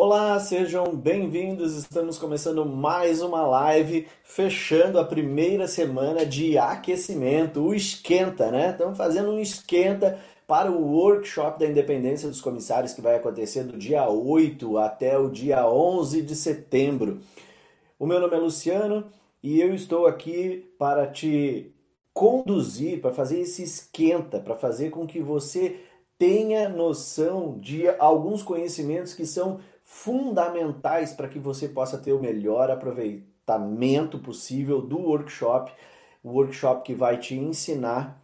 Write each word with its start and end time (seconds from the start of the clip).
Olá, 0.00 0.38
sejam 0.38 0.94
bem-vindos. 0.94 1.74
Estamos 1.74 2.18
começando 2.18 2.64
mais 2.64 3.20
uma 3.20 3.44
live, 3.44 4.06
fechando 4.22 4.96
a 4.96 5.04
primeira 5.04 5.66
semana 5.66 6.24
de 6.24 6.56
aquecimento, 6.56 7.60
o 7.60 7.74
esquenta, 7.74 8.48
né? 8.48 8.70
Estamos 8.70 8.96
fazendo 8.96 9.32
um 9.32 9.40
esquenta 9.40 10.16
para 10.46 10.70
o 10.70 10.94
workshop 10.94 11.58
da 11.58 11.66
independência 11.66 12.28
dos 12.28 12.40
comissários 12.40 12.92
que 12.92 13.00
vai 13.00 13.16
acontecer 13.16 13.64
do 13.64 13.76
dia 13.76 14.08
8 14.08 14.78
até 14.78 15.18
o 15.18 15.28
dia 15.28 15.68
11 15.68 16.22
de 16.22 16.36
setembro. 16.36 17.18
O 17.98 18.06
meu 18.06 18.20
nome 18.20 18.36
é 18.36 18.38
Luciano 18.38 19.04
e 19.42 19.60
eu 19.60 19.74
estou 19.74 20.06
aqui 20.06 20.72
para 20.78 21.08
te 21.08 21.74
conduzir, 22.14 23.00
para 23.00 23.10
fazer 23.10 23.40
esse 23.40 23.64
esquenta, 23.64 24.38
para 24.38 24.54
fazer 24.54 24.90
com 24.90 25.04
que 25.04 25.18
você 25.18 25.80
tenha 26.16 26.68
noção 26.68 27.58
de 27.58 27.88
alguns 27.98 28.44
conhecimentos 28.44 29.14
que 29.14 29.26
são 29.26 29.60
fundamentais 29.90 31.14
para 31.14 31.28
que 31.28 31.38
você 31.38 31.66
possa 31.66 31.96
ter 31.96 32.12
o 32.12 32.20
melhor 32.20 32.70
aproveitamento 32.70 34.18
possível 34.18 34.82
do 34.82 34.98
workshop. 34.98 35.72
O 36.22 36.32
workshop 36.32 36.84
que 36.84 36.94
vai 36.94 37.16
te 37.16 37.34
ensinar 37.34 38.22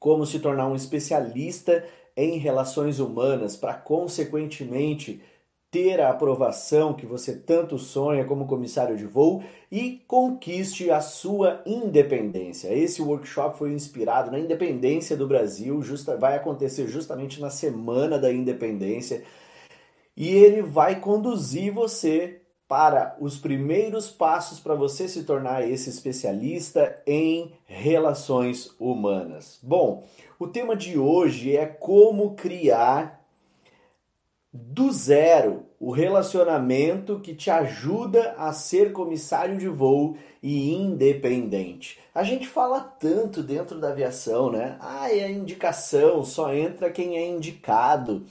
como 0.00 0.26
se 0.26 0.40
tornar 0.40 0.66
um 0.66 0.74
especialista 0.74 1.84
em 2.16 2.36
relações 2.36 2.98
humanas 2.98 3.56
para, 3.56 3.74
consequentemente, 3.74 5.22
ter 5.70 6.00
a 6.00 6.10
aprovação 6.10 6.92
que 6.92 7.06
você 7.06 7.36
tanto 7.36 7.78
sonha 7.78 8.24
como 8.24 8.48
comissário 8.48 8.96
de 8.96 9.06
voo 9.06 9.42
e 9.70 10.02
conquiste 10.08 10.90
a 10.90 11.00
sua 11.00 11.62
independência. 11.64 12.74
Esse 12.74 13.00
workshop 13.00 13.56
foi 13.56 13.72
inspirado 13.72 14.32
na 14.32 14.38
independência 14.40 15.16
do 15.16 15.28
Brasil, 15.28 15.80
justa, 15.80 16.16
vai 16.16 16.36
acontecer 16.36 16.88
justamente 16.88 17.40
na 17.40 17.50
semana 17.50 18.18
da 18.18 18.32
independência 18.32 19.22
e 20.16 20.28
ele 20.28 20.62
vai 20.62 21.00
conduzir 21.00 21.72
você 21.72 22.42
para 22.68 23.16
os 23.20 23.36
primeiros 23.36 24.10
passos 24.10 24.58
para 24.58 24.74
você 24.74 25.06
se 25.06 25.24
tornar 25.24 25.68
esse 25.68 25.90
especialista 25.90 27.02
em 27.06 27.52
relações 27.66 28.74
humanas. 28.80 29.58
Bom, 29.62 30.04
o 30.38 30.46
tema 30.46 30.74
de 30.74 30.98
hoje 30.98 31.54
é 31.54 31.66
como 31.66 32.34
criar 32.34 33.22
do 34.50 34.90
zero 34.90 35.64
o 35.78 35.90
relacionamento 35.90 37.20
que 37.20 37.34
te 37.34 37.50
ajuda 37.50 38.34
a 38.38 38.52
ser 38.52 38.92
comissário 38.92 39.58
de 39.58 39.68
voo 39.68 40.16
e 40.42 40.72
independente. 40.72 41.98
A 42.14 42.22
gente 42.22 42.46
fala 42.46 42.80
tanto 42.80 43.42
dentro 43.42 43.78
da 43.80 43.88
aviação, 43.88 44.50
né? 44.50 44.76
Ah, 44.80 45.10
é 45.10 45.30
indicação, 45.30 46.24
só 46.24 46.54
entra 46.54 46.90
quem 46.90 47.16
é 47.16 47.26
indicado 47.26 48.24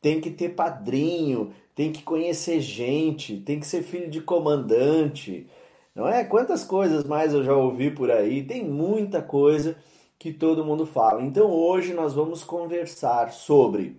tem 0.00 0.20
que 0.20 0.30
ter 0.30 0.50
padrinho, 0.50 1.52
tem 1.74 1.92
que 1.92 2.02
conhecer 2.02 2.60
gente, 2.60 3.38
tem 3.40 3.60
que 3.60 3.66
ser 3.66 3.82
filho 3.82 4.10
de 4.10 4.20
comandante. 4.20 5.46
Não 5.94 6.08
é? 6.08 6.24
Quantas 6.24 6.64
coisas 6.64 7.04
mais 7.04 7.34
eu 7.34 7.42
já 7.42 7.54
ouvi 7.54 7.90
por 7.90 8.10
aí? 8.10 8.42
Tem 8.42 8.64
muita 8.64 9.20
coisa 9.20 9.76
que 10.18 10.32
todo 10.32 10.64
mundo 10.64 10.84
fala. 10.86 11.22
Então 11.22 11.50
hoje 11.50 11.94
nós 11.94 12.14
vamos 12.14 12.42
conversar 12.44 13.32
sobre 13.32 13.96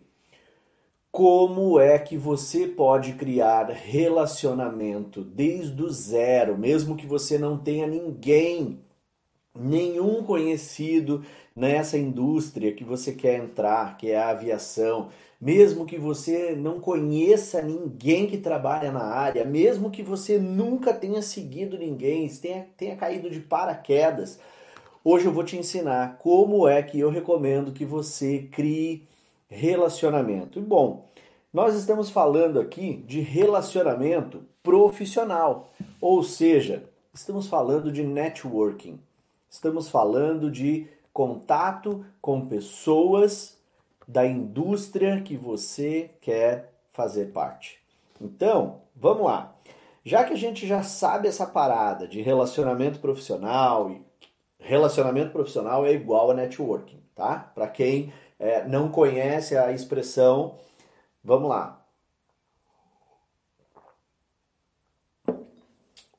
como 1.12 1.80
é 1.80 1.98
que 1.98 2.18
você 2.18 2.68
pode 2.68 3.14
criar 3.14 3.70
relacionamento 3.70 5.24
desde 5.24 5.82
o 5.82 5.90
zero, 5.90 6.58
mesmo 6.58 6.96
que 6.96 7.08
você 7.08 7.38
não 7.38 7.58
tenha 7.58 7.88
ninguém, 7.88 8.80
nenhum 9.58 10.24
conhecido 10.24 11.24
nessa 11.56 11.98
indústria 11.98 12.74
que 12.74 12.84
você 12.84 13.12
quer 13.12 13.44
entrar, 13.44 13.98
que 13.98 14.12
é 14.12 14.18
a 14.18 14.30
aviação, 14.30 15.10
mesmo 15.40 15.86
que 15.86 15.98
você 15.98 16.54
não 16.54 16.80
conheça 16.80 17.62
ninguém 17.62 18.28
que 18.28 18.38
trabalha 18.38 18.92
na 18.92 19.04
área, 19.04 19.46
mesmo 19.46 19.90
que 19.90 20.04
você 20.04 20.38
nunca 20.38 20.94
tenha 20.94 21.22
seguido 21.22 21.78
ninguém, 21.78 22.28
tenha, 22.28 22.68
tenha 22.76 22.96
caído 22.96 23.30
de 23.30 23.40
paraquedas, 23.40 24.40
hoje 25.04 25.26
eu 25.26 25.32
vou 25.32 25.44
te 25.44 25.58
ensinar 25.58 26.18
como 26.18 26.68
é 26.68 26.84
que 26.84 27.00
eu 27.00 27.10
recomendo 27.10 27.72
que 27.72 27.86
você 27.86 28.50
crie 28.52 29.08
relacionamento. 29.48 30.60
E 30.60 30.62
bom, 30.62 31.06
nós 31.54 31.74
estamos 31.74 32.10
falando 32.10 32.60
aqui 32.60 32.98
de 33.08 33.22
relacionamento 33.22 34.44
profissional, 34.62 35.72
ou 36.02 36.22
seja, 36.22 36.84
estamos 37.14 37.48
falando 37.48 37.92
de 37.92 38.04
networking, 38.04 39.00
estamos 39.50 39.90
falando 39.90 40.52
de 40.52 40.86
contato 41.14 42.06
com 42.22 42.46
pessoas 42.46 43.59
da 44.10 44.26
indústria 44.26 45.22
que 45.22 45.38
você 45.38 46.10
quer 46.20 46.74
fazer 46.90 47.28
parte. 47.28 47.80
Então, 48.20 48.82
vamos 48.96 49.24
lá. 49.24 49.56
Já 50.04 50.24
que 50.24 50.34
a 50.34 50.36
gente 50.36 50.66
já 50.66 50.82
sabe 50.82 51.28
essa 51.28 51.46
parada 51.46 52.08
de 52.08 52.20
relacionamento 52.20 52.98
profissional 52.98 53.92
e 53.92 54.02
relacionamento 54.58 55.32
profissional 55.32 55.86
é 55.86 55.94
igual 55.94 56.32
a 56.32 56.34
networking, 56.34 57.00
tá? 57.14 57.52
Para 57.54 57.68
quem 57.68 58.12
é, 58.40 58.68
não 58.68 58.90
conhece 58.90 59.56
a 59.56 59.72
expressão, 59.72 60.58
vamos 61.24 61.48
lá. 61.48 61.86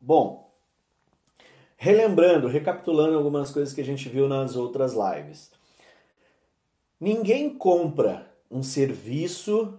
Bom, 0.00 0.48
relembrando, 1.76 2.46
recapitulando 2.46 3.18
algumas 3.18 3.50
coisas 3.50 3.74
que 3.74 3.80
a 3.80 3.84
gente 3.84 4.08
viu 4.08 4.28
nas 4.28 4.54
outras 4.54 4.94
lives. 4.94 5.50
Ninguém 7.00 7.48
compra 7.56 8.30
um 8.50 8.62
serviço, 8.62 9.78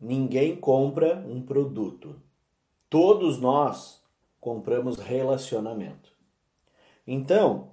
ninguém 0.00 0.56
compra 0.56 1.24
um 1.28 1.40
produto. 1.40 2.20
Todos 2.88 3.38
nós 3.38 4.02
compramos 4.40 4.98
relacionamento. 4.98 6.10
Então, 7.06 7.68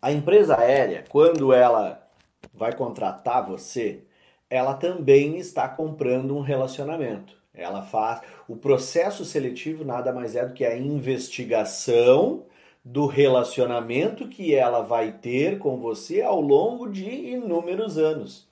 a 0.00 0.12
empresa 0.12 0.56
aérea, 0.56 1.04
quando 1.08 1.52
ela 1.52 2.08
vai 2.54 2.72
contratar 2.72 3.44
você, 3.44 4.04
ela 4.48 4.74
também 4.74 5.38
está 5.38 5.68
comprando 5.68 6.36
um 6.36 6.40
relacionamento. 6.40 7.36
Ela 7.54 7.82
faz 7.82 8.20
o 8.46 8.54
processo 8.54 9.24
seletivo 9.24 9.84
nada 9.84 10.12
mais 10.12 10.36
é 10.36 10.46
do 10.46 10.54
que 10.54 10.64
a 10.64 10.76
investigação 10.76 12.44
do 12.84 13.06
relacionamento 13.06 14.28
que 14.28 14.54
ela 14.54 14.80
vai 14.80 15.12
ter 15.12 15.58
com 15.58 15.78
você 15.78 16.20
ao 16.20 16.40
longo 16.40 16.88
de 16.88 17.08
inúmeros 17.08 17.96
anos. 17.96 18.48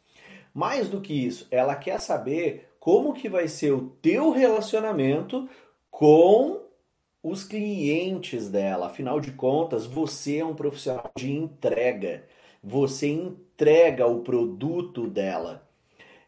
Mais 0.54 0.88
do 0.88 1.00
que 1.00 1.12
isso, 1.12 1.46
ela 1.50 1.74
quer 1.74 2.00
saber 2.00 2.68
como 2.78 3.12
que 3.12 3.28
vai 3.28 3.48
ser 3.48 3.72
o 3.72 3.90
teu 4.00 4.30
relacionamento 4.30 5.48
com 5.90 6.60
os 7.22 7.44
clientes 7.44 8.48
dela. 8.48 8.86
Afinal 8.86 9.20
de 9.20 9.32
contas, 9.32 9.84
você 9.84 10.38
é 10.38 10.44
um 10.44 10.54
profissional 10.54 11.10
de 11.16 11.30
entrega. 11.30 12.24
Você 12.62 13.08
entrega 13.08 14.06
o 14.06 14.20
produto 14.20 15.06
dela. 15.06 15.68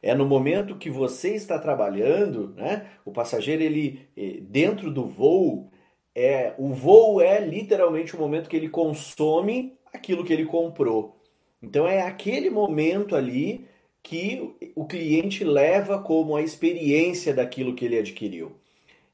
É 0.02 0.14
no 0.14 0.26
momento 0.26 0.76
que 0.76 0.90
você 0.90 1.34
está 1.34 1.58
trabalhando, 1.58 2.52
né? 2.56 2.86
O 3.04 3.12
passageiro 3.12 3.62
ele 3.62 4.08
eh, 4.16 4.40
dentro 4.40 4.90
do 4.92 5.06
voo, 5.06 5.70
é 6.14 6.54
o 6.58 6.72
voo 6.72 7.20
é 7.20 7.40
literalmente 7.40 8.14
o 8.14 8.18
momento 8.18 8.48
que 8.48 8.56
ele 8.56 8.68
consome 8.68 9.76
aquilo 9.92 10.24
que 10.24 10.32
ele 10.32 10.44
comprou. 10.44 11.16
Então 11.62 11.86
é 11.86 12.02
aquele 12.02 12.50
momento 12.50 13.14
ali 13.14 13.66
que 14.02 14.54
o 14.75 14.84
cliente 14.84 15.44
leva 15.44 16.02
como 16.02 16.34
a 16.37 16.42
experiência 16.42 17.32
daquilo 17.32 17.75
que 17.75 17.84
ele 17.84 17.98
adquiriu. 17.98 18.56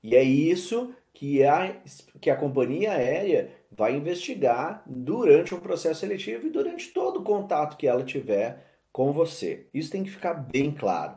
E 0.02 0.16
é 0.16 0.22
isso 0.22 0.94
que 1.12 1.44
a, 1.44 1.76
que 2.20 2.30
a 2.30 2.36
companhia 2.36 2.92
aérea 2.92 3.50
vai 3.70 3.94
investigar 3.94 4.82
durante 4.86 5.54
o 5.54 5.60
processo 5.60 6.00
seletivo 6.00 6.46
e 6.46 6.50
durante 6.50 6.88
todo 6.88 7.20
o 7.20 7.24
contato 7.24 7.76
que 7.76 7.86
ela 7.86 8.04
tiver 8.04 8.64
com 8.90 9.12
você. 9.12 9.66
Isso 9.74 9.90
tem 9.90 10.04
que 10.04 10.10
ficar 10.10 10.34
bem 10.34 10.70
claro. 10.70 11.16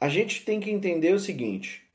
A 0.00 0.08
gente 0.08 0.44
tem 0.44 0.58
que 0.58 0.70
entender 0.70 1.14
o 1.14 1.20
seguinte: 1.20 1.85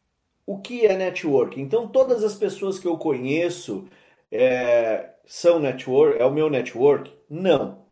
o 0.45 0.59
que 0.59 0.85
é 0.85 0.97
network? 0.97 1.59
Então, 1.59 1.87
todas 1.87 2.23
as 2.23 2.35
pessoas 2.35 2.79
que 2.79 2.87
eu 2.87 2.97
conheço 2.97 3.87
é, 4.31 5.11
são 5.25 5.59
network, 5.59 6.19
é 6.19 6.25
o 6.25 6.31
meu 6.31 6.49
network? 6.49 7.11
Não. 7.29 7.85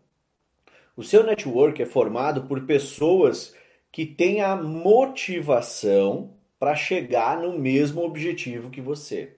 O 0.96 1.04
seu 1.04 1.24
network 1.24 1.81
é 1.81 1.86
formado 1.86 2.44
por 2.44 2.66
pessoas 2.66 3.56
que 3.92 4.06
têm 4.06 4.42
a 4.42 4.56
motivação 4.56 6.36
para 6.60 6.75
chegar 6.75 7.40
no 7.40 7.57
mesmo 7.57 8.01
objetivo 8.04 8.69
que 8.69 8.81
você. 8.81 9.38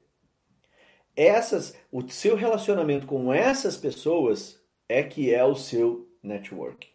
Essas, 1.16 1.78
o 1.92 2.08
seu 2.10 2.36
relacionamento 2.36 3.06
com 3.06 3.34
essas 3.34 3.78
pessoas 3.78 4.60
é 4.90 5.04
que 5.04 5.34
é 5.34 5.44
o 5.44 5.56
seu 5.56 6.10
network. 6.24 6.90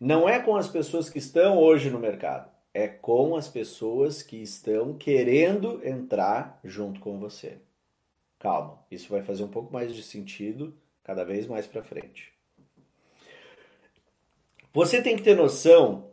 Não 0.00 0.28
é 0.28 0.40
com 0.40 0.56
as 0.56 0.68
pessoas 0.68 1.08
que 1.10 1.18
estão 1.18 1.58
hoje 1.58 1.90
no 1.90 1.98
mercado 1.98 2.57
é 2.78 2.86
com 2.86 3.34
as 3.34 3.48
pessoas 3.48 4.22
que 4.22 4.36
estão 4.36 4.94
querendo 4.94 5.80
entrar 5.84 6.60
junto 6.62 7.00
com 7.00 7.18
você. 7.18 7.58
Calma, 8.38 8.78
isso 8.88 9.08
vai 9.10 9.20
fazer 9.20 9.42
um 9.42 9.48
pouco 9.48 9.72
mais 9.72 9.92
de 9.92 10.00
sentido 10.00 10.72
cada 11.02 11.24
vez 11.24 11.48
mais 11.48 11.66
para 11.66 11.82
frente. 11.82 12.32
Você 14.72 15.02
tem 15.02 15.16
que 15.16 15.24
ter 15.24 15.34
noção 15.34 16.12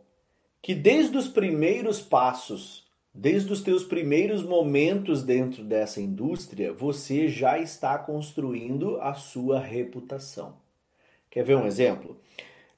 que 0.60 0.74
desde 0.74 1.16
os 1.16 1.28
primeiros 1.28 2.00
passos, 2.00 2.90
desde 3.14 3.52
os 3.52 3.62
teus 3.62 3.84
primeiros 3.84 4.42
momentos 4.42 5.22
dentro 5.22 5.62
dessa 5.62 6.00
indústria, 6.00 6.72
você 6.72 7.28
já 7.28 7.60
está 7.60 7.96
construindo 7.96 9.00
a 9.00 9.14
sua 9.14 9.60
reputação. 9.60 10.56
Quer 11.30 11.44
ver 11.44 11.56
um 11.56 11.66
exemplo? 11.66 12.18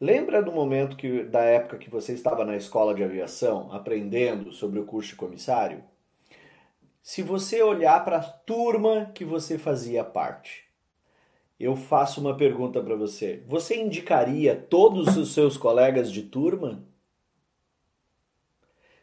Lembra 0.01 0.41
do 0.41 0.53
momento 0.53 0.97
que 0.97 1.25
da 1.25 1.41
época 1.41 1.77
que 1.77 1.91
você 1.91 2.13
estava 2.13 2.45
na 2.45 2.57
escola 2.57 2.95
de 2.95 3.03
aviação 3.03 3.73
aprendendo 3.73 4.53
sobre 4.53 4.79
o 4.79 4.85
curso 4.85 5.11
de 5.11 5.17
comissário? 5.17 5.83
Se 7.03 7.21
você 7.21 7.61
olhar 7.63 8.05
para 8.05 8.19
a 8.19 8.23
turma 8.23 9.11
que 9.13 9.25
você 9.25 9.59
fazia 9.59 10.05
parte, 10.05 10.69
eu 11.59 11.75
faço 11.75 12.21
uma 12.21 12.37
pergunta 12.37 12.81
para 12.81 12.95
você. 12.95 13.43
Você 13.49 13.77
indicaria 13.77 14.55
todos 14.55 15.17
os 15.17 15.35
seus 15.35 15.57
colegas 15.57 16.13
de 16.13 16.23
turma? 16.23 16.85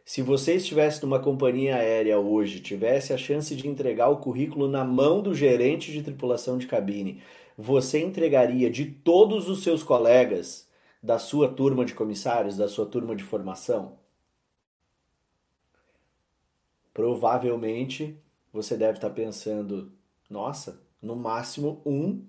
Se 0.05 0.21
você 0.21 0.53
estivesse 0.53 1.03
numa 1.03 1.19
companhia 1.19 1.75
aérea 1.75 2.19
hoje, 2.19 2.61
tivesse 2.61 3.11
a 3.11 3.17
chance 3.17 3.53
de 3.53 3.67
entregar 3.67 4.07
o 4.07 4.17
currículo 4.17 4.69
na 4.69 4.85
mão 4.85 5.21
do 5.21 5.35
gerente 5.35 5.91
de 5.91 6.01
tripulação 6.01 6.57
de 6.57 6.67
cabine, 6.67 7.21
você 7.57 7.99
entregaria 8.01 8.69
de 8.69 8.85
todos 8.85 9.49
os 9.49 9.61
seus 9.61 9.83
colegas 9.83 10.64
da 11.05 11.19
sua 11.19 11.47
turma 11.47 11.85
de 11.85 11.93
comissários, 11.93 12.57
da 12.57 12.67
sua 12.67 12.87
turma 12.87 13.15
de 13.15 13.23
formação? 13.23 13.99
Provavelmente 16.91 18.19
você 18.51 18.75
deve 18.75 18.97
estar 18.97 19.11
pensando: 19.11 19.91
nossa, 20.27 20.81
no 20.99 21.15
máximo 21.15 21.79
um 21.85 22.25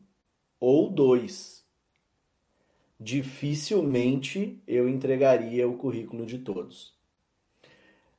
ou 0.61 0.90
dois. 0.90 1.64
Dificilmente 3.00 4.61
eu 4.67 4.87
entregaria 4.87 5.67
o 5.67 5.78
currículo 5.78 6.26
de 6.26 6.38
todos. 6.38 6.94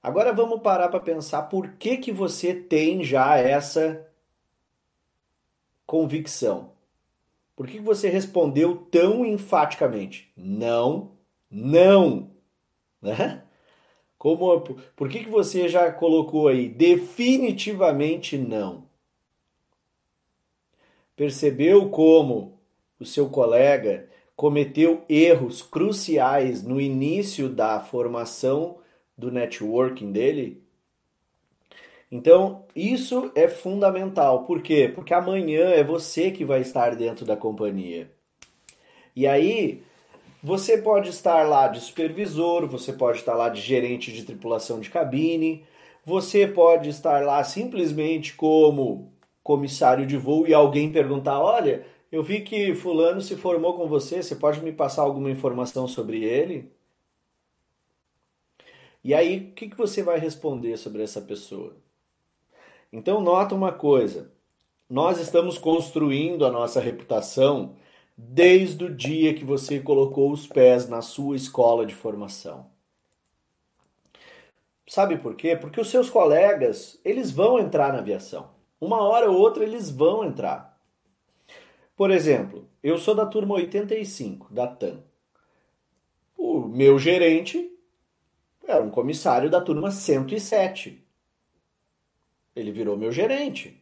Agora 0.02 0.34
vamos 0.34 0.62
parar 0.62 0.90
para 0.90 1.00
pensar 1.00 1.44
por 1.44 1.74
que, 1.74 1.98
que 1.98 2.12
você 2.12 2.56
tem 2.56 3.04
já 3.04 3.38
essa 3.38 4.08
convicção. 5.86 6.77
Por 7.58 7.66
que, 7.66 7.80
você 7.80 8.08
respondeu 8.08 8.78
tão 8.92 9.26
enfaticamente? 9.26 10.32
Não, 10.38 11.14
não. 11.50 12.30
Né? 13.02 13.44
Como, 14.16 14.62
por 14.96 15.10
que, 15.10 15.24
que 15.24 15.30
você 15.30 15.68
já 15.68 15.92
colocou 15.92 16.50
aí 16.50 16.70
definitivamente 16.70 18.38
não? 18.38 18.88
Percebeu 21.16 21.90
como 21.90 22.60
o 23.00 23.06
seu 23.06 23.28
colega 23.28 24.08
cometeu 24.36 25.04
erros 25.10 25.64
cruciais 25.64 26.62
no 26.62 26.80
início 26.80 27.50
da 27.50 27.80
formação 27.80 28.78
do 29.18 29.32
networking 29.32 30.12
dele? 30.12 30.64
Então, 32.12 32.66
isso 32.76 33.32
é 33.36 33.48
fundamental. 33.48 34.46
Por 34.46 34.62
quê? 34.62 34.92
Porque 34.94 35.14
amanhã 35.14 35.70
é 35.72 35.84
você 35.84 36.32
que 36.32 36.46
vai 36.46 36.62
estar 36.62 36.96
dentro 36.96 37.26
da 37.26 37.36
companhia. 37.36 38.10
E 39.16 39.28
aí, 39.28 39.84
você 40.42 40.78
pode 40.78 41.10
estar 41.10 41.48
lá 41.48 41.68
de 41.68 41.82
supervisor, 41.82 42.68
você 42.68 42.94
pode 42.94 43.20
estar 43.20 43.36
lá 43.36 43.50
de 43.50 43.62
gerente 43.62 44.12
de 44.12 44.24
tripulação 44.24 44.80
de 44.80 44.90
cabine, 44.90 45.66
você 46.06 46.48
pode 46.48 46.90
estar 46.90 47.24
lá 47.26 47.44
simplesmente 47.44 48.36
como 48.36 49.12
comissário 49.44 50.06
de 50.06 50.18
voo 50.18 50.48
e 50.48 50.54
alguém 50.54 50.92
perguntar: 50.92 51.40
Olha, 51.40 51.86
eu 52.12 52.24
vi 52.24 52.42
que 52.42 52.74
Fulano 52.76 53.22
se 53.22 53.36
formou 53.36 53.74
com 53.76 53.88
você, 53.88 54.24
você 54.24 54.36
pode 54.36 54.62
me 54.64 54.72
passar 54.72 55.02
alguma 55.04 55.32
informação 55.32 55.88
sobre 55.88 56.24
ele? 56.24 56.72
E 59.04 59.14
aí, 59.14 59.38
o 59.40 59.54
que, 59.56 59.70
que 59.70 59.78
você 59.78 60.04
vai 60.04 60.20
responder 60.20 60.78
sobre 60.78 61.02
essa 61.04 61.22
pessoa? 61.22 61.76
Então, 62.92 63.22
nota 63.22 63.54
uma 63.54 63.72
coisa: 63.72 64.32
nós 64.90 65.20
estamos 65.20 65.58
construindo 65.58 66.46
a 66.46 66.52
nossa 66.52 66.80
reputação 66.80 67.76
desde 68.18 68.84
o 68.86 68.96
dia 68.96 69.34
que 69.34 69.46
você 69.46 69.80
colocou 69.80 70.32
os 70.32 70.48
pés 70.48 70.90
na 70.90 71.02
sua 71.02 71.36
escola 71.36 71.86
de 71.86 71.94
formação. 71.94 72.66
Sabe 74.88 75.18
por 75.18 75.36
quê? 75.36 75.56
Porque 75.56 75.82
os 75.82 75.90
seus 75.90 76.10
colegas, 76.10 77.00
eles 77.04 77.30
vão 77.30 77.60
entrar 77.60 77.92
na 77.92 78.00
aviação. 78.00 78.50
Uma 78.80 79.02
hora 79.02 79.30
ou 79.30 79.38
outra 79.38 79.64
eles 79.64 79.90
vão 79.90 80.24
entrar. 80.24 80.80
Por 81.96 82.10
exemplo, 82.10 82.70
eu 82.82 82.98
sou 82.98 83.14
da 83.14 83.26
turma 83.26 83.56
85, 83.56 84.54
da 84.54 84.68
TAM. 84.68 85.04
O 86.38 86.62
meu 86.62 86.98
gerente 86.98 87.72
era 88.66 88.84
um 88.84 88.90
comissário 88.90 89.50
da 89.50 89.60
turma 89.60 89.92
107. 89.92 91.07
Ele 92.58 92.72
virou 92.72 92.98
meu 92.98 93.12
gerente. 93.12 93.82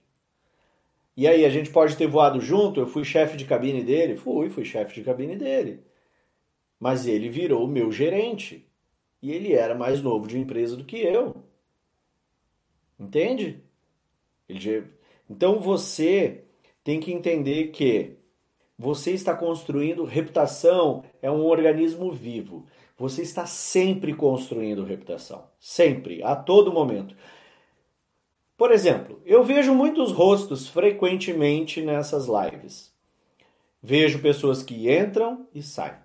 E 1.15 1.27
aí, 1.27 1.45
a 1.45 1.49
gente 1.49 1.69
pode 1.69 1.95
ter 1.95 2.07
voado 2.07 2.41
junto, 2.41 2.79
eu 2.79 2.87
fui 2.87 3.05
chefe 3.05 3.37
de 3.37 3.45
cabine 3.45 3.81
dele? 3.81 4.17
Fui, 4.17 4.49
fui 4.49 4.65
chefe 4.65 4.95
de 4.95 5.03
cabine 5.03 5.35
dele. 5.37 5.79
Mas 6.77 7.07
ele 7.07 7.29
virou 7.29 7.65
meu 7.67 7.89
gerente. 7.91 8.67
E 9.21 9.31
ele 9.31 9.53
era 9.53 9.73
mais 9.73 10.01
novo 10.01 10.27
de 10.27 10.37
empresa 10.37 10.75
do 10.75 10.83
que 10.83 10.97
eu. 10.97 11.43
Entende? 12.99 13.63
Ele... 14.47 14.83
Então 15.29 15.59
você 15.59 16.43
tem 16.83 16.99
que 16.99 17.13
entender 17.13 17.69
que 17.69 18.17
você 18.77 19.11
está 19.11 19.33
construindo 19.33 20.03
reputação, 20.03 21.03
é 21.21 21.31
um 21.31 21.45
organismo 21.45 22.11
vivo. 22.11 22.67
Você 22.97 23.21
está 23.21 23.45
sempre 23.45 24.13
construindo 24.13 24.83
reputação. 24.83 25.49
Sempre, 25.59 26.21
a 26.23 26.35
todo 26.35 26.73
momento. 26.73 27.15
Por 28.57 28.71
exemplo, 28.71 29.21
eu 29.25 29.43
vejo 29.43 29.73
muitos 29.73 30.11
rostos 30.11 30.67
frequentemente 30.67 31.81
nessas 31.81 32.27
lives. 32.27 32.93
Vejo 33.83 34.21
pessoas 34.21 34.63
que 34.63 34.89
entram 34.89 35.45
e 35.53 35.61
saem. 35.61 35.99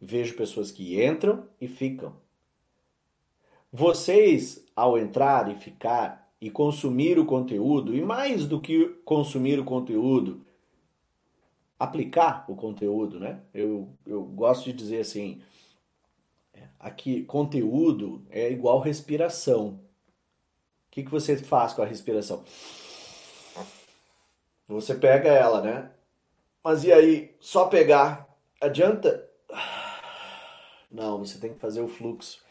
Vejo 0.00 0.36
pessoas 0.36 0.70
que 0.70 1.04
entram 1.04 1.46
e 1.60 1.66
ficam. 1.66 2.14
Vocês, 3.72 4.64
ao 4.76 4.96
entrar 4.96 5.50
e 5.50 5.56
ficar 5.56 6.30
e 6.40 6.50
consumir 6.50 7.18
o 7.18 7.24
conteúdo, 7.24 7.94
e 7.94 8.02
mais 8.02 8.46
do 8.46 8.60
que 8.60 8.86
consumir 9.04 9.58
o 9.58 9.64
conteúdo, 9.64 10.44
aplicar 11.78 12.44
o 12.48 12.54
conteúdo, 12.54 13.18
né? 13.18 13.40
Eu, 13.52 13.88
eu 14.06 14.22
gosto 14.22 14.64
de 14.64 14.72
dizer 14.72 15.00
assim, 15.00 15.40
aqui 16.78 17.22
conteúdo 17.24 18.24
é 18.30 18.50
igual 18.50 18.80
respiração 18.80 19.80
que, 20.92 21.02
que 21.02 21.10
você 21.10 21.36
faz 21.36 21.72
com 21.72 21.82
a 21.82 21.86
respiração? 21.86 22.44
Você 24.68 24.94
pega 24.94 25.30
ela, 25.30 25.60
né? 25.62 25.90
Mas 26.62 26.84
e 26.84 26.92
aí, 26.92 27.34
só 27.40 27.66
pegar 27.66 28.28
adianta? 28.60 29.28
Não, 30.90 31.18
você 31.18 31.38
tem 31.38 31.54
que 31.54 31.58
fazer 31.58 31.80
o 31.80 31.88
fluxo. 31.88 32.42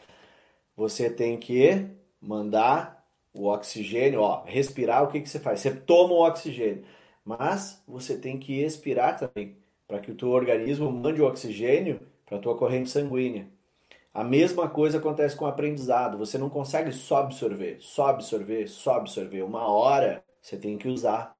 Você 0.76 1.08
tem 1.08 1.38
que 1.38 1.86
mandar 2.20 3.06
o 3.32 3.46
oxigênio, 3.46 4.20
ó, 4.20 4.42
respirar, 4.44 5.04
o 5.04 5.08
que, 5.08 5.20
que 5.20 5.28
você 5.28 5.38
faz? 5.38 5.60
Você 5.60 5.74
toma 5.74 6.12
o 6.14 6.26
oxigênio, 6.26 6.84
mas 7.24 7.82
você 7.86 8.18
tem 8.18 8.38
que 8.38 8.60
expirar 8.60 9.18
também, 9.18 9.56
para 9.86 10.00
que 10.00 10.10
o 10.10 10.14
teu 10.14 10.30
organismo 10.30 10.90
mande 10.90 11.22
o 11.22 11.26
oxigênio 11.26 12.00
para 12.26 12.38
a 12.38 12.40
tua 12.40 12.56
corrente 12.58 12.90
sanguínea. 12.90 13.48
A 14.14 14.22
mesma 14.22 14.68
coisa 14.68 14.98
acontece 14.98 15.34
com 15.34 15.46
o 15.46 15.48
aprendizado. 15.48 16.18
Você 16.18 16.36
não 16.36 16.50
consegue 16.50 16.92
só 16.92 17.18
absorver, 17.18 17.78
só 17.80 18.08
absorver, 18.08 18.68
só 18.68 18.96
absorver. 18.96 19.42
Uma 19.42 19.66
hora 19.66 20.22
você 20.40 20.56
tem 20.56 20.76
que 20.76 20.88
usar. 20.88 21.34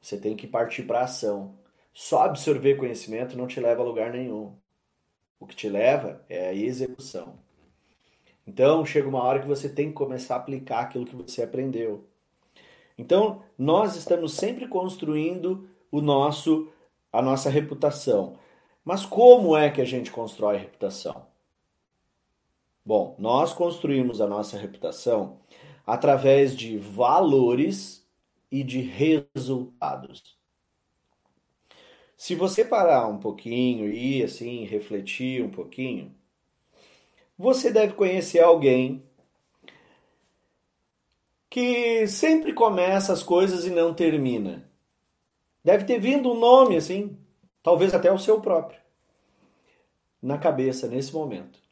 Você 0.00 0.16
tem 0.16 0.36
que 0.36 0.46
partir 0.46 0.84
para 0.84 1.00
ação. 1.02 1.58
Só 1.92 2.22
absorver 2.22 2.76
conhecimento 2.76 3.36
não 3.36 3.46
te 3.46 3.58
leva 3.58 3.82
a 3.82 3.84
lugar 3.84 4.12
nenhum. 4.12 4.54
O 5.40 5.46
que 5.46 5.56
te 5.56 5.68
leva 5.68 6.24
é 6.28 6.48
a 6.48 6.54
execução. 6.54 7.38
Então, 8.46 8.86
chega 8.86 9.08
uma 9.08 9.24
hora 9.24 9.40
que 9.40 9.46
você 9.46 9.68
tem 9.68 9.88
que 9.88 9.94
começar 9.94 10.36
a 10.36 10.38
aplicar 10.38 10.80
aquilo 10.80 11.04
que 11.04 11.16
você 11.16 11.42
aprendeu. 11.42 12.04
Então, 12.96 13.42
nós 13.58 13.96
estamos 13.96 14.34
sempre 14.34 14.68
construindo 14.68 15.68
o 15.90 16.00
nosso 16.00 16.70
a 17.12 17.22
nossa 17.22 17.48
reputação. 17.50 18.38
Mas 18.84 19.04
como 19.06 19.56
é 19.56 19.70
que 19.70 19.80
a 19.80 19.84
gente 19.84 20.10
constrói 20.10 20.58
reputação? 20.58 21.26
Bom, 22.86 23.16
nós 23.18 23.52
construímos 23.52 24.20
a 24.20 24.28
nossa 24.28 24.56
reputação 24.56 25.40
através 25.84 26.56
de 26.56 26.78
valores 26.78 28.08
e 28.48 28.62
de 28.62 28.80
resultados. 28.80 30.38
Se 32.16 32.36
você 32.36 32.64
parar 32.64 33.08
um 33.08 33.18
pouquinho 33.18 33.92
e 33.92 34.22
assim 34.22 34.64
refletir 34.64 35.42
um 35.42 35.50
pouquinho, 35.50 36.14
você 37.36 37.72
deve 37.72 37.94
conhecer 37.94 38.38
alguém 38.38 39.02
que 41.50 42.06
sempre 42.06 42.52
começa 42.52 43.12
as 43.12 43.20
coisas 43.20 43.66
e 43.66 43.70
não 43.70 43.92
termina. 43.92 44.70
Deve 45.64 45.84
ter 45.84 45.98
vindo 45.98 46.30
um 46.30 46.38
nome 46.38 46.76
assim, 46.76 47.18
talvez 47.64 47.92
até 47.92 48.12
o 48.12 48.18
seu 48.18 48.40
próprio, 48.40 48.80
na 50.22 50.38
cabeça 50.38 50.86
nesse 50.86 51.12
momento. 51.12 51.65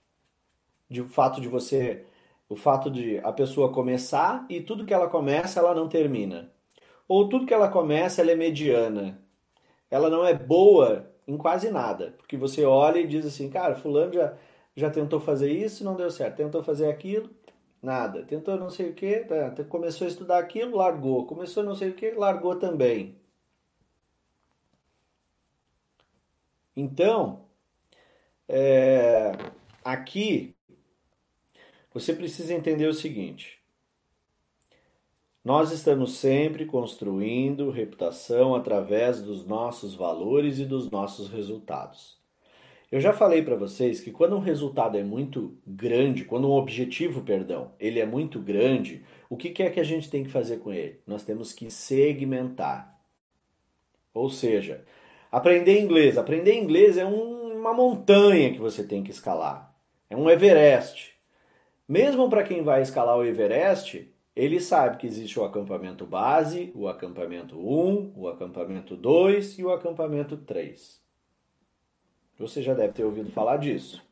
De 0.89 1.03
fato 1.05 1.41
de 1.41 1.49
você, 1.49 2.05
o 2.49 2.57
fato 2.57 2.91
de 2.91 3.19
a 3.21 3.33
pessoa 3.33 3.73
começar 3.73 4.47
e 4.49 4.61
tudo 4.61 4.85
que 4.87 4.95
ela 4.95 5.09
começa 5.09 5.61
ela 5.61 5.75
não 5.75 5.89
termina. 5.89 6.53
Ou 7.09 7.29
tudo 7.29 7.47
que 7.47 7.55
ela 7.55 7.69
começa 7.69 8.21
ela 8.23 8.33
é 8.33 8.37
mediana. 8.37 9.21
Ela 9.91 10.11
não 10.11 10.25
é 10.27 10.35
boa 10.35 11.11
em 11.27 11.37
quase 11.37 11.71
nada, 11.71 12.15
porque 12.19 12.37
você 12.37 12.65
olha 12.65 12.99
e 13.01 13.07
diz 13.07 13.27
assim, 13.27 13.51
cara, 13.51 13.75
fulano 13.77 14.13
já 14.15 14.37
já 14.77 14.91
tentou 14.91 15.21
fazer 15.21 15.51
isso, 15.53 15.85
não 15.85 15.97
deu 15.97 16.11
certo. 16.11 16.37
Tentou 16.37 16.63
fazer 16.63 16.89
aquilo, 16.89 17.31
nada. 17.83 18.25
Tentou 18.25 18.57
não 18.59 18.71
sei 18.71 18.91
o 18.91 18.95
que, 18.95 19.21
tá, 19.21 19.53
começou 19.65 20.07
a 20.07 20.09
estudar 20.09 20.39
aquilo, 20.39 20.77
largou. 20.77 21.27
Começou 21.27 21.63
não 21.63 21.75
sei 21.77 21.91
o 21.91 21.95
que, 21.95 22.11
largou 22.13 22.57
também. 22.57 23.17
Então, 26.77 27.45
é, 28.49 29.33
aqui 29.85 30.54
você 31.95 32.13
precisa 32.13 32.53
entender 32.53 32.89
o 32.89 32.93
seguinte: 32.93 33.59
nós 35.45 35.71
estamos 35.71 36.17
sempre 36.17 36.67
construindo 36.67 37.71
reputação 37.71 38.55
através 38.55 39.23
dos 39.23 39.47
nossos 39.47 39.95
valores 39.95 40.59
e 40.59 40.65
dos 40.65 40.91
nossos 40.91 41.31
resultados. 41.31 42.19
Eu 42.91 43.01
já 43.01 43.13
falei 43.13 43.43
para 43.43 43.57
vocês 43.57 44.01
que 44.01 44.13
quando 44.13 44.37
um 44.37 44.41
resultado 44.41 44.97
é 44.97 45.03
muito 45.03 45.57
grande, 45.67 46.25
quando 46.25 46.49
um 46.49 46.53
objetivo, 46.53 47.23
perdão, 47.23 47.73
ele 47.81 47.99
é 47.99 48.07
muito 48.07 48.39
grande, 48.39 49.03
o 49.29 49.37
que 49.37 49.63
é 49.63 49.71
que 49.71 49.81
a 49.81 49.85
gente 49.85 50.11
tem 50.11 50.23
que 50.23 50.31
fazer 50.31 50.59
com 50.59 50.73
ele? 50.73 51.01
Nós 51.07 51.25
temos 51.25 51.53
que 51.53 51.71
segmentar. 51.71 53.01
Ou 54.13 54.31
seja, 54.31 54.85
aprender 55.31 55.81
inglês. 55.81 56.17
Aprender 56.17 56.55
inglês 56.55 56.97
é 56.97 57.05
um, 57.05 57.59
uma 57.59 57.75
montanha 57.75 58.53
que 58.53 58.61
você 58.61 58.85
tem 58.85 59.03
que 59.03 59.11
escalar. 59.11 59.75
É 60.09 60.17
um 60.17 60.31
Everest. 60.31 61.14
Mesmo 61.87 62.31
para 62.31 62.43
quem 62.43 62.63
vai 62.63 62.81
escalar 62.81 63.17
o 63.17 63.25
Everest, 63.25 64.11
ele 64.35 64.59
sabe 64.59 64.97
que 64.97 65.07
existe 65.07 65.39
o 65.39 65.45
acampamento 65.45 66.07
base, 66.07 66.73
o 66.75 66.89
acampamento 66.89 67.57
1, 67.57 68.15
o 68.17 68.29
acampamento 68.29 68.97
2 68.97 69.59
e 69.59 69.65
o 69.65 69.71
acampamento 69.71 70.37
3. 70.37 71.03
Você 72.39 72.63
já 72.63 72.75
deve 72.75 72.95
ter 72.95 73.05
ouvido 73.05 73.31
falar 73.31 73.59
disso, 73.59 74.05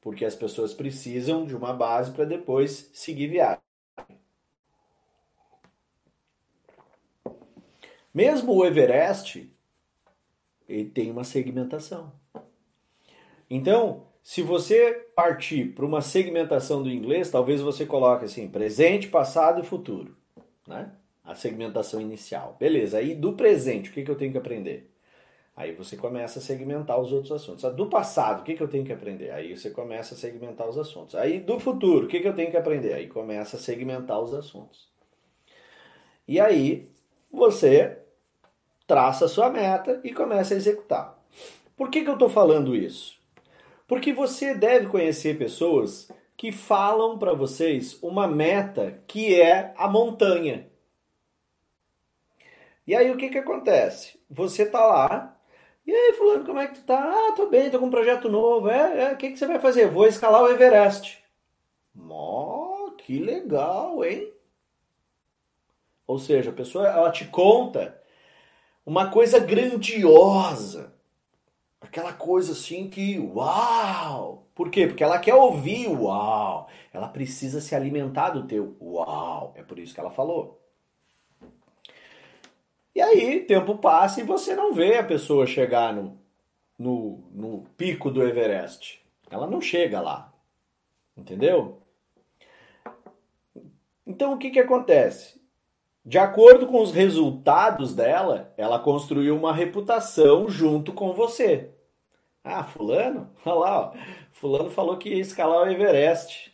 porque 0.00 0.24
as 0.24 0.34
pessoas 0.34 0.74
precisam 0.74 1.46
de 1.46 1.56
uma 1.56 1.72
base 1.72 2.10
para 2.10 2.24
depois 2.24 2.90
seguir 2.92 3.28
viagem. 3.28 3.62
Mesmo 8.12 8.52
o 8.52 8.64
Everest, 8.64 9.50
ele 10.68 10.90
tem 10.90 11.10
uma 11.10 11.24
segmentação. 11.24 12.12
Então, 13.48 14.06
se 14.24 14.40
você 14.40 15.06
partir 15.14 15.74
para 15.74 15.84
uma 15.84 16.00
segmentação 16.00 16.82
do 16.82 16.90
inglês, 16.90 17.30
talvez 17.30 17.60
você 17.60 17.84
coloque 17.84 18.24
assim, 18.24 18.48
presente, 18.48 19.06
passado 19.06 19.60
e 19.60 19.66
futuro, 19.66 20.16
né? 20.66 20.90
A 21.22 21.34
segmentação 21.34 22.00
inicial. 22.00 22.56
Beleza, 22.58 22.96
aí 22.96 23.14
do 23.14 23.34
presente, 23.34 23.90
o 23.90 23.92
que, 23.92 24.02
que 24.02 24.10
eu 24.10 24.16
tenho 24.16 24.32
que 24.32 24.38
aprender? 24.38 24.90
Aí 25.54 25.72
você 25.72 25.94
começa 25.94 26.38
a 26.38 26.42
segmentar 26.42 26.98
os 26.98 27.12
outros 27.12 27.32
assuntos. 27.32 27.70
Do 27.74 27.86
passado, 27.86 28.40
o 28.40 28.44
que, 28.44 28.54
que 28.54 28.62
eu 28.62 28.68
tenho 28.68 28.84
que 28.84 28.92
aprender? 28.94 29.30
Aí 29.30 29.54
você 29.54 29.68
começa 29.68 30.14
a 30.14 30.18
segmentar 30.18 30.66
os 30.68 30.78
assuntos. 30.78 31.14
Aí 31.14 31.38
do 31.38 31.60
futuro, 31.60 32.06
o 32.06 32.08
que, 32.08 32.18
que 32.18 32.26
eu 32.26 32.34
tenho 32.34 32.50
que 32.50 32.56
aprender? 32.56 32.94
Aí 32.94 33.06
começa 33.06 33.58
a 33.58 33.60
segmentar 33.60 34.20
os 34.20 34.32
assuntos. 34.32 34.88
E 36.26 36.40
aí 36.40 36.88
você 37.30 37.98
traça 38.86 39.26
a 39.26 39.28
sua 39.28 39.50
meta 39.50 40.00
e 40.02 40.14
começa 40.14 40.54
a 40.54 40.56
executar. 40.56 41.22
Por 41.76 41.90
que, 41.90 42.02
que 42.02 42.08
eu 42.08 42.14
estou 42.14 42.30
falando 42.30 42.74
isso? 42.74 43.22
Porque 43.86 44.12
você 44.12 44.54
deve 44.54 44.86
conhecer 44.86 45.38
pessoas 45.38 46.10
que 46.36 46.50
falam 46.50 47.18
para 47.18 47.32
vocês 47.34 47.98
uma 48.02 48.26
meta 48.26 49.02
que 49.06 49.40
é 49.40 49.72
a 49.76 49.88
montanha. 49.88 50.68
E 52.86 52.94
aí 52.94 53.10
o 53.10 53.16
que, 53.16 53.28
que 53.28 53.38
acontece? 53.38 54.18
Você 54.28 54.66
tá 54.66 54.84
lá 54.84 55.34
e 55.86 55.92
aí, 55.92 56.14
fulano, 56.14 56.46
como 56.46 56.58
é 56.58 56.66
que 56.66 56.76
tu 56.76 56.84
tá? 56.84 56.98
Ah, 56.98 57.32
tô 57.32 57.46
bem, 57.46 57.70
tô 57.70 57.78
com 57.78 57.86
um 57.86 57.90
projeto 57.90 58.28
novo. 58.28 58.70
É, 58.70 59.10
é, 59.10 59.12
o 59.12 59.16
que, 59.18 59.30
que 59.30 59.36
você 59.36 59.46
vai 59.46 59.58
fazer? 59.58 59.86
Vou 59.88 60.06
escalar 60.06 60.42
o 60.42 60.48
Everest. 60.48 61.22
Mó, 61.94 62.90
que 62.96 63.18
legal, 63.18 64.02
hein? 64.02 64.32
Ou 66.06 66.18
seja, 66.18 66.50
a 66.50 66.54
pessoa 66.54 66.88
ela 66.88 67.10
te 67.12 67.26
conta 67.26 68.00
uma 68.84 69.10
coisa 69.10 69.38
grandiosa. 69.38 70.93
Aquela 71.84 72.12
coisa 72.14 72.52
assim 72.52 72.88
que, 72.88 73.18
uau! 73.18 74.46
Por 74.54 74.70
quê? 74.70 74.86
Porque 74.86 75.04
ela 75.04 75.18
quer 75.18 75.34
ouvir 75.34 75.88
uau. 75.88 76.66
Ela 76.92 77.08
precisa 77.08 77.60
se 77.60 77.74
alimentar 77.74 78.30
do 78.30 78.46
teu 78.46 78.74
uau. 78.80 79.52
É 79.54 79.62
por 79.62 79.78
isso 79.78 79.92
que 79.92 80.00
ela 80.00 80.10
falou. 80.10 80.60
E 82.94 83.00
aí, 83.00 83.40
tempo 83.40 83.76
passa 83.76 84.20
e 84.20 84.24
você 84.24 84.54
não 84.54 84.72
vê 84.72 84.96
a 84.96 85.04
pessoa 85.04 85.46
chegar 85.46 85.92
no, 85.92 86.18
no, 86.78 87.22
no 87.30 87.64
pico 87.76 88.10
do 88.10 88.22
Everest. 88.22 89.04
Ela 89.30 89.46
não 89.46 89.60
chega 89.60 90.00
lá. 90.00 90.32
Entendeu? 91.16 91.82
Então 94.06 94.32
o 94.32 94.38
que, 94.38 94.50
que 94.50 94.60
acontece? 94.60 95.38
De 96.04 96.18
acordo 96.18 96.66
com 96.66 96.80
os 96.82 96.92
resultados 96.92 97.94
dela, 97.94 98.52
ela 98.56 98.78
construiu 98.78 99.36
uma 99.36 99.52
reputação 99.52 100.48
junto 100.48 100.92
com 100.92 101.12
você. 101.12 101.73
Ah, 102.44 102.62
fulano? 102.62 103.30
Olha 103.44 103.54
lá, 103.54 103.80
ó. 103.80 103.94
fulano 104.32 104.70
falou 104.70 104.98
que 104.98 105.08
ia 105.08 105.20
escalar 105.20 105.66
o 105.66 105.70
Everest. 105.70 106.52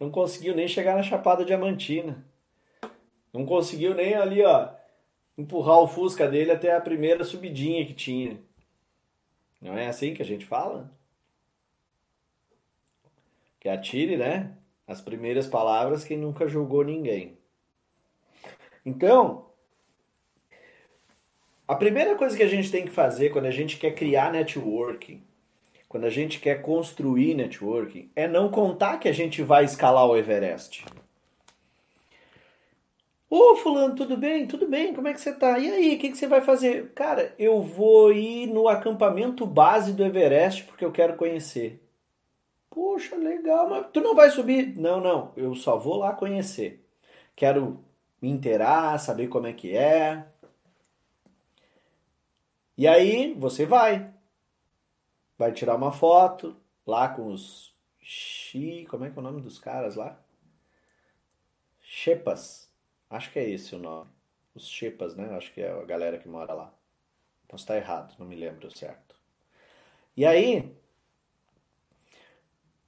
Não 0.00 0.10
conseguiu 0.10 0.54
nem 0.54 0.66
chegar 0.66 0.96
na 0.96 1.02
Chapada 1.02 1.44
Diamantina. 1.44 2.24
Não 3.32 3.44
conseguiu 3.44 3.94
nem 3.94 4.14
ali, 4.14 4.42
ó, 4.42 4.70
empurrar 5.36 5.78
o 5.78 5.86
Fusca 5.88 6.26
dele 6.26 6.50
até 6.50 6.74
a 6.74 6.80
primeira 6.80 7.22
subidinha 7.22 7.84
que 7.84 7.92
tinha. 7.92 8.40
Não 9.60 9.76
é 9.76 9.88
assim 9.88 10.14
que 10.14 10.22
a 10.22 10.24
gente 10.24 10.46
fala? 10.46 10.90
Que 13.60 13.68
atire, 13.68 14.16
né? 14.16 14.56
As 14.86 15.00
primeiras 15.00 15.46
palavras 15.46 16.04
quem 16.04 16.16
nunca 16.16 16.48
julgou 16.48 16.82
ninguém. 16.82 17.36
Então, 18.84 19.50
a 21.66 21.74
primeira 21.74 22.14
coisa 22.16 22.36
que 22.36 22.42
a 22.42 22.48
gente 22.48 22.70
tem 22.70 22.84
que 22.84 22.90
fazer 22.90 23.30
quando 23.30 23.46
a 23.46 23.50
gente 23.50 23.76
quer 23.76 23.92
criar 23.92 24.30
networking, 24.30 25.25
quando 25.96 26.04
a 26.04 26.10
gente 26.10 26.40
quer 26.40 26.60
construir 26.60 27.32
networking, 27.32 28.10
é 28.14 28.28
não 28.28 28.50
contar 28.50 28.98
que 28.98 29.08
a 29.08 29.14
gente 29.14 29.42
vai 29.42 29.64
escalar 29.64 30.06
o 30.06 30.14
Everest. 30.14 30.84
Ô, 33.30 33.56
fulano, 33.56 33.94
tudo 33.94 34.14
bem? 34.14 34.46
Tudo 34.46 34.68
bem, 34.68 34.92
como 34.92 35.08
é 35.08 35.14
que 35.14 35.20
você 35.22 35.32
tá? 35.32 35.58
E 35.58 35.72
aí, 35.72 35.96
o 35.96 35.98
que, 35.98 36.10
que 36.10 36.18
você 36.18 36.26
vai 36.26 36.42
fazer? 36.42 36.92
Cara, 36.92 37.34
eu 37.38 37.62
vou 37.62 38.12
ir 38.12 38.46
no 38.46 38.68
acampamento 38.68 39.46
base 39.46 39.94
do 39.94 40.04
Everest 40.04 40.64
porque 40.64 40.84
eu 40.84 40.92
quero 40.92 41.16
conhecer. 41.16 41.82
Poxa, 42.68 43.16
legal, 43.16 43.66
mas 43.70 43.86
tu 43.90 44.02
não 44.02 44.14
vai 44.14 44.28
subir? 44.30 44.78
Não, 44.78 45.00
não, 45.00 45.32
eu 45.34 45.54
só 45.54 45.78
vou 45.78 45.96
lá 45.96 46.12
conhecer. 46.12 46.86
Quero 47.34 47.82
me 48.20 48.28
inteirar, 48.28 48.98
saber 48.98 49.28
como 49.28 49.46
é 49.46 49.54
que 49.54 49.74
é. 49.74 50.26
E 52.76 52.86
aí, 52.86 53.32
você 53.38 53.64
vai. 53.64 54.14
Vai 55.38 55.52
tirar 55.52 55.74
uma 55.76 55.92
foto 55.92 56.56
lá 56.86 57.08
com 57.08 57.32
os... 57.32 57.74
Como 58.88 59.04
é 59.04 59.10
que 59.10 59.18
é 59.18 59.20
o 59.20 59.22
nome 59.22 59.40
dos 59.40 59.58
caras 59.58 59.96
lá? 59.96 60.18
Shepas 61.80 62.66
Acho 63.08 63.30
que 63.32 63.38
é 63.38 63.48
esse 63.48 63.74
o 63.74 63.78
nome. 63.78 64.10
Os 64.54 64.68
Chipas, 64.68 65.14
né? 65.14 65.34
Acho 65.36 65.52
que 65.52 65.60
é 65.60 65.70
a 65.70 65.84
galera 65.84 66.18
que 66.18 66.28
mora 66.28 66.52
lá. 66.52 66.72
Posso 67.48 67.62
estar 67.62 67.76
errado, 67.76 68.14
não 68.18 68.26
me 68.26 68.34
lembro 68.34 68.70
certo. 68.76 69.14
E 70.16 70.24
aí, 70.26 70.74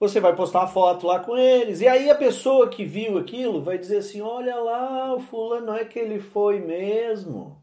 você 0.00 0.18
vai 0.18 0.34
postar 0.34 0.60
uma 0.60 0.68
foto 0.68 1.06
lá 1.06 1.20
com 1.20 1.36
eles. 1.36 1.80
E 1.80 1.86
aí 1.86 2.10
a 2.10 2.14
pessoa 2.14 2.68
que 2.68 2.84
viu 2.84 3.18
aquilo 3.18 3.62
vai 3.62 3.78
dizer 3.78 3.98
assim: 3.98 4.20
olha 4.20 4.56
lá, 4.56 5.14
o 5.14 5.20
fulano 5.20 5.72
é 5.72 5.84
que 5.84 5.98
ele 5.98 6.18
foi 6.18 6.58
mesmo. 6.60 7.62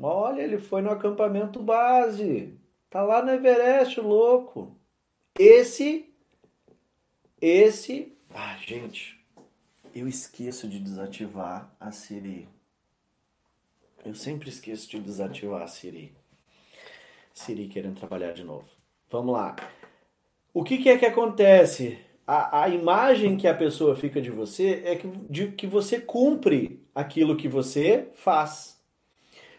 Olha, 0.00 0.42
ele 0.42 0.58
foi 0.58 0.80
no 0.82 0.90
acampamento 0.90 1.60
base. 1.60 2.55
Tá 2.96 3.02
lá 3.02 3.22
no 3.22 3.30
Everest, 3.30 4.00
louco. 4.00 4.74
Esse, 5.38 6.08
esse, 7.38 8.16
ah, 8.30 8.56
gente, 8.66 9.22
eu 9.94 10.08
esqueço 10.08 10.66
de 10.66 10.78
desativar 10.78 11.76
a 11.78 11.92
Siri. 11.92 12.48
Eu 14.02 14.14
sempre 14.14 14.48
esqueço 14.48 14.88
de 14.88 14.98
desativar 14.98 15.60
a 15.60 15.66
Siri. 15.66 16.16
Siri 17.34 17.68
querendo 17.68 17.98
trabalhar 17.98 18.32
de 18.32 18.42
novo. 18.42 18.66
Vamos 19.10 19.34
lá. 19.34 19.54
O 20.54 20.64
que, 20.64 20.78
que 20.78 20.88
é 20.88 20.96
que 20.96 21.04
acontece? 21.04 21.98
A, 22.26 22.62
a 22.62 22.68
imagem 22.70 23.36
que 23.36 23.46
a 23.46 23.54
pessoa 23.54 23.94
fica 23.94 24.22
de 24.22 24.30
você 24.30 24.80
é 24.86 24.96
que, 24.96 25.06
de 25.06 25.52
que 25.52 25.66
você 25.66 26.00
cumpre 26.00 26.82
aquilo 26.94 27.36
que 27.36 27.46
você 27.46 28.08
faz. 28.14 28.75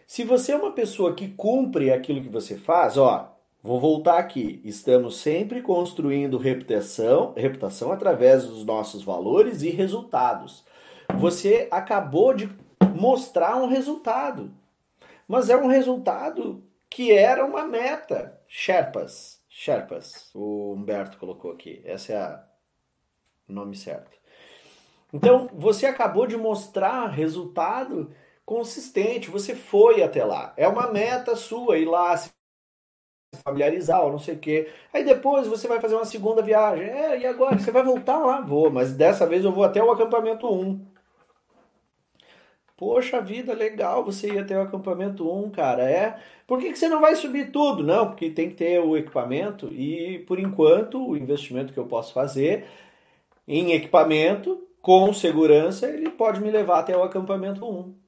Se 0.07 0.23
você 0.23 0.53
é 0.53 0.55
uma 0.55 0.71
pessoa 0.71 1.13
que 1.13 1.27
cumpre 1.27 1.91
aquilo 1.91 2.23
que 2.23 2.29
você 2.29 2.57
faz, 2.57 2.97
ó, 2.97 3.37
Vou 3.67 3.81
voltar 3.81 4.17
aqui. 4.17 4.61
Estamos 4.63 5.17
sempre 5.19 5.61
construindo 5.61 6.37
reputação, 6.37 7.33
reputação 7.35 7.91
através 7.91 8.45
dos 8.45 8.63
nossos 8.63 9.03
valores 9.03 9.61
e 9.61 9.69
resultados. 9.69 10.63
Você 11.17 11.67
acabou 11.69 12.33
de 12.33 12.49
mostrar 12.95 13.57
um 13.57 13.67
resultado, 13.67 14.53
mas 15.27 15.49
é 15.49 15.57
um 15.57 15.67
resultado 15.67 16.63
que 16.89 17.11
era 17.11 17.45
uma 17.45 17.65
meta. 17.65 18.39
Sherpas, 18.47 19.41
Sherpas, 19.49 20.31
o 20.33 20.71
Humberto 20.73 21.17
colocou 21.17 21.51
aqui. 21.51 21.81
Esse 21.83 22.13
é 22.13 22.39
o 23.49 23.51
nome 23.51 23.75
certo. 23.75 24.17
Então, 25.11 25.49
você 25.53 25.87
acabou 25.87 26.25
de 26.25 26.37
mostrar 26.37 27.07
resultado 27.07 28.13
consistente, 28.47 29.29
você 29.29 29.53
foi 29.53 30.01
até 30.01 30.23
lá. 30.23 30.53
É 30.55 30.65
uma 30.69 30.89
meta 30.89 31.35
sua 31.35 31.77
ir 31.77 31.85
lá 31.85 32.15
se 32.15 32.31
familiarizar 33.43 34.01
ou 34.01 34.11
não 34.11 34.19
sei 34.19 34.35
o 34.35 34.39
quê. 34.39 34.71
Aí 34.93 35.03
depois 35.03 35.47
você 35.47 35.67
vai 35.67 35.81
fazer 35.81 35.95
uma 35.95 36.05
segunda 36.05 36.41
viagem. 36.41 36.85
É, 36.85 37.19
e 37.19 37.27
agora? 37.27 37.59
Você 37.59 37.71
vai 37.71 37.83
voltar 37.83 38.17
lá? 38.17 38.39
Vou, 38.39 38.71
mas 38.71 38.93
dessa 38.93 39.27
vez 39.27 39.43
eu 39.43 39.51
vou 39.51 39.65
até 39.65 39.83
o 39.83 39.91
acampamento 39.91 40.47
1. 40.49 40.79
Poxa 42.77 43.19
vida, 43.19 43.53
legal 43.53 44.05
você 44.05 44.29
ir 44.29 44.39
até 44.39 44.57
o 44.57 44.61
acampamento 44.61 45.29
1, 45.29 45.51
cara. 45.51 45.83
É. 45.83 46.17
Por 46.47 46.59
que, 46.59 46.71
que 46.71 46.79
você 46.79 46.87
não 46.87 47.01
vai 47.01 47.15
subir 47.15 47.51
tudo? 47.51 47.83
Não, 47.83 48.07
porque 48.07 48.29
tem 48.29 48.49
que 48.49 48.55
ter 48.55 48.79
o 48.79 48.95
equipamento 48.95 49.67
e, 49.73 50.19
por 50.19 50.39
enquanto, 50.39 51.05
o 51.05 51.17
investimento 51.17 51.73
que 51.73 51.79
eu 51.79 51.85
posso 51.85 52.13
fazer 52.13 52.65
em 53.47 53.73
equipamento, 53.73 54.65
com 54.81 55.11
segurança, 55.13 55.87
ele 55.87 56.09
pode 56.09 56.39
me 56.39 56.49
levar 56.51 56.79
até 56.79 56.95
o 56.95 57.03
acampamento 57.03 57.65
1. 57.65 58.06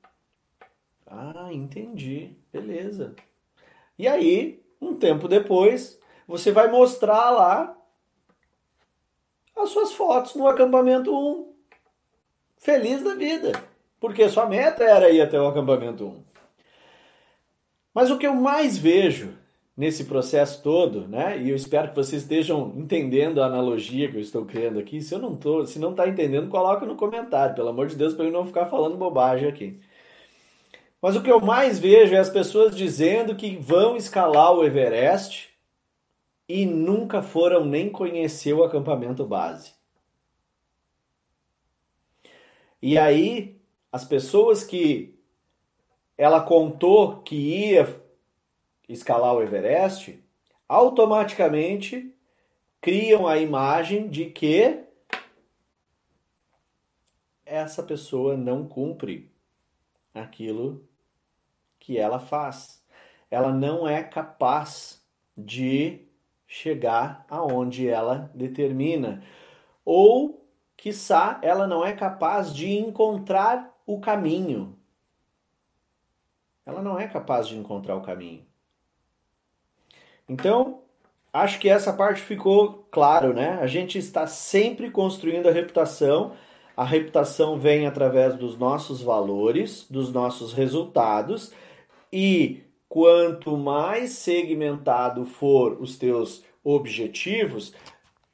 Ah, 1.10 1.50
entendi. 1.52 2.38
Beleza. 2.54 3.16
E 3.98 4.08
aí, 4.08 4.64
um 4.80 4.96
tempo 4.96 5.28
depois, 5.28 6.00
você 6.28 6.52
vai 6.52 6.70
mostrar 6.70 7.32
lá 7.32 7.76
as 9.58 9.70
suas 9.70 9.92
fotos 9.92 10.36
no 10.36 10.48
acampamento 10.48 11.12
1. 11.12 11.50
Feliz 12.60 13.04
da 13.04 13.16
vida, 13.16 13.52
porque 14.00 14.28
sua 14.30 14.46
meta 14.46 14.84
era 14.84 15.10
ir 15.10 15.22
até 15.22 15.40
o 15.40 15.48
acampamento 15.48 16.06
1. 16.06 16.24
Mas 17.94 18.12
o 18.12 18.18
que 18.18 18.28
eu 18.28 18.34
mais 18.34 18.78
vejo 18.78 19.34
nesse 19.76 20.04
processo 20.04 20.62
todo, 20.62 21.08
né? 21.08 21.42
E 21.42 21.50
eu 21.50 21.56
espero 21.56 21.90
que 21.90 21.96
vocês 21.96 22.22
estejam 22.22 22.74
entendendo 22.76 23.42
a 23.42 23.46
analogia 23.46 24.10
que 24.10 24.18
eu 24.18 24.22
estou 24.22 24.46
criando 24.46 24.78
aqui. 24.78 25.02
Se 25.02 25.16
eu 25.16 25.20
não 25.20 25.36
tô, 25.36 25.66
se 25.66 25.80
não 25.80 25.92
está 25.92 26.08
entendendo, 26.08 26.50
coloca 26.50 26.86
no 26.86 26.96
comentário, 26.96 27.56
pelo 27.56 27.70
amor 27.70 27.88
de 27.88 27.96
Deus, 27.96 28.14
para 28.14 28.26
eu 28.26 28.32
não 28.32 28.46
ficar 28.46 28.66
falando 28.66 28.98
bobagem 28.98 29.48
aqui. 29.48 29.80
Mas 31.02 31.16
o 31.16 31.24
que 31.24 31.32
eu 31.32 31.40
mais 31.40 31.80
vejo 31.80 32.14
é 32.14 32.18
as 32.18 32.30
pessoas 32.30 32.76
dizendo 32.76 33.36
que 33.36 33.56
vão 33.56 33.96
escalar 33.96 34.54
o 34.54 34.64
Everest 34.64 35.50
e 36.48 36.66
nunca 36.66 37.22
foram 37.22 37.64
nem 37.64 37.90
conhecer 37.90 38.54
o 38.54 38.64
acampamento 38.64 39.26
base. 39.26 39.74
E 42.82 42.98
aí, 42.98 43.62
as 43.92 44.04
pessoas 44.04 44.64
que 44.64 45.18
ela 46.18 46.42
contou 46.42 47.22
que 47.22 47.36
ia 47.36 48.02
escalar 48.90 49.36
o 49.36 49.42
Everest, 49.42 50.22
automaticamente 50.68 52.14
criam 52.82 53.28
a 53.28 53.38
imagem 53.38 54.10
de 54.10 54.26
que 54.26 54.84
essa 57.46 57.82
pessoa 57.84 58.36
não 58.36 58.68
cumpre 58.68 59.32
aquilo 60.14 60.89
que 61.80 61.98
ela 61.98 62.20
faz. 62.20 62.84
Ela 63.32 63.52
não 63.52 63.88
é 63.88 64.04
capaz 64.04 65.02
de 65.38 66.02
chegar 66.48 67.26
aonde 67.30 67.88
ela 67.88 68.32
determina. 68.34 69.24
Ou, 69.86 70.46
quiçá, 70.76 71.40
ela 71.42 71.68
não 71.68 71.86
é 71.86 71.94
capaz 71.94 72.54
de 72.54 72.78
encontrar 72.78 73.74
o 73.86 74.00
caminho. 74.00 74.78
Ela 76.66 76.82
não 76.82 77.00
é 77.00 77.08
capaz 77.08 77.48
de 77.48 77.58
encontrar 77.58 77.96
o 77.96 78.02
caminho. 78.02 78.46
Então, 80.28 80.82
acho 81.34 81.60
que 81.60 81.70
essa 81.70 81.94
parte 81.94 82.22
ficou 82.22 82.88
claro, 82.92 83.34
né? 83.34 83.60
A 83.62 83.68
gente 83.68 83.98
está 83.98 84.28
sempre 84.28 84.92
construindo 84.92 85.48
a 85.48 85.52
reputação. 85.52 86.34
A 86.78 86.84
reputação 86.84 87.58
vem 87.58 87.88
através 87.88 88.36
dos 88.36 88.58
nossos 88.58 89.02
valores, 89.02 89.88
dos 89.90 90.12
nossos 90.12 90.54
resultados 90.54 91.52
e 92.12 92.64
quanto 92.88 93.56
mais 93.56 94.12
segmentado 94.14 95.26
for 95.26 95.82
os 95.82 95.98
teus 95.98 96.44
objetivos, 96.64 97.74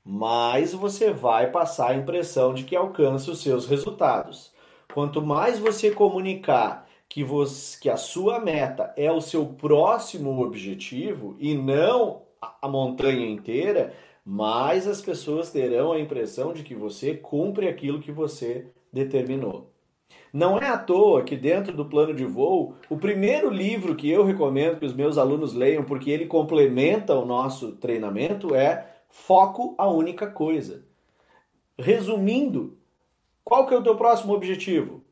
mais 0.03 0.73
você 0.73 1.11
vai 1.11 1.51
passar 1.51 1.91
a 1.91 1.95
impressão 1.95 2.53
de 2.53 2.63
que 2.63 2.75
alcança 2.75 3.31
os 3.31 3.41
seus 3.41 3.65
resultados. 3.65 4.53
Quanto 4.93 5.21
mais 5.21 5.59
você 5.59 5.91
comunicar 5.91 6.88
que, 7.09 7.23
você, 7.23 7.79
que 7.79 7.89
a 7.89 7.97
sua 7.97 8.39
meta 8.39 8.93
é 8.95 9.11
o 9.11 9.21
seu 9.21 9.45
próximo 9.45 10.41
objetivo 10.41 11.35
e 11.39 11.53
não 11.55 12.23
a 12.61 12.67
montanha 12.67 13.27
inteira, 13.27 13.93
mais 14.23 14.88
as 14.88 15.01
pessoas 15.01 15.51
terão 15.51 15.91
a 15.91 15.99
impressão 15.99 16.53
de 16.53 16.63
que 16.63 16.75
você 16.75 17.15
cumpre 17.15 17.67
aquilo 17.67 18.01
que 18.01 18.11
você 18.11 18.67
determinou. 18.91 19.74
Não 20.36 20.58
é 20.58 20.67
à 20.67 20.78
toa 20.78 21.24
que 21.24 21.38
dentro 21.38 21.71
do 21.71 21.86
plano 21.86 22.13
de 22.13 22.26
voo, 22.26 22.76
o 22.89 22.98
primeiro 22.98 23.50
livro 23.50 23.95
que 23.95 24.12
eu 24.12 24.26
recomendo 24.26 24.78
que 24.78 24.86
os 24.86 24.93
meus 24.93 25.17
alunos 25.17 25.54
leiam, 25.54 25.86
porque 25.86 26.12
ele 26.12 26.26
complementa 26.26 27.15
o 27.15 27.26
nosso 27.26 27.71
treinamento, 27.78 28.54
é 28.54 28.98
Foco 29.08 29.74
a 29.78 29.88
única 29.88 30.28
coisa. 30.28 30.84
Resumindo, 31.80 32.78
qual 33.45 33.65
que 33.65 33.74
é 33.74 33.78
o 33.78 33.82
teu 33.82 33.95
próximo 33.95 34.34
objetivo? 34.34 35.06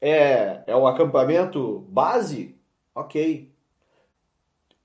É, 0.00 0.62
é 0.66 0.74
o 0.74 0.86
acampamento 0.86 1.80
base? 1.90 2.56
Ok. 2.94 3.52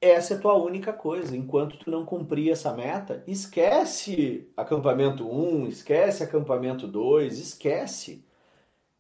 Essa 0.02 0.34
é 0.34 0.38
a 0.38 0.42
tua 0.42 0.56
única 0.56 0.92
coisa. 0.92 1.38
Enquanto 1.38 1.78
tu 1.78 1.90
não 1.90 2.04
cumprir 2.04 2.52
essa 2.52 2.74
meta, 2.74 3.24
esquece 3.26 4.52
acampamento 4.58 5.26
1, 5.26 5.68
esquece 5.68 6.22
acampamento 6.22 6.86
2, 6.86 7.40
esquece 7.40 8.27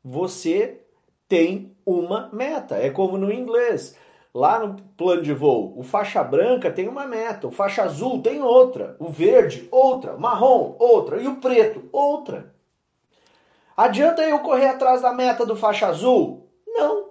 você 0.10 0.86
tem 1.28 1.76
uma 1.86 2.30
meta. 2.32 2.76
É 2.78 2.89
como 2.89 3.17
no 3.17 3.32
inglês. 3.32 3.98
Lá 4.34 4.60
no 4.60 4.82
plano 4.96 5.22
de 5.22 5.34
voo, 5.34 5.78
o 5.78 5.84
faixa 5.84 6.24
branca 6.24 6.72
tem 6.72 6.88
uma 6.88 7.06
meta, 7.06 7.48
o 7.48 7.52
faixa 7.52 7.84
azul 7.84 8.22
tem 8.22 8.41
outra, 8.41 8.96
o 9.00 9.10
verde, 9.10 9.67
outra, 9.72 10.15
marrom, 10.15 10.76
outra, 10.78 11.20
e 11.20 11.28
o 11.28 11.38
preto, 11.38 11.89
outra. 11.91 12.54
Adianta 13.76 14.22
eu 14.22 14.39
correr 14.39 14.67
atrás 14.67 15.02
da 15.02 15.12
meta 15.12 15.46
do 15.46 15.56
faixa 15.56 15.88
azul? 15.88 16.48
Não. 16.67 17.10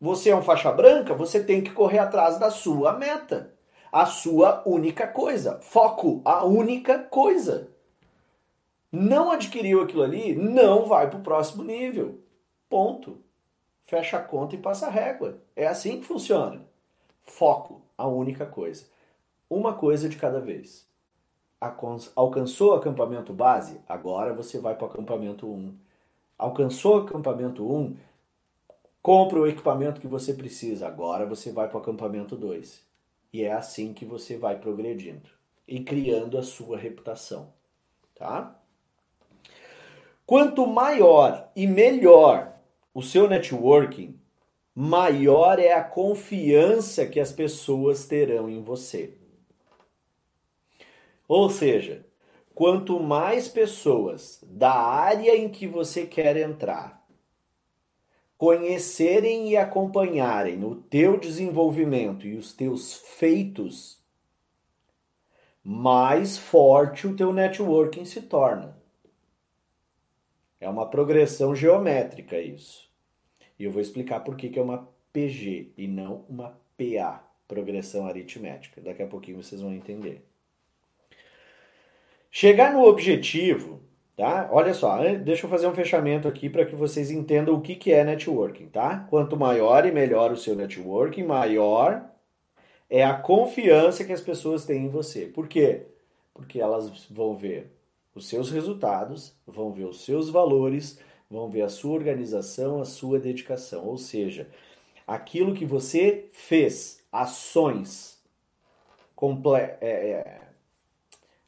Você 0.00 0.30
é 0.30 0.36
um 0.36 0.42
faixa 0.42 0.72
branca, 0.72 1.14
você 1.14 1.42
tem 1.42 1.62
que 1.62 1.70
correr 1.70 2.00
atrás 2.00 2.38
da 2.38 2.50
sua 2.50 2.92
meta. 2.92 3.54
A 3.92 4.04
sua 4.04 4.62
única 4.66 5.06
coisa. 5.06 5.60
Foco, 5.62 6.20
a 6.24 6.44
única 6.44 6.98
coisa 6.98 7.70
não 8.92 9.30
adquiriu 9.30 9.82
aquilo 9.82 10.02
ali, 10.02 10.34
não 10.34 10.86
vai 10.86 11.08
para 11.08 11.18
o 11.18 11.22
próximo 11.22 11.62
nível. 11.62 12.20
Ponto. 12.68 13.18
Fecha 13.82 14.18
a 14.18 14.22
conta 14.22 14.54
e 14.54 14.58
passa 14.58 14.86
a 14.86 14.90
régua. 14.90 15.38
É 15.56 15.66
assim 15.66 16.00
que 16.00 16.06
funciona. 16.06 16.64
Foco, 17.22 17.82
a 17.98 18.06
única 18.06 18.46
coisa. 18.46 18.84
Uma 19.48 19.74
coisa 19.74 20.08
de 20.08 20.16
cada 20.16 20.40
vez. 20.40 20.88
Alcançou 22.14 22.72
o 22.72 22.74
acampamento 22.74 23.32
base? 23.32 23.80
Agora 23.88 24.32
você 24.32 24.58
vai 24.58 24.74
para 24.74 24.86
o 24.86 24.90
acampamento 24.90 25.46
1. 25.46 25.76
Alcançou 26.38 26.98
o 26.98 27.02
acampamento 27.02 27.68
1? 27.68 27.96
Compra 29.02 29.40
o 29.40 29.46
equipamento 29.46 30.00
que 30.00 30.06
você 30.06 30.34
precisa. 30.34 30.86
Agora 30.86 31.26
você 31.26 31.52
vai 31.52 31.68
para 31.68 31.78
o 31.78 31.80
acampamento 31.80 32.36
2. 32.36 32.82
E 33.32 33.42
é 33.42 33.52
assim 33.52 33.92
que 33.92 34.04
você 34.04 34.36
vai 34.36 34.58
progredindo 34.58 35.28
e 35.66 35.80
criando 35.80 36.38
a 36.38 36.42
sua 36.42 36.78
reputação. 36.78 37.52
Tá? 38.14 38.59
Quanto 40.30 40.64
maior 40.64 41.50
e 41.56 41.66
melhor 41.66 42.54
o 42.94 43.02
seu 43.02 43.28
networking, 43.28 44.16
maior 44.72 45.58
é 45.58 45.72
a 45.72 45.82
confiança 45.82 47.04
que 47.04 47.18
as 47.18 47.32
pessoas 47.32 48.06
terão 48.06 48.48
em 48.48 48.62
você. 48.62 49.18
Ou 51.26 51.50
seja, 51.50 52.06
quanto 52.54 53.00
mais 53.00 53.48
pessoas 53.48 54.38
da 54.46 54.72
área 54.72 55.36
em 55.36 55.48
que 55.48 55.66
você 55.66 56.06
quer 56.06 56.36
entrar 56.36 57.04
conhecerem 58.38 59.48
e 59.48 59.56
acompanharem 59.56 60.62
o 60.62 60.76
teu 60.76 61.18
desenvolvimento 61.18 62.24
e 62.24 62.36
os 62.36 62.52
teus 62.52 62.94
feitos, 62.94 64.00
mais 65.64 66.38
forte 66.38 67.08
o 67.08 67.16
teu 67.16 67.32
networking 67.32 68.04
se 68.04 68.22
torna. 68.22 68.79
É 70.60 70.68
uma 70.68 70.86
progressão 70.86 71.54
geométrica 71.54 72.38
isso. 72.38 72.90
E 73.58 73.64
eu 73.64 73.70
vou 73.70 73.80
explicar 73.80 74.20
por 74.20 74.36
que, 74.36 74.48
que 74.48 74.58
é 74.58 74.62
uma 74.62 74.88
PG 75.12 75.72
e 75.76 75.86
não 75.88 76.24
uma 76.28 76.58
PA. 76.76 77.24
progressão 77.48 78.06
aritmética. 78.06 78.80
Daqui 78.80 79.02
a 79.02 79.06
pouquinho 79.06 79.42
vocês 79.42 79.60
vão 79.60 79.74
entender. 79.74 80.24
Chegar 82.30 82.72
no 82.72 82.84
objetivo, 82.84 83.80
tá? 84.16 84.48
Olha 84.52 84.72
só, 84.72 85.02
deixa 85.16 85.46
eu 85.46 85.50
fazer 85.50 85.66
um 85.66 85.74
fechamento 85.74 86.28
aqui 86.28 86.48
para 86.48 86.64
que 86.64 86.76
vocês 86.76 87.10
entendam 87.10 87.56
o 87.56 87.60
que, 87.60 87.74
que 87.74 87.92
é 87.92 88.04
networking, 88.04 88.68
tá? 88.68 89.04
Quanto 89.10 89.36
maior 89.36 89.84
e 89.84 89.90
melhor 89.90 90.30
o 90.30 90.36
seu 90.36 90.54
networking, 90.54 91.24
maior 91.24 92.08
é 92.88 93.04
a 93.04 93.14
confiança 93.14 94.04
que 94.04 94.12
as 94.12 94.20
pessoas 94.20 94.64
têm 94.64 94.84
em 94.84 94.88
você. 94.88 95.26
Por 95.26 95.48
quê? 95.48 95.86
Porque 96.32 96.60
elas 96.60 97.06
vão 97.10 97.36
ver 97.36 97.72
os 98.20 98.28
seus 98.28 98.50
resultados, 98.50 99.34
vão 99.46 99.72
ver 99.72 99.86
os 99.86 100.04
seus 100.04 100.28
valores, 100.28 101.00
vão 101.30 101.48
ver 101.48 101.62
a 101.62 101.70
sua 101.70 101.94
organização, 101.94 102.80
a 102.80 102.84
sua 102.84 103.18
dedicação. 103.18 103.86
Ou 103.86 103.96
seja, 103.96 104.48
aquilo 105.06 105.54
que 105.54 105.64
você 105.64 106.28
fez, 106.30 107.02
ações, 107.10 108.22
comple 109.16 109.56
é, 109.56 109.78
é, 109.80 110.40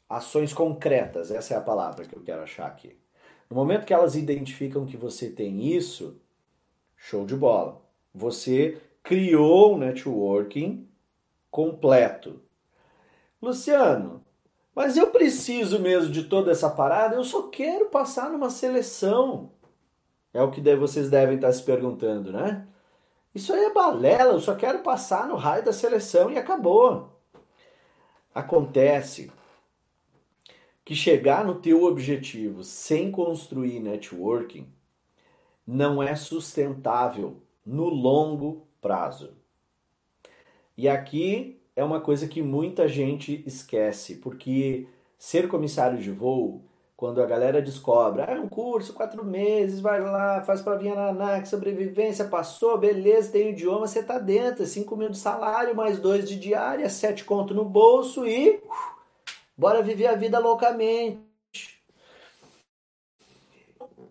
ações 0.09 0.51
concretas, 0.51 1.29
essa 1.29 1.53
é 1.53 1.57
a 1.57 1.61
palavra 1.61 2.05
que 2.05 2.15
eu 2.15 2.23
quero 2.23 2.41
achar 2.41 2.65
aqui. 2.65 2.97
No 3.49 3.55
momento 3.55 3.85
que 3.85 3.93
elas 3.93 4.15
identificam 4.15 4.85
que 4.85 4.97
você 4.97 5.29
tem 5.29 5.75
isso, 5.75 6.19
show 6.97 7.23
de 7.23 7.35
bola. 7.35 7.81
Você 8.15 8.81
criou 9.03 9.75
um 9.75 9.77
networking 9.77 10.87
completo. 11.51 12.41
Luciano, 13.39 14.22
mas 14.75 14.97
eu 14.97 15.07
preciso 15.07 15.79
mesmo 15.79 16.11
de 16.11 16.23
toda 16.23 16.51
essa 16.51 16.69
parada? 16.69 17.15
Eu 17.15 17.23
só 17.23 17.43
quero 17.43 17.85
passar 17.85 18.29
numa 18.29 18.49
seleção. 18.49 19.51
É 20.33 20.41
o 20.41 20.49
que 20.49 20.61
vocês 20.75 21.09
devem 21.09 21.35
estar 21.35 21.51
se 21.51 21.63
perguntando, 21.63 22.31
né? 22.31 22.67
Isso 23.35 23.53
aí 23.53 23.65
é 23.65 23.73
balela, 23.73 24.33
eu 24.33 24.39
só 24.39 24.55
quero 24.55 24.79
passar 24.79 25.27
no 25.27 25.35
raio 25.35 25.63
da 25.63 25.73
seleção 25.73 26.31
e 26.31 26.37
acabou. 26.37 27.19
Acontece 28.33 29.31
que 30.83 30.95
chegar 30.95 31.45
no 31.45 31.55
teu 31.55 31.83
objetivo 31.83 32.63
sem 32.63 33.11
construir 33.11 33.79
networking 33.79 34.67
não 35.65 36.03
é 36.03 36.15
sustentável 36.15 37.41
no 37.65 37.85
longo 37.85 38.67
prazo. 38.81 39.37
E 40.77 40.89
aqui 40.89 41.62
é 41.75 41.83
uma 41.83 41.99
coisa 41.99 42.27
que 42.27 42.41
muita 42.41 42.87
gente 42.87 43.43
esquece, 43.45 44.15
porque 44.15 44.87
ser 45.17 45.47
comissário 45.47 45.97
de 45.97 46.11
voo, 46.11 46.63
quando 46.95 47.21
a 47.21 47.25
galera 47.25 47.61
descobre, 47.61 48.21
ah, 48.21 48.31
é 48.31 48.39
um 48.39 48.47
curso, 48.47 48.93
quatro 48.93 49.25
meses, 49.25 49.79
vai 49.79 49.99
lá, 49.99 50.41
faz 50.41 50.61
para 50.61 50.77
vir 50.77 50.95
na 50.95 51.43
sobrevivência, 51.45 52.25
passou, 52.25 52.77
beleza, 52.77 53.31
tem 53.31 53.47
o 53.47 53.49
idioma, 53.49 53.87
você 53.87 54.03
tá 54.03 54.19
dentro, 54.19 54.65
5 54.65 54.95
mil 54.95 55.09
de 55.09 55.17
salário, 55.17 55.75
mais 55.75 55.99
dois 55.99 56.29
de 56.29 56.37
diária, 56.37 56.89
sete 56.89 57.25
conto 57.25 57.53
no 57.53 57.65
bolso 57.65 58.25
e 58.27 58.51
uh, 58.51 58.61
bora 59.57 59.81
viver 59.81 60.07
a 60.07 60.15
vida 60.15 60.39
loucamente. 60.39 61.19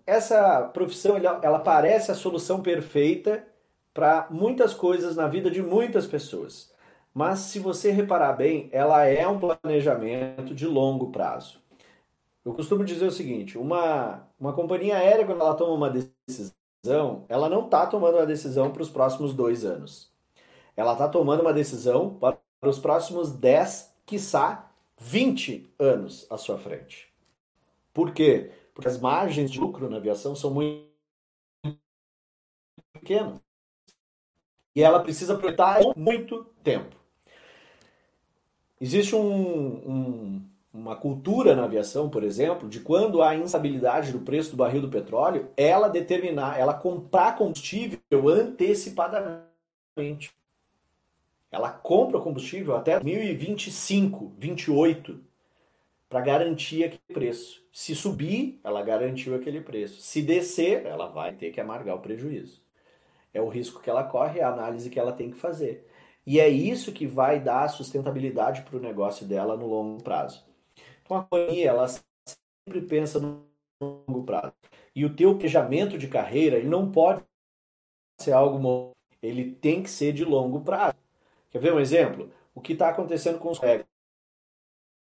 Essa 0.05 0.63
profissão, 0.63 1.17
ela 1.17 1.61
parece 1.61 2.11
a 2.11 2.15
solução 2.15 2.61
perfeita 2.61 3.47
para 3.95 4.27
muitas 4.31 4.75
coisas 4.75 5.15
na 5.15 5.29
vida 5.29 5.49
de 5.51 5.63
muitas 5.63 6.07
pessoas. 6.07 6.72
Mas 7.15 7.41
se 7.41 7.59
você 7.59 7.91
reparar 7.91 8.33
bem, 8.33 8.69
ela 8.73 9.05
é 9.05 9.27
um 9.29 9.39
planejamento 9.39 10.55
de 10.55 10.67
longo 10.67 11.11
prazo. 11.11 11.61
Eu 12.45 12.55
costumo 12.55 12.85
dizer 12.85 13.07
o 13.07 13.13
seguinte: 13.13 13.59
uma, 13.59 14.27
uma 14.39 14.53
companhia 14.53 14.97
aérea, 14.97 15.27
quando 15.27 15.41
ela 15.41 15.55
toma 15.55 15.75
uma 15.75 15.91
decisão, 15.91 17.25
ela 17.29 17.49
não 17.49 17.67
está 17.67 17.87
tomando 17.87 18.17
uma 18.17 18.27
decisão 18.27 18.73
para 18.73 18.83
os 18.83 18.89
próximos 18.89 19.35
dois 19.35 19.65
anos. 19.65 20.11
Ela 20.77 20.93
está 20.93 21.09
tomando 21.09 21.43
uma 21.43 21.53
decisão 21.53 22.15
para 22.15 22.39
os 22.63 22.79
próximos 22.79 23.31
10, 23.31 23.95
quiçá 24.07 24.71
20 24.99 25.71
anos 25.79 26.27
à 26.31 26.39
sua 26.39 26.59
frente. 26.59 27.13
Por 27.93 28.13
quê? 28.13 28.51
Porque 28.75 28.89
as 28.89 28.99
margens 28.99 29.51
de 29.51 29.61
lucro 29.61 29.91
na 29.91 29.99
aviação 29.99 30.35
são 30.35 30.51
muito 30.51 30.89
pequenas. 32.93 33.39
E 34.75 34.83
ela 34.83 35.01
precisa 35.01 35.35
aproveitar 35.35 35.81
muito 35.95 36.45
tempo. 36.65 37.02
Existe 38.83 39.15
um, 39.15 39.69
um, 39.89 40.43
uma 40.75 40.97
cultura 40.97 41.55
na 41.55 41.63
aviação, 41.63 42.11
por 42.11 42.25
exemplo, 42.25 42.69
de 42.69 42.81
quando 42.81 43.23
há 43.23 43.37
instabilidade 43.37 44.11
do 44.11 44.19
preço 44.19 44.51
do 44.51 44.57
barril 44.57 44.83
do 44.83 44.89
petróleo, 44.89 45.49
ela 45.57 45.87
determinar, 45.87 46.59
ela 46.59 46.75
comprar 46.75 47.39
combustível 47.39 48.01
antecipadamente. 48.29 50.33
Ela 51.49 51.71
compra 51.71 52.19
combustível 52.19 52.75
até 52.75 52.99
2025, 52.99 54.33
28, 54.37 55.21
para 56.09 56.21
garantir 56.21 56.83
aquele 56.83 57.15
preço. 57.15 57.63
Se 57.73 57.95
subir, 57.95 58.59
ela 58.65 58.83
garantiu 58.83 59.37
aquele 59.37 59.61
preço. 59.61 60.01
Se 60.01 60.21
descer, 60.21 60.87
ela 60.87 61.07
vai 61.07 61.35
ter 61.35 61.53
que 61.53 61.61
amargar 61.61 61.95
o 61.95 62.01
prejuízo. 62.01 62.61
É 63.33 63.41
o 63.41 63.49
risco 63.49 63.81
que 63.81 63.89
ela 63.89 64.03
corre, 64.03 64.41
é 64.41 64.43
a 64.43 64.53
análise 64.53 64.91
que 64.91 64.99
ela 64.99 65.13
tem 65.13 65.31
que 65.31 65.37
fazer. 65.37 65.87
E 66.27 66.39
é 66.39 66.49
isso 66.49 66.93
que 66.93 67.07
vai 67.07 67.41
dar 67.41 67.69
sustentabilidade 67.69 68.63
para 68.63 68.77
o 68.77 68.81
negócio 68.81 69.27
dela 69.27 69.57
no 69.57 69.67
longo 69.67 70.03
prazo. 70.03 70.45
Então 71.05 71.17
a 71.17 71.23
companhia 71.23 71.69
ela 71.69 71.89
sempre 71.89 72.81
pensa 72.83 73.19
no 73.19 73.45
longo 73.81 74.23
prazo. 74.25 74.53
E 74.95 75.05
o 75.05 75.15
teu 75.15 75.35
planejamento 75.35 75.99
de 75.99 76.07
carreira 76.07 76.59
ele 76.59 76.69
não 76.69 76.91
pode 76.91 77.23
ser 78.21 78.33
algo 78.33 78.93
ele 79.21 79.53
tem 79.53 79.83
que 79.83 79.91
ser 79.91 80.13
de 80.13 80.25
longo 80.25 80.61
prazo. 80.61 80.97
Quer 81.51 81.59
ver 81.59 81.73
um 81.73 81.81
exemplo? 81.81 82.31
O 82.55 82.61
que 82.61 82.73
está 82.73 82.89
acontecendo 82.89 83.39
com 83.39 83.51
os 83.51 83.59
colegas 83.59 83.87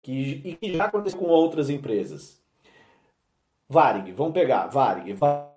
que, 0.03 0.13
e 0.45 0.57
que 0.57 0.73
já 0.75 0.87
aconteceu 0.87 1.19
com 1.19 1.27
outras 1.27 1.71
empresas. 1.71 2.43
Varig, 3.69 4.13
vamos 4.13 4.33
pegar, 4.33 4.67
Varig, 4.69 5.13
Varig 5.13 5.53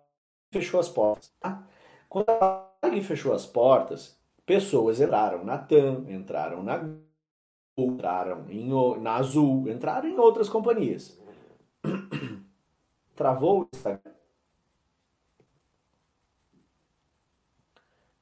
fechou 0.51 0.79
as 0.79 0.89
portas. 0.89 1.31
Tá? 1.39 1.65
Quando 2.09 2.29
a 2.29 2.69
Varig 2.81 3.01
fechou 3.03 3.33
as 3.33 3.45
portas, 3.45 4.19
pessoas 4.45 4.99
entraram 4.99 5.43
na 5.43 5.57
TAM, 5.57 6.05
entraram 6.09 6.63
na 6.63 6.79
entraram 7.77 8.49
em, 8.49 8.69
na 8.99 9.15
Azul, 9.15 9.67
entraram 9.69 10.07
em 10.07 10.17
outras 10.17 10.49
companhias. 10.49 11.19
Travou 13.15 13.61
o 13.61 13.69
Instagram. 13.73 14.11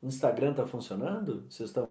O 0.01 0.07
Instagram 0.07 0.51
está 0.51 0.65
funcionando? 0.65 1.43
Vocês 1.49 1.69
estão. 1.69 1.89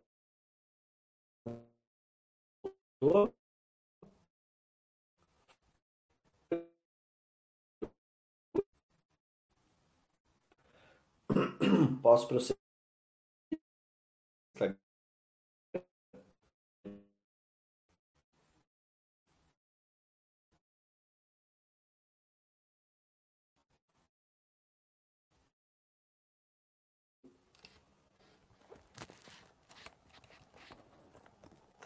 Posso 12.03 12.27
prosseguir? 12.27 12.68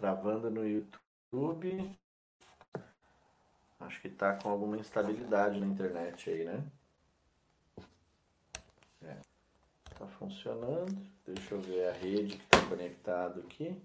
Travando 0.02 0.50
no 0.50 0.66
YouTube. 0.66 1.96
Acho 3.78 4.00
que 4.00 4.08
tá 4.08 4.34
com 4.34 4.48
alguma 4.48 4.76
instabilidade 4.76 5.60
na 5.60 5.66
internet 5.66 6.28
aí, 6.28 6.44
né? 6.44 6.64
É. 9.00 9.16
Tá 9.96 10.08
funcionando. 10.18 11.08
Deixa 11.24 11.54
eu 11.54 11.60
ver 11.60 11.86
a 11.86 11.92
rede 11.92 12.36
que 12.36 12.42
está 12.42 12.68
conectado 12.68 13.42
aqui. 13.42 13.80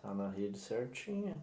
Tá 0.00 0.14
na 0.14 0.30
rede 0.30 0.60
certinha. 0.60 1.34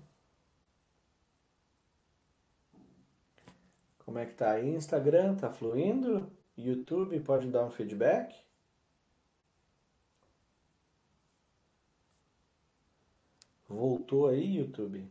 Como 4.05 4.17
é 4.17 4.25
que 4.25 4.35
tá 4.35 4.51
aí? 4.51 4.73
Instagram 4.73 5.35
tá 5.35 5.49
fluindo? 5.49 6.36
YouTube 6.57 7.19
pode 7.19 7.49
dar 7.51 7.65
um 7.65 7.69
feedback? 7.69 8.35
Voltou 13.67 14.27
aí, 14.27 14.57
YouTube? 14.57 15.07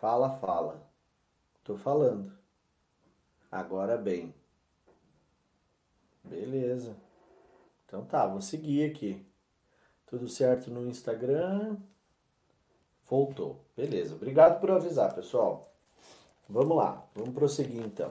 Fala, 0.00 0.30
fala. 0.38 0.88
Tô 1.64 1.76
falando. 1.76 2.32
Agora 3.50 3.96
bem. 3.96 4.32
Beleza. 6.22 6.96
Então 7.84 8.04
tá, 8.04 8.26
vou 8.26 8.40
seguir 8.40 8.88
aqui. 8.90 9.26
Tudo 10.06 10.28
certo 10.28 10.70
no 10.70 10.86
Instagram. 10.86 11.76
Voltou. 13.04 13.64
Beleza. 13.76 14.14
Obrigado 14.14 14.60
por 14.60 14.70
avisar, 14.70 15.14
pessoal. 15.14 15.68
Vamos 16.48 16.76
lá. 16.76 17.04
Vamos 17.14 17.34
prosseguir 17.34 17.82
então. 17.84 18.10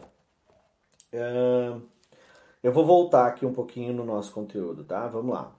Eu 2.61 2.71
vou 2.71 2.85
voltar 2.85 3.27
aqui 3.27 3.45
um 3.45 3.53
pouquinho 3.53 3.93
no 3.93 4.03
nosso 4.05 4.31
conteúdo, 4.31 4.83
tá? 4.83 5.07
Vamos 5.07 5.33
lá. 5.33 5.55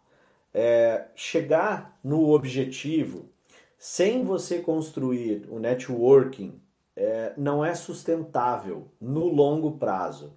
É, 0.53 1.07
chegar 1.15 1.99
no 2.03 2.31
objetivo 2.31 3.27
sem 3.79 4.25
você 4.25 4.61
construir 4.61 5.47
o 5.49 5.59
networking 5.59 6.61
é, 6.97 7.33
não 7.37 7.65
é 7.65 7.75
sustentável 7.75 8.89
no 9.01 9.27
longo 9.27 9.79
prazo, 9.79 10.33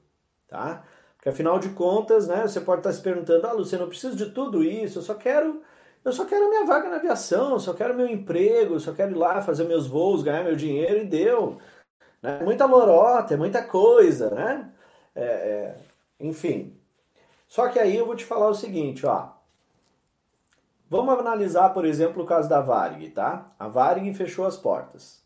tá? 0.48 0.84
Porque 1.16 1.30
afinal 1.30 1.58
de 1.60 1.70
contas, 1.70 2.28
né, 2.28 2.48
você 2.48 2.62
pode 2.62 2.82
estar 2.82 2.94
se 2.94 3.02
perguntando, 3.02 3.46
ah, 3.48 3.52
Luciano, 3.52 3.86
eu 3.86 3.90
preciso 3.90 4.16
de 4.16 4.32
tudo 4.32 4.64
isso, 4.64 5.00
eu 5.00 5.04
só 5.04 5.16
quero, 5.16 5.62
eu 6.06 6.12
só 6.12 6.26
quero 6.26 6.50
minha 6.50 6.66
vaga 6.66 6.90
na 6.90 6.98
aviação, 6.98 7.52
eu 7.54 7.60
só 7.60 7.74
quero 7.74 7.96
meu 7.96 8.08
emprego, 8.08 8.76
eu 8.76 8.80
só 8.80 8.92
quero 8.92 9.12
ir 9.12 9.18
lá 9.18 9.42
fazer 9.42 9.64
meus 9.64 9.88
voos, 9.88 10.24
ganhar 10.24 10.44
meu 10.44 10.56
dinheiro 10.56 11.00
e 11.00 11.06
deu. 11.06 11.58
Né? 12.22 12.40
Muita 12.44 12.66
lorota, 12.66 13.34
é 13.34 13.38
muita 13.38 13.64
coisa, 13.64 14.30
né? 14.30 14.72
É, 15.16 15.24
é, 15.24 15.76
enfim. 16.20 16.78
Só 17.48 17.68
que 17.70 17.80
aí 17.80 17.96
eu 17.96 18.06
vou 18.06 18.16
te 18.16 18.26
falar 18.26 18.48
o 18.48 18.56
seguinte, 18.56 19.06
ó. 19.06 19.30
Vamos 20.90 21.18
analisar, 21.18 21.70
por 21.70 21.86
exemplo, 21.86 22.24
o 22.24 22.26
caso 22.26 22.50
da 22.50 22.60
Varig, 22.60 23.10
tá? 23.12 23.54
A 23.58 23.68
Varig 23.68 24.14
fechou 24.14 24.46
as 24.46 24.58
portas. 24.58 25.24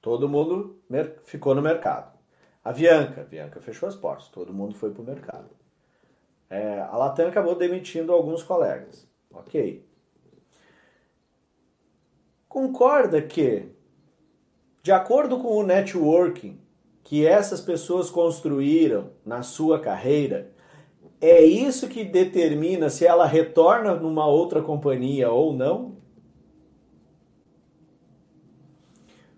Todo 0.00 0.28
mundo 0.28 0.80
ficou 1.24 1.54
no 1.54 1.62
mercado. 1.62 2.18
A 2.64 2.72
Bianca, 2.72 3.22
a 3.22 3.24
Bianca 3.24 3.60
fechou 3.60 3.88
as 3.88 3.96
portas, 3.96 4.28
todo 4.28 4.52
mundo 4.52 4.74
foi 4.74 4.90
para 4.90 5.02
o 5.02 5.04
mercado. 5.04 5.50
É, 6.50 6.80
a 6.80 6.96
Latam 6.96 7.28
acabou 7.28 7.54
demitindo 7.54 8.12
alguns 8.12 8.42
colegas. 8.42 9.06
Ok. 9.30 9.86
Concorda 12.48 13.20
que, 13.20 13.70
de 14.88 14.92
acordo 14.92 15.38
com 15.38 15.48
o 15.48 15.62
networking 15.62 16.58
que 17.04 17.26
essas 17.26 17.60
pessoas 17.60 18.08
construíram 18.08 19.10
na 19.22 19.42
sua 19.42 19.78
carreira, 19.78 20.50
é 21.20 21.44
isso 21.44 21.90
que 21.90 22.02
determina 22.02 22.88
se 22.88 23.04
ela 23.04 23.26
retorna 23.26 23.94
numa 23.96 24.26
outra 24.26 24.62
companhia 24.62 25.30
ou 25.30 25.52
não? 25.52 25.98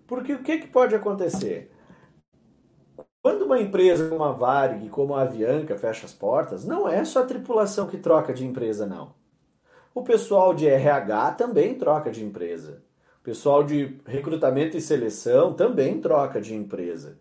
Porque 0.07 0.31
o 0.31 0.41
que, 0.41 0.59
que 0.59 0.67
pode 0.67 0.95
acontecer? 0.95 1.69
Quando 3.21 3.41
uma 3.41 3.59
empresa 3.59 4.07
como 4.07 4.23
a 4.23 4.31
Varig, 4.31 4.87
como 4.87 5.15
a 5.15 5.23
Avianca 5.23 5.75
fecha 5.75 6.05
as 6.05 6.13
portas, 6.13 6.63
não 6.63 6.87
é 6.87 7.03
só 7.03 7.23
a 7.23 7.25
tripulação 7.25 7.87
que 7.87 7.97
troca 7.97 8.33
de 8.33 8.47
empresa, 8.47 8.85
não. 8.85 9.15
O 9.93 10.01
pessoal 10.01 10.53
de 10.53 10.65
RH 10.65 11.31
também 11.31 11.77
troca 11.77 12.09
de 12.09 12.23
empresa. 12.23 12.89
Pessoal 13.23 13.63
de 13.63 13.99
recrutamento 14.05 14.75
e 14.75 14.81
seleção 14.81 15.53
também 15.53 16.01
troca 16.01 16.41
de 16.41 16.55
empresa. 16.55 17.19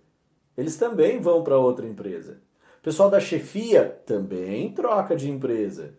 Eles 0.57 0.77
também 0.77 1.21
vão 1.21 1.45
para 1.45 1.59
outra 1.59 1.87
empresa. 1.87 2.39
Pessoal 2.83 3.11
da 3.11 3.21
chefia 3.21 4.01
também 4.07 4.73
troca 4.73 5.15
de 5.15 5.31
empresa. 5.31 5.95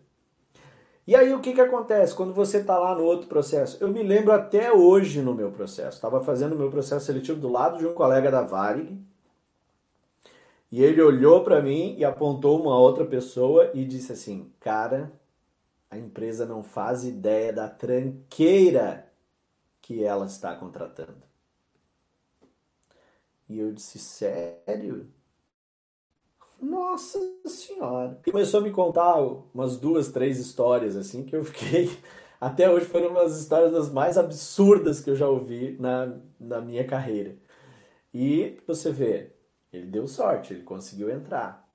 E 1.06 1.14
aí 1.14 1.32
o 1.32 1.40
que, 1.40 1.52
que 1.52 1.60
acontece 1.60 2.14
quando 2.14 2.32
você 2.32 2.58
está 2.58 2.78
lá 2.78 2.96
no 2.96 3.04
outro 3.04 3.28
processo? 3.28 3.76
Eu 3.80 3.88
me 3.88 4.02
lembro 4.02 4.32
até 4.32 4.72
hoje 4.72 5.20
no 5.20 5.34
meu 5.34 5.50
processo. 5.52 5.96
Estava 5.96 6.22
fazendo 6.22 6.54
o 6.54 6.58
meu 6.58 6.70
processo 6.70 7.06
seletivo 7.06 7.40
do 7.40 7.48
lado 7.48 7.78
de 7.78 7.86
um 7.86 7.94
colega 7.94 8.30
da 8.30 8.42
Varig 8.42 9.00
e 10.70 10.82
ele 10.82 11.02
olhou 11.02 11.44
para 11.44 11.60
mim 11.60 11.94
e 11.98 12.04
apontou 12.04 12.60
uma 12.60 12.78
outra 12.78 13.04
pessoa 13.04 13.70
e 13.74 13.84
disse 13.84 14.12
assim: 14.12 14.50
Cara, 14.58 15.12
a 15.90 15.98
empresa 15.98 16.46
não 16.46 16.62
faz 16.62 17.04
ideia 17.04 17.52
da 17.52 17.68
tranqueira 17.68 19.11
que 19.82 20.04
ela 20.04 20.24
está 20.24 20.54
contratando. 20.54 21.26
E 23.48 23.58
eu 23.58 23.72
disse: 23.72 23.98
Sério? 23.98 25.08
Nossa 26.60 27.18
Senhora! 27.44 28.18
E 28.24 28.30
começou 28.30 28.60
a 28.60 28.62
me 28.62 28.70
contar 28.70 29.20
umas 29.52 29.76
duas, 29.76 30.12
três 30.12 30.38
histórias 30.38 30.96
assim 30.96 31.24
que 31.24 31.34
eu 31.34 31.44
fiquei. 31.44 31.90
Até 32.40 32.70
hoje 32.70 32.86
foram 32.86 33.08
umas 33.08 33.38
histórias 33.38 33.72
das 33.72 33.90
mais 33.90 34.16
absurdas 34.16 35.00
que 35.00 35.10
eu 35.10 35.16
já 35.16 35.28
ouvi 35.28 35.76
na, 35.78 36.16
na 36.40 36.60
minha 36.60 36.84
carreira. 36.84 37.36
E 38.14 38.58
você 38.66 38.90
vê, 38.90 39.30
ele 39.72 39.86
deu 39.86 40.06
sorte, 40.08 40.52
ele 40.52 40.62
conseguiu 40.62 41.10
entrar. 41.10 41.68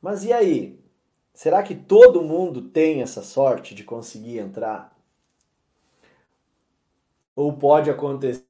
Mas 0.00 0.24
e 0.24 0.32
aí? 0.32 0.80
Será 1.34 1.62
que 1.62 1.74
todo 1.74 2.22
mundo 2.22 2.62
tem 2.62 3.02
essa 3.02 3.22
sorte 3.22 3.74
de 3.74 3.84
conseguir 3.84 4.38
entrar? 4.38 4.91
Ou 7.34 7.56
pode 7.56 7.90
acontecer 7.90 8.46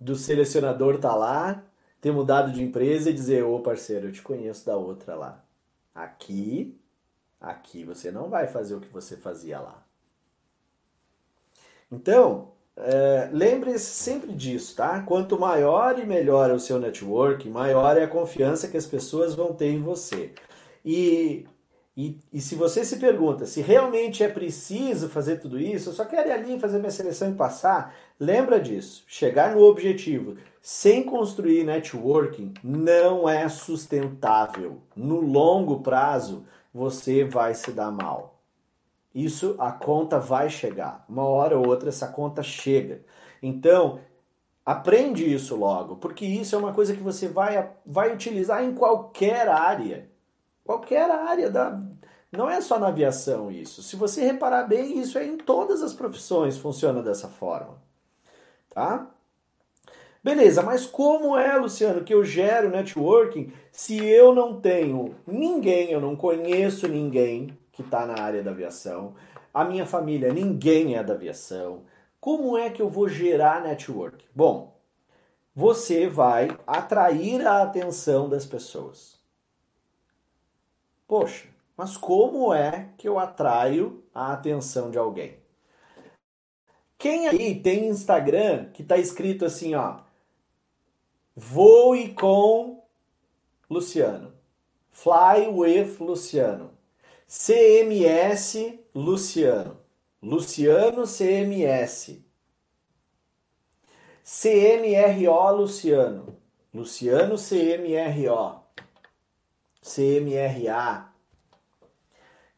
do 0.00 0.16
selecionador 0.16 0.98
tá 0.98 1.14
lá, 1.14 1.64
ter 2.00 2.12
mudado 2.12 2.52
de 2.52 2.62
empresa 2.62 3.10
e 3.10 3.14
dizer: 3.14 3.44
Ô 3.44 3.60
parceiro, 3.60 4.08
eu 4.08 4.12
te 4.12 4.22
conheço 4.22 4.66
da 4.66 4.76
outra 4.76 5.14
lá. 5.14 5.44
Aqui, 5.94 6.78
aqui 7.40 7.84
você 7.84 8.10
não 8.10 8.28
vai 8.28 8.46
fazer 8.48 8.74
o 8.74 8.80
que 8.80 8.88
você 8.88 9.16
fazia 9.16 9.60
lá. 9.60 9.84
Então, 11.90 12.52
é, 12.76 13.28
Lembre-se 13.32 13.84
sempre 13.84 14.32
disso, 14.32 14.76
tá? 14.76 15.02
Quanto 15.02 15.38
maior 15.38 15.98
e 15.98 16.06
melhor 16.06 16.50
é 16.50 16.54
o 16.54 16.60
seu 16.60 16.78
network, 16.78 17.48
maior 17.48 17.96
é 17.96 18.04
a 18.04 18.08
confiança 18.08 18.68
que 18.68 18.76
as 18.76 18.86
pessoas 18.86 19.34
vão 19.34 19.52
ter 19.54 19.70
em 19.70 19.80
você. 19.80 20.32
E, 20.84 21.46
e, 21.96 22.18
e 22.32 22.40
se 22.40 22.54
você 22.54 22.84
se 22.84 22.96
pergunta 22.96 23.44
se 23.44 23.60
realmente 23.60 24.22
é 24.24 24.28
preciso 24.28 25.08
fazer 25.08 25.36
tudo 25.36 25.58
isso, 25.58 25.90
eu 25.90 25.92
só 25.92 26.04
quero 26.04 26.28
ir 26.28 26.32
ali 26.32 26.58
fazer 26.58 26.78
minha 26.78 26.90
seleção 26.90 27.30
e 27.30 27.34
passar, 27.34 27.94
lembra 28.18 28.60
disso. 28.60 29.04
Chegar 29.06 29.54
no 29.54 29.62
objetivo 29.62 30.36
sem 30.60 31.02
construir 31.02 31.64
networking 31.64 32.54
não 32.62 33.28
é 33.28 33.48
sustentável. 33.48 34.78
No 34.96 35.20
longo 35.20 35.80
prazo, 35.80 36.44
você 36.72 37.24
vai 37.24 37.54
se 37.54 37.72
dar 37.72 37.90
mal 37.90 38.32
isso 39.14 39.54
a 39.58 39.70
conta 39.70 40.18
vai 40.18 40.48
chegar. 40.48 41.04
Uma 41.08 41.24
hora 41.24 41.58
ou 41.58 41.66
outra 41.66 41.88
essa 41.88 42.08
conta 42.08 42.42
chega. 42.42 43.02
Então, 43.42 44.00
aprende 44.64 45.30
isso 45.32 45.56
logo, 45.56 45.96
porque 45.96 46.24
isso 46.24 46.54
é 46.54 46.58
uma 46.58 46.72
coisa 46.72 46.94
que 46.94 47.02
você 47.02 47.28
vai, 47.28 47.70
vai 47.84 48.12
utilizar 48.12 48.64
em 48.64 48.74
qualquer 48.74 49.48
área. 49.48 50.10
Qualquer 50.64 51.10
área 51.10 51.50
da. 51.50 51.80
Não 52.30 52.48
é 52.48 52.60
só 52.60 52.78
na 52.78 52.88
aviação 52.88 53.50
isso. 53.50 53.82
Se 53.82 53.96
você 53.96 54.22
reparar 54.22 54.64
bem, 54.64 54.98
isso 54.98 55.18
é 55.18 55.26
em 55.26 55.36
todas 55.36 55.82
as 55.82 55.92
profissões, 55.92 56.56
funciona 56.56 57.02
dessa 57.02 57.28
forma. 57.28 57.76
Tá? 58.70 59.06
Beleza, 60.24 60.62
mas 60.62 60.86
como 60.86 61.36
é, 61.36 61.56
Luciano, 61.56 62.04
que 62.04 62.14
eu 62.14 62.24
gero 62.24 62.70
networking 62.70 63.52
se 63.72 64.04
eu 64.04 64.34
não 64.34 64.60
tenho 64.60 65.16
ninguém, 65.26 65.90
eu 65.90 66.00
não 66.00 66.14
conheço 66.14 66.86
ninguém 66.86 67.58
que 67.72 67.80
está 67.80 68.06
na 68.06 68.22
área 68.22 68.42
da 68.42 68.50
aviação. 68.50 69.14
A 69.52 69.64
minha 69.64 69.86
família, 69.86 70.32
ninguém 70.32 70.94
é 70.94 71.02
da 71.02 71.14
aviação. 71.14 71.82
Como 72.20 72.56
é 72.56 72.70
que 72.70 72.80
eu 72.80 72.88
vou 72.88 73.08
gerar 73.08 73.62
network? 73.62 74.24
Bom, 74.34 74.78
você 75.54 76.06
vai 76.06 76.56
atrair 76.66 77.46
a 77.46 77.62
atenção 77.62 78.28
das 78.28 78.46
pessoas. 78.46 79.21
Poxa, 81.12 81.46
mas 81.76 81.94
como 81.94 82.54
é 82.54 82.88
que 82.96 83.06
eu 83.06 83.18
atraio 83.18 84.02
a 84.14 84.32
atenção 84.32 84.90
de 84.90 84.96
alguém? 84.96 85.36
Quem 86.96 87.28
aí 87.28 87.60
tem 87.60 87.86
Instagram 87.88 88.70
que 88.72 88.80
está 88.80 88.96
escrito 88.96 89.44
assim, 89.44 89.74
ó, 89.74 89.98
voe 91.36 92.14
com 92.14 92.82
Luciano, 93.68 94.32
fly 94.90 95.48
with 95.48 95.98
Luciano. 96.00 96.70
CMS 97.28 98.78
Luciano. 98.94 99.76
Luciano 100.22 101.06
CMS. 101.06 102.22
CMRO 104.24 105.56
Luciano. 105.56 106.38
Luciano 106.72 107.36
CMRO. 107.36 108.61
CMRA. 109.82 111.08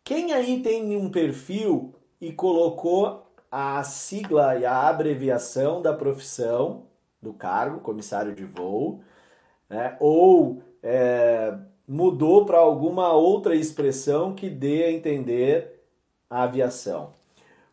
Quem 0.05 0.33
aí 0.33 0.63
tem 0.63 0.97
um 0.97 1.11
perfil 1.11 1.95
e 2.21 2.33
colocou 2.33 3.27
a 3.51 3.83
sigla 3.83 4.57
e 4.57 4.67
a 4.67 4.89
abreviação 4.89 5.81
da 5.81 5.95
profissão 5.95 6.87
do 7.23 7.33
cargo, 7.33 7.81
comissário 7.81 8.35
de 8.35 8.45
voo, 8.45 9.01
né? 9.69 9.97
ou 9.99 10.63
é, 10.83 11.57
mudou 11.89 12.45
para 12.45 12.59
alguma 12.59 13.13
outra 13.13 13.57
expressão 13.57 14.35
que 14.35 14.51
dê 14.51 14.85
a 14.85 14.93
entender 14.93 15.83
a 16.29 16.43
aviação. 16.43 17.13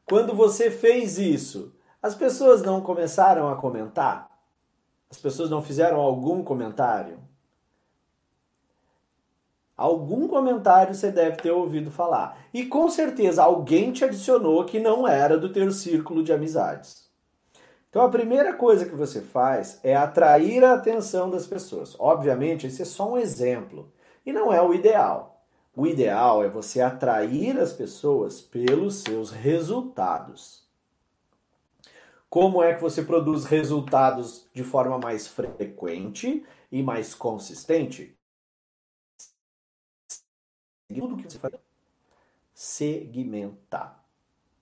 Quando 0.06 0.34
você 0.34 0.72
fez 0.72 1.18
isso, 1.18 1.74
as 2.02 2.16
pessoas 2.16 2.62
não 2.62 2.82
começaram 2.82 3.50
a 3.50 3.56
comentar? 3.56 4.30
As 5.10 5.18
pessoas 5.18 5.50
não 5.50 5.62
fizeram 5.62 6.00
algum 6.00 6.44
comentário? 6.44 7.20
Algum 9.82 10.28
comentário 10.28 10.94
você 10.94 11.10
deve 11.10 11.38
ter 11.38 11.50
ouvido 11.50 11.90
falar. 11.90 12.38
E 12.54 12.68
com 12.68 12.88
certeza 12.88 13.42
alguém 13.42 13.92
te 13.92 14.06
adicionou 14.06 14.64
que 14.64 14.80
não 14.80 15.08
era 15.08 15.40
do 15.40 15.52
teu 15.52 15.72
círculo 15.72 16.24
de 16.24 16.32
amizades. 16.32 17.10
Então 17.90 18.04
a 18.04 18.10
primeira 18.10 18.54
coisa 18.54 18.86
que 18.86 18.94
você 18.94 19.22
faz 19.22 19.80
é 19.82 19.96
atrair 19.96 20.64
a 20.64 20.76
atenção 20.76 21.32
das 21.32 21.48
pessoas. 21.48 21.96
Obviamente, 21.98 22.68
esse 22.68 22.84
é 22.84 22.86
só 22.86 23.12
um 23.12 23.18
exemplo 23.18 23.92
e 24.24 24.32
não 24.32 24.54
é 24.54 24.62
o 24.62 24.72
ideal. 24.72 25.44
O 25.76 25.88
ideal 25.88 26.44
é 26.44 26.48
você 26.48 26.80
atrair 26.80 27.60
as 27.60 27.74
pessoas 27.74 28.40
pelos 28.40 29.02
seus 29.02 29.32
resultados. 29.32 30.64
Como 32.30 32.62
é 32.62 32.76
que 32.76 32.82
você 32.82 33.02
produz 33.02 33.46
resultados 33.46 34.48
de 34.54 34.64
forma 34.64 35.00
mais 35.00 35.28
frequente 35.28 36.46
e 36.72 36.84
mais 36.84 37.16
consistente? 37.16 38.16
Tudo 41.00 41.18
que 41.18 41.24
você 41.24 41.40
faz 41.40 41.54
segmentar. 42.54 44.04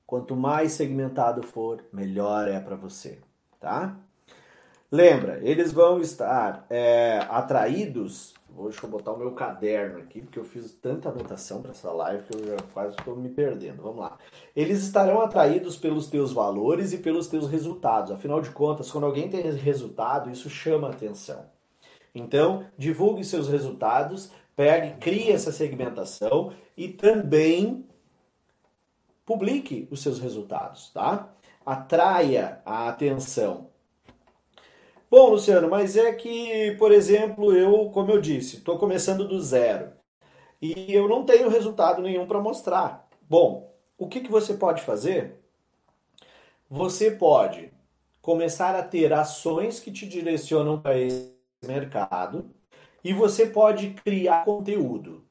Quanto 0.06 0.36
mais 0.36 0.72
segmentado 0.72 1.44
for, 1.44 1.84
melhor 1.94 2.48
é 2.48 2.60
para 2.60 2.76
você, 2.76 3.20
tá? 3.60 3.96
Lembra, 4.92 5.40
eles 5.44 5.72
vão 5.72 6.02
estar 6.02 6.66
é, 6.68 7.20
atraídos. 7.30 8.34
Deixa 8.50 8.86
eu 8.86 8.90
botar 8.90 9.12
o 9.12 9.18
meu 9.18 9.34
caderno 9.34 10.00
aqui, 10.00 10.22
porque 10.22 10.40
eu 10.40 10.44
fiz 10.44 10.72
tanta 10.72 11.10
anotação 11.10 11.62
para 11.62 11.72
essa 11.72 11.92
live 11.92 12.24
que 12.24 12.36
eu 12.36 12.44
já 12.48 12.58
quase 12.74 12.96
estou 12.98 13.16
me 13.16 13.30
perdendo. 13.30 13.84
Vamos 13.84 14.00
lá. 14.00 14.18
Eles 14.56 14.82
estarão 14.82 15.22
atraídos 15.22 15.78
pelos 15.78 16.08
teus 16.08 16.34
valores 16.34 16.92
e 16.92 16.98
pelos 16.98 17.28
teus 17.28 17.48
resultados. 17.48 18.12
Afinal 18.12 18.42
de 18.42 18.50
contas, 18.50 18.90
quando 18.90 19.06
alguém 19.06 19.30
tem 19.30 19.42
resultado, 19.52 20.32
isso 20.32 20.50
chama 20.50 20.90
atenção. 20.90 21.46
Então, 22.14 22.66
divulgue 22.76 23.24
seus 23.24 23.48
resultados, 23.48 24.32
pegue, 24.60 24.98
crie 25.00 25.32
essa 25.32 25.54
segmentação 25.54 26.52
e 26.76 26.90
também 26.90 27.88
publique 29.26 29.88
os 29.90 30.02
seus 30.02 30.20
resultados, 30.20 30.90
tá? 30.90 31.34
Atraia 31.66 32.62
a 32.66 32.90
atenção. 32.90 33.70
Bom, 35.10 35.30
Luciano, 35.30 35.70
mas 35.70 35.96
é 35.96 36.12
que, 36.12 36.76
por 36.78 36.92
exemplo, 36.92 37.56
eu, 37.56 37.90
como 37.92 38.12
eu 38.12 38.20
disse, 38.20 38.58
estou 38.58 38.78
começando 38.78 39.26
do 39.26 39.42
zero 39.42 39.94
e 40.62 40.94
eu 40.94 41.08
não 41.08 41.24
tenho 41.24 41.48
resultado 41.48 42.02
nenhum 42.02 42.28
para 42.28 42.42
mostrar. 42.42 43.08
Bom, 43.30 43.74
o 43.98 44.10
que, 44.10 44.20
que 44.20 44.30
você 44.30 44.56
pode 44.56 44.82
fazer? 44.82 45.40
Você 46.70 47.12
pode 47.12 47.72
começar 48.22 48.76
a 48.76 48.84
ter 48.84 49.14
ações 49.14 49.80
que 49.80 49.90
te 49.90 50.06
direcionam 50.06 50.82
para 50.82 51.00
esse 51.00 51.32
mercado 51.66 52.59
e 53.04 53.14
você 53.14 53.46
pode 53.46 53.92
criar 54.04 54.46
conteúdo. 54.46 55.24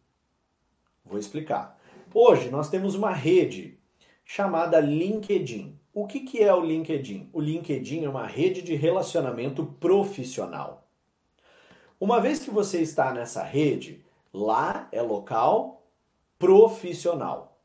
Vou 1.04 1.18
explicar. 1.18 1.78
Hoje 2.12 2.50
nós 2.50 2.68
temos 2.68 2.94
uma 2.94 3.12
rede 3.12 3.78
chamada 4.24 4.80
LinkedIn. 4.80 5.78
O 5.92 6.06
que, 6.06 6.20
que 6.20 6.42
é 6.42 6.54
o 6.54 6.60
LinkedIn? 6.60 7.30
O 7.32 7.40
LinkedIn 7.40 8.04
é 8.04 8.08
uma 8.08 8.26
rede 8.26 8.62
de 8.62 8.74
relacionamento 8.74 9.64
profissional. 9.80 10.86
Uma 12.00 12.20
vez 12.20 12.38
que 12.38 12.50
você 12.50 12.80
está 12.80 13.12
nessa 13.12 13.42
rede, 13.42 14.04
lá 14.32 14.88
é 14.92 15.02
local 15.02 15.82
profissional. 16.38 17.58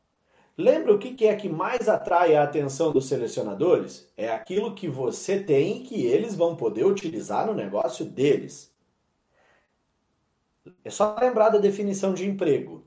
Lembra 0.56 0.94
o 0.94 0.98
que 0.98 1.26
é 1.26 1.36
que 1.36 1.48
mais 1.48 1.88
atrai 1.88 2.34
a 2.34 2.42
atenção 2.42 2.92
dos 2.92 3.06
selecionadores? 3.06 4.10
É 4.16 4.30
aquilo 4.30 4.74
que 4.74 4.88
você 4.88 5.38
tem 5.40 5.82
que 5.82 6.06
eles 6.06 6.34
vão 6.34 6.56
poder 6.56 6.84
utilizar 6.84 7.46
no 7.46 7.54
negócio 7.54 8.04
deles. 8.04 8.73
É 10.84 10.90
só 10.90 11.16
lembrar 11.20 11.50
da 11.50 11.58
definição 11.58 12.14
de 12.14 12.28
emprego. 12.28 12.84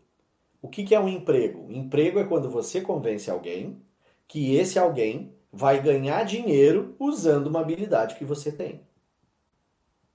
O 0.61 0.67
que, 0.67 0.83
que 0.83 0.95
é 0.95 0.99
um 0.99 1.07
emprego? 1.07 1.71
Emprego 1.71 2.19
é 2.19 2.23
quando 2.23 2.49
você 2.49 2.81
convence 2.81 3.29
alguém 3.29 3.81
que 4.27 4.55
esse 4.55 4.77
alguém 4.79 5.33
vai 5.51 5.81
ganhar 5.81 6.23
dinheiro 6.23 6.95
usando 6.99 7.47
uma 7.47 7.61
habilidade 7.61 8.15
que 8.15 8.25
você 8.25 8.51
tem. 8.51 8.81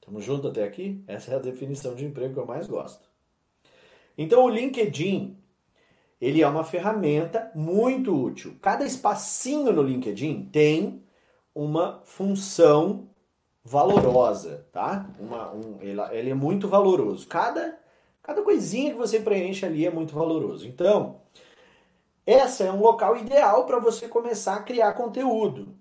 Estamos 0.00 0.24
juntos 0.24 0.50
até 0.50 0.64
aqui? 0.64 1.02
Essa 1.06 1.32
é 1.32 1.36
a 1.36 1.40
definição 1.40 1.94
de 1.94 2.04
emprego 2.04 2.34
que 2.34 2.40
eu 2.40 2.46
mais 2.46 2.66
gosto. 2.66 3.08
Então 4.18 4.44
o 4.44 4.48
LinkedIn, 4.48 5.38
ele 6.20 6.42
é 6.42 6.48
uma 6.48 6.64
ferramenta 6.64 7.50
muito 7.54 8.14
útil. 8.14 8.56
Cada 8.60 8.84
espacinho 8.84 9.72
no 9.72 9.82
LinkedIn 9.82 10.48
tem 10.52 11.02
uma 11.54 12.02
função 12.04 13.08
valorosa, 13.64 14.66
tá? 14.72 15.08
Uma, 15.18 15.52
um, 15.52 15.78
ele, 15.80 16.00
ele 16.10 16.30
é 16.30 16.34
muito 16.34 16.68
valoroso. 16.68 17.26
Cada 17.28 17.78
Cada 18.22 18.40
coisinha 18.42 18.92
que 18.92 18.98
você 18.98 19.18
preenche 19.18 19.66
ali 19.66 19.84
é 19.84 19.90
muito 19.90 20.14
valoroso. 20.14 20.66
Então, 20.66 21.20
essa 22.24 22.64
é 22.64 22.70
um 22.70 22.80
local 22.80 23.16
ideal 23.16 23.66
para 23.66 23.80
você 23.80 24.06
começar 24.06 24.54
a 24.54 24.62
criar 24.62 24.92
conteúdo. 24.92 25.76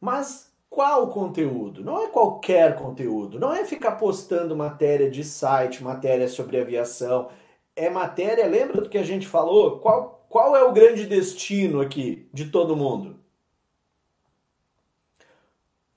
Mas 0.00 0.52
qual 0.70 1.08
conteúdo? 1.08 1.82
Não 1.84 2.00
é 2.00 2.08
qualquer 2.08 2.76
conteúdo. 2.76 3.38
Não 3.40 3.52
é 3.52 3.64
ficar 3.64 3.92
postando 3.92 4.56
matéria 4.56 5.10
de 5.10 5.24
site, 5.24 5.82
matéria 5.82 6.28
sobre 6.28 6.60
aviação. 6.60 7.30
É 7.74 7.90
matéria, 7.90 8.46
lembra 8.46 8.80
do 8.80 8.88
que 8.88 8.98
a 8.98 9.02
gente 9.02 9.26
falou? 9.26 9.80
Qual, 9.80 10.24
qual 10.28 10.54
é 10.56 10.62
o 10.62 10.72
grande 10.72 11.04
destino 11.06 11.80
aqui 11.80 12.28
de 12.32 12.48
todo 12.50 12.76
mundo? 12.76 13.18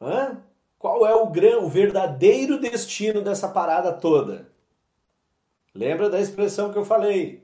Hã? 0.01 0.43
Qual 0.85 1.03
é 1.03 1.15
o, 1.15 1.25
gran, 1.25 1.61
o 1.61 1.67
verdadeiro 1.67 2.59
destino 2.59 3.23
dessa 3.23 3.47
parada 3.47 3.91
toda? 3.91 4.47
Lembra 5.73 6.11
da 6.11 6.21
expressão 6.21 6.71
que 6.71 6.77
eu 6.77 6.85
falei? 6.85 7.43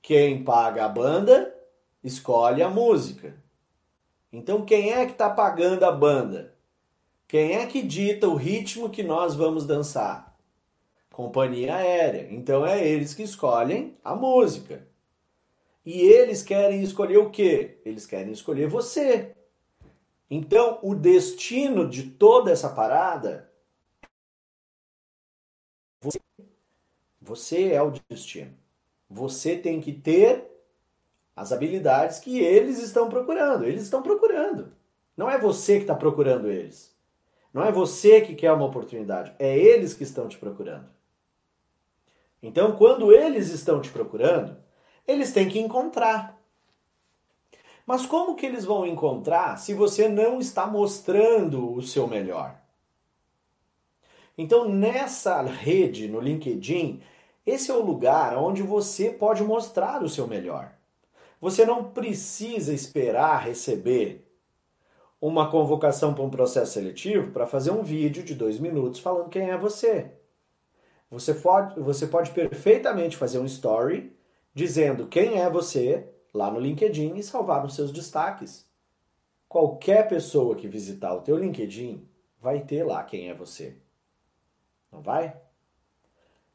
Quem 0.00 0.42
paga 0.42 0.86
a 0.86 0.88
banda 0.88 1.54
escolhe 2.02 2.62
a 2.62 2.70
música. 2.70 3.36
Então 4.32 4.64
quem 4.64 4.94
é 4.94 5.04
que 5.04 5.12
está 5.12 5.28
pagando 5.28 5.84
a 5.84 5.92
banda? 5.92 6.54
Quem 7.26 7.52
é 7.52 7.66
que 7.66 7.82
dita 7.82 8.26
o 8.26 8.34
ritmo 8.34 8.88
que 8.88 9.02
nós 9.02 9.34
vamos 9.34 9.66
dançar? 9.66 10.34
Companhia 11.10 11.76
aérea. 11.76 12.28
Então 12.30 12.64
é 12.64 12.82
eles 12.82 13.12
que 13.12 13.24
escolhem 13.24 13.94
a 14.02 14.14
música. 14.14 14.88
E 15.84 16.00
eles 16.00 16.42
querem 16.42 16.82
escolher 16.82 17.18
o 17.18 17.28
quê? 17.28 17.82
Eles 17.84 18.06
querem 18.06 18.32
escolher 18.32 18.68
você. 18.68 19.36
Então 20.30 20.78
o 20.82 20.94
destino 20.94 21.88
de 21.88 22.10
toda 22.10 22.50
essa 22.50 22.68
parada 22.68 23.50
você 26.00 26.20
você 27.20 27.72
é 27.72 27.82
o 27.82 27.92
destino. 28.08 28.54
Você 29.08 29.56
tem 29.56 29.80
que 29.80 29.92
ter 29.92 30.48
as 31.34 31.52
habilidades 31.52 32.18
que 32.18 32.40
eles 32.40 32.78
estão 32.78 33.08
procurando. 33.08 33.64
Eles 33.64 33.82
estão 33.82 34.02
procurando. 34.02 34.72
Não 35.16 35.30
é 35.30 35.38
você 35.38 35.76
que 35.76 35.82
está 35.82 35.94
procurando 35.94 36.50
eles. 36.50 36.96
Não 37.52 37.64
é 37.64 37.72
você 37.72 38.20
que 38.20 38.34
quer 38.34 38.52
uma 38.52 38.66
oportunidade. 38.66 39.34
É 39.38 39.56
eles 39.56 39.94
que 39.94 40.04
estão 40.04 40.28
te 40.28 40.38
procurando. 40.38 40.88
Então, 42.42 42.76
quando 42.76 43.12
eles 43.12 43.50
estão 43.50 43.80
te 43.80 43.90
procurando, 43.90 44.56
eles 45.06 45.32
têm 45.32 45.48
que 45.48 45.58
encontrar. 45.58 46.37
Mas 47.88 48.04
como 48.04 48.36
que 48.36 48.44
eles 48.44 48.66
vão 48.66 48.84
encontrar 48.84 49.56
se 49.56 49.72
você 49.72 50.10
não 50.10 50.38
está 50.40 50.66
mostrando 50.66 51.72
o 51.72 51.80
seu 51.80 52.06
melhor? 52.06 52.54
Então, 54.36 54.68
nessa 54.68 55.40
rede, 55.40 56.06
no 56.06 56.20
LinkedIn, 56.20 57.00
esse 57.46 57.70
é 57.70 57.74
o 57.74 57.82
lugar 57.82 58.36
onde 58.36 58.62
você 58.62 59.08
pode 59.08 59.42
mostrar 59.42 60.02
o 60.02 60.08
seu 60.08 60.26
melhor. 60.26 60.70
Você 61.40 61.64
não 61.64 61.82
precisa 61.82 62.74
esperar 62.74 63.42
receber 63.42 64.30
uma 65.18 65.50
convocação 65.50 66.12
para 66.12 66.24
um 66.24 66.30
processo 66.30 66.74
seletivo 66.74 67.32
para 67.32 67.46
fazer 67.46 67.70
um 67.70 67.82
vídeo 67.82 68.22
de 68.22 68.34
dois 68.34 68.58
minutos 68.58 69.00
falando 69.00 69.30
quem 69.30 69.48
é 69.48 69.56
você. 69.56 70.12
Você 71.10 71.32
pode, 71.32 71.80
você 71.80 72.06
pode 72.06 72.32
perfeitamente 72.32 73.16
fazer 73.16 73.38
um 73.38 73.46
story 73.46 74.14
dizendo 74.54 75.06
quem 75.06 75.40
é 75.40 75.48
você 75.48 76.06
lá 76.32 76.50
no 76.50 76.60
LinkedIn 76.60 77.16
e 77.16 77.22
salvar 77.22 77.64
os 77.64 77.74
seus 77.74 77.92
destaques. 77.92 78.66
Qualquer 79.48 80.08
pessoa 80.08 80.54
que 80.54 80.68
visitar 80.68 81.14
o 81.14 81.22
teu 81.22 81.36
LinkedIn 81.36 82.06
vai 82.38 82.60
ter 82.60 82.84
lá 82.84 83.02
quem 83.02 83.28
é 83.28 83.34
você. 83.34 83.76
Não 84.92 85.00
vai? 85.00 85.36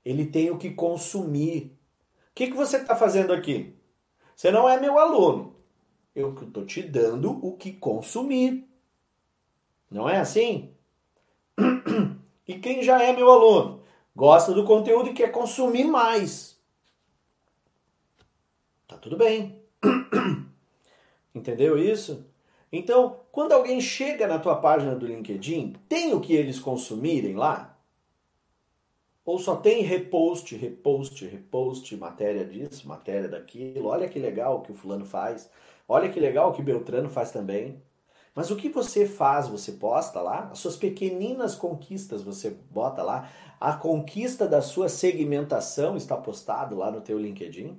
Ele 0.03 0.25
tem 0.25 0.51
o 0.51 0.57
que 0.57 0.71
consumir. 0.71 1.77
O 2.31 2.35
que, 2.35 2.47
que 2.47 2.55
você 2.55 2.77
está 2.77 2.95
fazendo 2.95 3.33
aqui? 3.33 3.75
Você 4.35 4.51
não 4.51 4.67
é 4.67 4.79
meu 4.79 4.99
aluno. 4.99 5.55
Eu 6.15 6.33
estou 6.33 6.65
te 6.65 6.83
dando 6.83 7.31
o 7.45 7.57
que 7.57 7.73
consumir. 7.73 8.67
Não 9.89 10.09
é 10.09 10.17
assim? 10.17 10.75
E 12.45 12.59
quem 12.59 12.83
já 12.83 13.01
é 13.01 13.13
meu 13.13 13.31
aluno? 13.31 13.81
Gosta 14.13 14.51
do 14.51 14.65
conteúdo 14.65 15.09
e 15.09 15.13
quer 15.13 15.31
consumir 15.31 15.85
mais. 15.85 16.61
Tá 18.85 18.97
tudo 18.97 19.15
bem. 19.15 19.62
Entendeu 21.35 21.77
isso? 21.77 22.25
Então, 22.71 23.19
quando 23.31 23.51
alguém 23.51 23.79
chega 23.79 24.27
na 24.27 24.39
tua 24.39 24.55
página 24.55 24.95
do 24.95 25.05
LinkedIn, 25.05 25.75
tem 25.87 26.13
o 26.13 26.19
que 26.19 26.33
eles 26.33 26.59
consumirem 26.59 27.35
lá? 27.35 27.77
Ou 29.25 29.39
só 29.39 29.55
tem 29.55 29.83
repost, 29.83 30.55
repost, 30.55 31.25
repost, 31.25 31.95
matéria 31.95 32.43
disso, 32.43 32.87
matéria 32.87 33.29
daquilo. 33.29 33.87
Olha 33.87 34.09
que 34.09 34.19
legal 34.19 34.61
que 34.61 34.71
o 34.71 34.75
fulano 34.75 35.05
faz. 35.05 35.49
Olha 35.87 36.09
que 36.09 36.19
legal 36.19 36.51
que 36.51 36.61
Beltrano 36.61 37.09
faz 37.09 37.31
também. 37.31 37.81
Mas 38.35 38.49
o 38.49 38.55
que 38.55 38.67
você 38.69 39.05
faz, 39.05 39.47
você 39.47 39.73
posta 39.73 40.19
lá, 40.19 40.49
as 40.51 40.59
suas 40.59 40.75
pequeninas 40.75 41.55
conquistas 41.55 42.23
você 42.23 42.49
bota 42.71 43.03
lá, 43.03 43.29
a 43.59 43.73
conquista 43.73 44.47
da 44.47 44.61
sua 44.61 44.89
segmentação 44.89 45.95
está 45.95 46.17
postado 46.17 46.75
lá 46.75 46.91
no 46.91 47.01
teu 47.01 47.19
LinkedIn. 47.19 47.77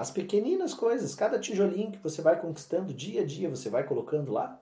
As 0.00 0.10
pequeninas 0.10 0.72
coisas, 0.72 1.14
cada 1.14 1.38
tijolinho 1.38 1.92
que 1.92 1.98
você 1.98 2.22
vai 2.22 2.40
conquistando 2.40 2.94
dia 2.94 3.20
a 3.20 3.26
dia, 3.26 3.50
você 3.50 3.68
vai 3.68 3.84
colocando 3.84 4.32
lá. 4.32 4.58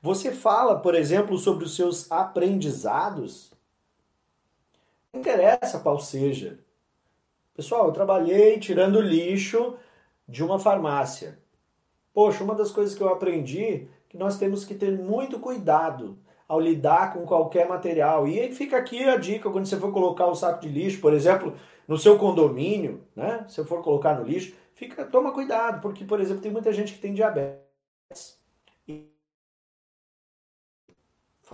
Você 0.00 0.32
fala, 0.32 0.80
por 0.80 0.94
exemplo, 0.94 1.36
sobre 1.36 1.66
os 1.66 1.76
seus 1.76 2.10
aprendizados. 2.10 3.52
Não 5.12 5.20
interessa 5.20 5.80
qual 5.80 6.00
seja. 6.00 6.58
Pessoal, 7.54 7.88
eu 7.88 7.92
trabalhei 7.92 8.58
tirando 8.58 9.02
lixo 9.02 9.76
de 10.26 10.42
uma 10.42 10.58
farmácia. 10.58 11.38
Poxa, 12.14 12.42
uma 12.42 12.54
das 12.54 12.70
coisas 12.70 12.94
que 12.94 13.02
eu 13.02 13.10
aprendi 13.10 13.62
é 13.62 13.86
que 14.08 14.16
nós 14.16 14.38
temos 14.38 14.64
que 14.64 14.74
ter 14.74 14.92
muito 14.92 15.38
cuidado 15.38 16.18
ao 16.48 16.58
lidar 16.58 17.12
com 17.12 17.26
qualquer 17.26 17.68
material. 17.68 18.26
E 18.26 18.40
aí 18.40 18.54
fica 18.54 18.78
aqui 18.78 19.04
a 19.04 19.18
dica 19.18 19.50
quando 19.50 19.66
você 19.66 19.76
for 19.76 19.92
colocar 19.92 20.26
o 20.26 20.34
saco 20.34 20.62
de 20.62 20.68
lixo, 20.68 21.02
por 21.02 21.12
exemplo, 21.12 21.54
no 21.86 21.96
seu 21.98 22.18
condomínio, 22.18 23.04
né? 23.14 23.44
Se 23.48 23.64
for 23.64 23.82
colocar 23.82 24.14
no 24.14 24.24
lixo, 24.24 24.54
fica, 24.74 25.04
toma 25.04 25.32
cuidado, 25.32 25.80
porque 25.80 26.04
por 26.04 26.20
exemplo, 26.20 26.42
tem 26.42 26.52
muita 26.52 26.72
gente 26.72 26.92
que 26.94 26.98
tem 26.98 27.14
diabetes. 27.14 28.38
E 28.86 29.08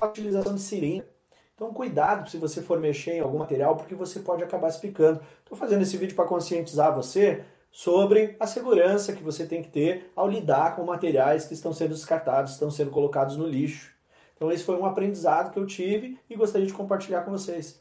utilização 0.03 0.55
de 0.55 0.61
seringa. 0.61 1.07
Então, 1.55 1.73
cuidado 1.73 2.29
se 2.29 2.39
você 2.39 2.63
for 2.63 2.81
mexer 2.81 3.13
em 3.13 3.21
algum 3.21 3.39
material, 3.39 3.77
porque 3.77 3.95
você 3.95 4.21
pode 4.21 4.43
acabar 4.43 4.71
se 4.71 4.81
picando. 4.81 5.21
Estou 5.41 5.57
fazendo 5.57 5.83
esse 5.83 5.97
vídeo 5.97 6.17
para 6.17 6.27
conscientizar 6.27 6.95
você 6.95 7.45
sobre 7.71 8.37
a 8.41 8.47
segurança 8.47 9.13
que 9.13 9.23
você 9.23 9.47
tem 9.47 9.63
que 9.63 9.71
ter 9.71 10.11
ao 10.17 10.29
lidar 10.29 10.77
com 10.77 10.85
materiais 10.85 11.47
que 11.47 11.55
estão 11.55 11.73
sendo 11.73 11.95
descartados, 11.95 12.53
estão 12.53 12.71
sendo 12.71 12.91
colocados 12.91 13.37
no 13.37 13.47
lixo. 13.47 13.93
Então, 14.35 14.51
esse 14.51 14.65
foi 14.65 14.77
um 14.77 14.85
aprendizado 14.85 15.53
que 15.53 15.59
eu 15.59 15.67
tive 15.67 16.19
e 16.29 16.35
gostaria 16.35 16.67
de 16.67 16.73
compartilhar 16.73 17.23
com 17.23 17.31
vocês. 17.31 17.81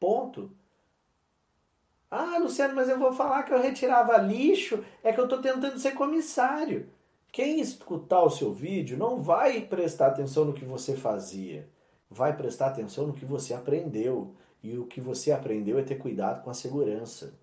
Ponto. 0.00 0.50
Ah, 2.10 2.38
Luciano, 2.38 2.74
mas 2.74 2.88
eu 2.88 2.98
vou 2.98 3.12
falar 3.12 3.42
que 3.42 3.52
eu 3.52 3.60
retirava 3.60 4.16
lixo, 4.16 4.82
é 5.02 5.12
que 5.12 5.20
eu 5.20 5.24
estou 5.24 5.40
tentando 5.40 5.78
ser 5.78 5.92
comissário. 5.92 6.88
Quem 7.30 7.60
escutar 7.60 8.22
o 8.22 8.30
seu 8.30 8.52
vídeo 8.52 8.96
não 8.96 9.22
vai 9.22 9.60
prestar 9.60 10.08
atenção 10.08 10.46
no 10.46 10.54
que 10.54 10.64
você 10.64 10.96
fazia, 10.96 11.68
vai 12.10 12.34
prestar 12.34 12.68
atenção 12.68 13.06
no 13.06 13.12
que 13.12 13.26
você 13.26 13.52
aprendeu. 13.52 14.34
E 14.62 14.76
o 14.76 14.86
que 14.86 15.00
você 15.00 15.30
aprendeu 15.30 15.78
é 15.78 15.82
ter 15.82 15.96
cuidado 15.96 16.42
com 16.42 16.50
a 16.50 16.54
segurança. 16.54 17.34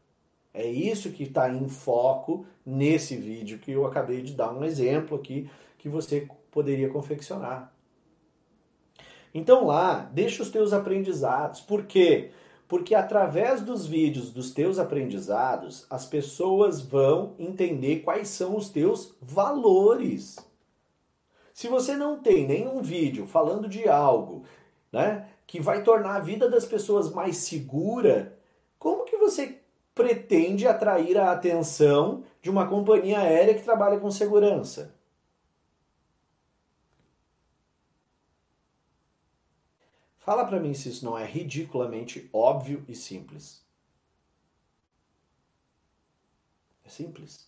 É 0.54 0.66
isso 0.66 1.12
que 1.12 1.24
está 1.24 1.50
em 1.50 1.68
foco 1.70 2.46
nesse 2.66 3.16
vídeo 3.16 3.60
que 3.60 3.72
eu 3.72 3.86
acabei 3.86 4.22
de 4.22 4.34
dar 4.34 4.52
um 4.52 4.64
exemplo 4.64 5.18
aqui 5.18 5.50
que 5.78 5.88
você 5.88 6.28
poderia 6.52 6.90
confeccionar. 6.90 7.72
Então 9.34 9.66
lá, 9.66 10.10
deixa 10.14 10.42
os 10.42 10.50
teus 10.50 10.74
aprendizados. 10.74 11.62
Por 11.62 11.86
quê? 11.86 12.32
Porque 12.32 12.45
através 12.96 13.62
dos 13.62 13.86
vídeos 13.86 14.32
dos 14.32 14.52
teus 14.52 14.80
aprendizados, 14.80 15.86
as 15.90 16.06
pessoas 16.06 16.82
vão 16.82 17.36
entender 17.38 17.98
quais 18.02 18.28
são 18.30 18.56
os 18.56 18.70
teus 18.70 19.16
valores. 19.22 20.38
Se 21.54 21.68
você 21.68 21.96
não 21.96 22.20
tem 22.20 22.48
nenhum 22.48 22.82
vídeo 22.82 23.28
falando 23.28 23.70
de 23.70 23.88
algo, 23.88 24.44
né, 24.92 25.28
que 25.46 25.60
vai 25.60 25.84
tornar 25.84 26.16
a 26.16 26.20
vida 26.20 26.50
das 26.50 26.66
pessoas 26.66 27.12
mais 27.12 27.38
segura, 27.38 28.38
como 28.80 29.06
que 29.06 29.18
você 29.18 29.60
pretende 29.94 30.68
atrair 30.68 31.18
a 31.18 31.32
atenção 31.32 32.24
de 32.42 32.50
uma 32.50 32.68
companhia 32.68 33.20
aérea 33.20 33.54
que 33.54 33.64
trabalha 33.64 34.00
com 34.00 34.10
segurança? 34.10 34.95
Fala 40.26 40.44
para 40.44 40.60
mim 40.60 40.74
se 40.74 40.90
isso 40.90 41.06
não 41.06 41.16
é 41.16 41.24
ridiculamente 41.24 42.28
óbvio 42.34 42.84
e 42.88 42.96
simples. 42.96 43.64
É 46.84 46.90
simples. 46.90 47.48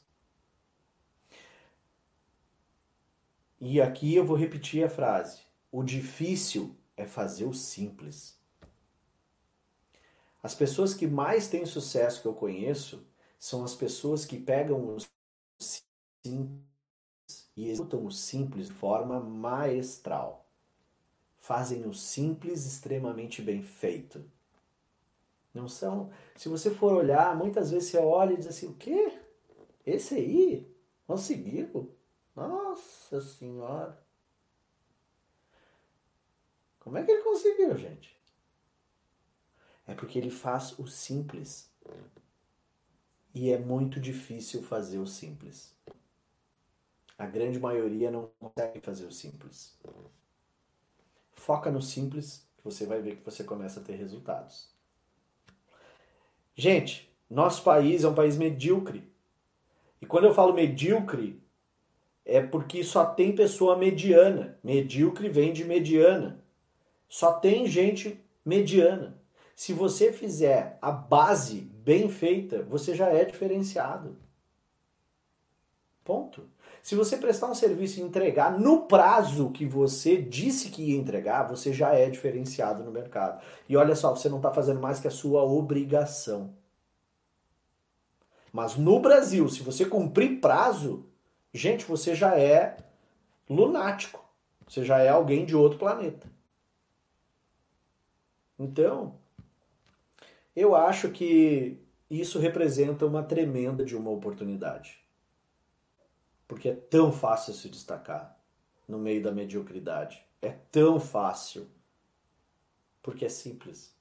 E 3.59 3.81
aqui 3.81 4.13
eu 4.13 4.23
vou 4.23 4.37
repetir 4.37 4.85
a 4.85 4.89
frase. 4.89 5.41
O 5.71 5.81
difícil 5.81 6.77
é 6.95 7.07
fazer 7.07 7.45
o 7.45 7.53
simples. 7.53 8.39
As 10.43 10.53
pessoas 10.53 10.93
que 10.93 11.07
mais 11.07 11.47
têm 11.47 11.65
sucesso 11.65 12.21
que 12.21 12.27
eu 12.27 12.35
conheço 12.35 13.03
são 13.39 13.63
as 13.63 13.73
pessoas 13.73 14.23
que 14.23 14.39
pegam 14.39 14.95
o 14.95 14.97
simples 15.59 16.61
e 17.55 17.69
executam 17.69 18.05
o 18.05 18.11
simples 18.11 18.67
de 18.67 18.73
forma 18.73 19.19
maestral 19.19 20.46
fazem 21.47 21.87
o 21.87 21.93
simples 21.93 22.65
extremamente 22.65 23.41
bem 23.41 23.61
feito. 23.61 24.29
Não 25.53 25.69
são. 25.69 26.11
Se 26.35 26.49
você 26.49 26.69
for 26.69 26.91
olhar, 26.93 27.35
muitas 27.37 27.71
vezes 27.71 27.89
você 27.89 27.97
olha 27.97 28.33
e 28.33 28.37
diz 28.37 28.47
assim: 28.47 28.67
o 28.67 28.73
quê? 28.75 29.17
Esse 29.85 30.15
aí? 30.15 30.75
Conseguiu? 31.07 31.95
Nossa 32.35 33.21
Senhora! 33.21 33.97
Como 36.81 36.97
é 36.97 37.03
que 37.03 37.11
ele 37.11 37.23
conseguiu, 37.23 37.77
gente? 37.77 38.15
É 39.87 39.95
porque 39.95 40.19
ele 40.19 40.29
faz 40.29 40.77
o 40.77 40.85
simples. 40.85 41.71
E 43.33 43.51
é 43.51 43.57
muito 43.57 44.01
difícil 44.01 44.61
fazer 44.63 44.99
o 44.99 45.07
simples. 45.07 45.73
A 47.17 47.25
grande 47.25 47.57
maioria 47.57 48.11
não 48.11 48.29
consegue 48.37 48.81
fazer 48.81 49.05
o 49.05 49.11
simples. 49.11 49.75
Foca 51.47 51.71
no 51.71 51.81
simples, 51.81 52.45
que 52.57 52.63
você 52.65 52.85
vai 52.85 53.01
ver 53.01 53.15
que 53.15 53.23
você 53.23 53.41
começa 53.41 53.79
a 53.79 53.83
ter 53.83 53.95
resultados. 53.95 54.67
Gente, 56.53 57.09
nosso 57.29 57.63
país 57.63 58.03
é 58.03 58.09
um 58.09 58.13
país 58.13 58.35
medíocre. 58.35 59.09
E 60.01 60.05
quando 60.05 60.25
eu 60.25 60.33
falo 60.33 60.53
medíocre, 60.53 61.41
é 62.25 62.41
porque 62.41 62.83
só 62.83 63.05
tem 63.05 63.33
pessoa 63.33 63.77
mediana. 63.77 64.59
Medíocre 64.61 65.29
vem 65.29 65.53
de 65.53 65.63
mediana. 65.63 66.43
Só 67.07 67.31
tem 67.31 67.65
gente 67.65 68.19
mediana. 68.43 69.17
Se 69.55 69.71
você 69.71 70.11
fizer 70.11 70.77
a 70.81 70.91
base 70.91 71.61
bem 71.61 72.09
feita, 72.09 72.61
você 72.61 72.93
já 72.93 73.07
é 73.07 73.23
diferenciado. 73.23 74.17
Ponto. 76.03 76.45
Se 76.87 76.95
você 76.95 77.17
prestar 77.17 77.47
um 77.47 77.53
serviço 77.53 77.99
e 77.99 78.01
entregar 78.01 78.57
no 78.57 78.83
prazo 78.83 79.51
que 79.51 79.65
você 79.65 80.21
disse 80.21 80.69
que 80.69 80.83
ia 80.83 80.95
entregar, 80.95 81.43
você 81.43 81.73
já 81.73 81.93
é 81.93 82.09
diferenciado 82.09 82.81
no 82.81 82.91
mercado. 82.91 83.43
E 83.67 83.75
olha 83.75 83.93
só, 83.93 84.15
você 84.15 84.29
não 84.29 84.37
está 84.37 84.53
fazendo 84.53 84.79
mais 84.79 84.97
que 84.97 85.07
a 85.09 85.11
sua 85.11 85.43
obrigação. 85.43 86.55
Mas 88.53 88.77
no 88.77 89.01
Brasil, 89.01 89.49
se 89.49 89.61
você 89.63 89.83
cumprir 89.83 90.39
prazo, 90.39 91.05
gente, 91.53 91.83
você 91.83 92.15
já 92.15 92.39
é 92.39 92.77
lunático. 93.49 94.23
Você 94.65 94.85
já 94.85 94.99
é 94.99 95.09
alguém 95.09 95.45
de 95.45 95.57
outro 95.57 95.77
planeta. 95.77 96.31
Então, 98.57 99.15
eu 100.55 100.73
acho 100.73 101.11
que 101.11 101.81
isso 102.09 102.39
representa 102.39 103.05
uma 103.05 103.23
tremenda 103.23 103.83
de 103.83 103.93
uma 103.93 104.09
oportunidade 104.09 105.05
porque 106.47 106.69
é 106.69 106.75
tão 106.75 107.11
fácil 107.11 107.53
se 107.53 107.67
destacar 107.69 108.37
no 108.87 108.97
meio 108.97 109.21
da 109.21 109.31
mediocridade. 109.31 110.23
É 110.41 110.51
tão 110.71 110.99
fácil. 110.99 111.67
Porque 113.03 113.25
é 113.25 113.29
simples. 113.29 113.93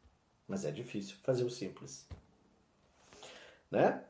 Mas 0.47 0.64
é 0.64 0.70
difícil 0.70 1.16
fazer 1.22 1.44
o 1.44 1.51
simples. 1.51 2.07
Né? 3.70 4.03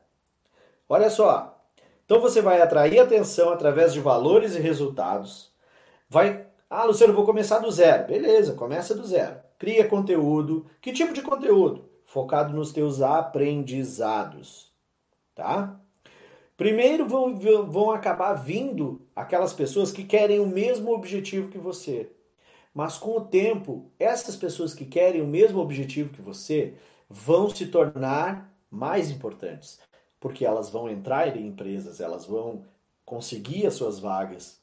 Olha 0.87 1.09
só. 1.09 1.65
Então 2.05 2.21
você 2.21 2.41
vai 2.41 2.61
atrair 2.61 2.99
atenção 2.99 3.49
através 3.49 3.91
de 3.91 3.99
valores 3.99 4.55
e 4.55 4.59
resultados. 4.59 5.51
Vai. 6.09 6.45
Ah, 6.69 6.83
Luciano, 6.83 7.13
vou 7.13 7.25
começar 7.25 7.59
do 7.59 7.71
zero. 7.71 8.07
Beleza, 8.07 8.53
começa 8.53 8.93
do 8.93 9.05
zero. 9.05 9.39
Cria 9.57 9.87
conteúdo. 9.87 10.65
Que 10.79 10.93
tipo 10.93 11.13
de 11.13 11.21
conteúdo? 11.21 11.89
Focado 12.05 12.53
nos 12.53 12.71
teus 12.71 13.01
aprendizados. 13.01 14.71
Tá? 15.33 15.79
Primeiro 16.57 17.07
vão, 17.07 17.37
vão 17.69 17.91
acabar 17.91 18.33
vindo 18.33 18.99
aquelas 19.15 19.53
pessoas 19.53 19.91
que 19.91 20.03
querem 20.03 20.39
o 20.39 20.47
mesmo 20.47 20.91
objetivo 20.91 21.49
que 21.49 21.59
você. 21.59 22.11
Mas 22.73 22.97
com 22.97 23.15
o 23.15 23.25
tempo, 23.25 23.91
essas 23.99 24.35
pessoas 24.35 24.73
que 24.73 24.85
querem 24.85 25.21
o 25.21 25.27
mesmo 25.27 25.59
objetivo 25.61 26.13
que 26.13 26.21
você 26.21 26.73
vão 27.07 27.47
se 27.49 27.67
tornar 27.67 28.51
mais 28.71 29.11
importantes, 29.11 29.79
porque 30.19 30.43
elas 30.43 30.69
vão 30.69 30.89
entrar 30.89 31.37
em 31.37 31.47
empresas, 31.47 31.99
elas 31.99 32.25
vão 32.25 32.65
conseguir 33.05 33.67
as 33.67 33.75
suas 33.75 33.99
vagas. 33.99 34.59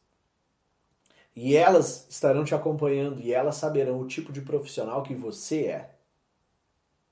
E 1.34 1.56
elas 1.56 2.06
estarão 2.10 2.44
te 2.44 2.54
acompanhando 2.54 3.20
e 3.20 3.32
elas 3.32 3.56
saberão 3.56 4.00
o 4.00 4.06
tipo 4.06 4.32
de 4.32 4.40
profissional 4.40 5.02
que 5.02 5.14
você 5.14 5.66
é. 5.66 5.94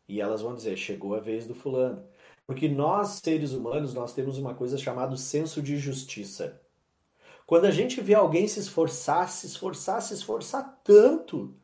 E 0.08 0.20
elas 0.20 0.42
vão 0.42 0.54
dizer: 0.54 0.76
chegou 0.76 1.14
a 1.14 1.20
vez 1.20 1.46
do 1.46 1.54
fulano. 1.54 2.04
Porque 2.52 2.68
nós, 2.68 3.20
seres 3.24 3.52
humanos, 3.52 3.94
nós 3.94 4.12
temos 4.12 4.36
uma 4.36 4.52
coisa 4.52 4.76
chamada 4.76 5.16
senso 5.16 5.62
de 5.62 5.78
justiça. 5.78 6.60
Quando 7.46 7.64
a 7.64 7.70
gente 7.70 7.98
vê 8.02 8.12
alguém 8.12 8.46
se 8.46 8.60
esforçar, 8.60 9.26
se 9.30 9.46
esforçar, 9.46 10.02
se 10.02 10.12
esforçar 10.12 10.80
tanto, 10.84 11.54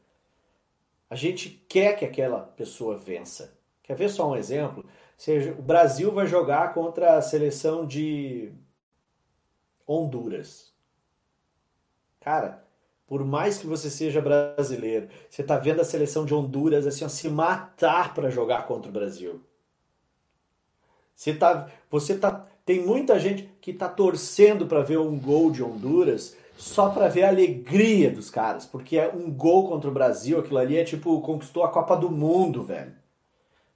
a 1.10 1.14
gente 1.14 1.50
quer 1.68 1.94
que 1.94 2.06
aquela 2.06 2.40
pessoa 2.40 2.96
vença. 2.96 3.54
Quer 3.82 3.96
ver 3.96 4.08
só 4.08 4.30
um 4.30 4.34
exemplo? 4.34 4.82
Seja, 5.14 5.52
o 5.52 5.60
Brasil 5.60 6.10
vai 6.10 6.26
jogar 6.26 6.72
contra 6.72 7.18
a 7.18 7.22
seleção 7.22 7.86
de 7.86 8.50
Honduras. 9.86 10.72
Cara, 12.18 12.66
por 13.06 13.22
mais 13.22 13.58
que 13.58 13.66
você 13.66 13.90
seja 13.90 14.22
brasileiro, 14.22 15.10
você 15.28 15.42
tá 15.42 15.58
vendo 15.58 15.82
a 15.82 15.84
seleção 15.84 16.24
de 16.24 16.32
Honduras 16.32 16.86
assim, 16.86 17.04
ó, 17.04 17.08
se 17.10 17.28
matar 17.28 18.14
para 18.14 18.30
jogar 18.30 18.66
contra 18.66 18.88
o 18.88 18.92
Brasil. 18.92 19.44
Você 21.18 21.34
tá, 21.34 21.68
você 21.90 22.16
tá, 22.16 22.46
tem 22.64 22.80
muita 22.80 23.18
gente 23.18 23.50
que 23.60 23.72
tá 23.72 23.88
torcendo 23.88 24.68
para 24.68 24.82
ver 24.84 25.00
um 25.00 25.18
gol 25.18 25.50
de 25.50 25.64
Honduras 25.64 26.36
só 26.56 26.90
para 26.90 27.08
ver 27.08 27.24
a 27.24 27.28
alegria 27.28 28.08
dos 28.08 28.30
caras, 28.30 28.64
porque 28.64 28.96
é 28.96 29.12
um 29.12 29.28
gol 29.28 29.68
contra 29.68 29.90
o 29.90 29.92
Brasil, 29.92 30.38
aquilo 30.38 30.58
ali 30.58 30.76
é 30.76 30.84
tipo 30.84 31.20
conquistou 31.20 31.64
a 31.64 31.72
Copa 31.72 31.96
do 31.96 32.08
Mundo, 32.08 32.62
velho. 32.62 32.94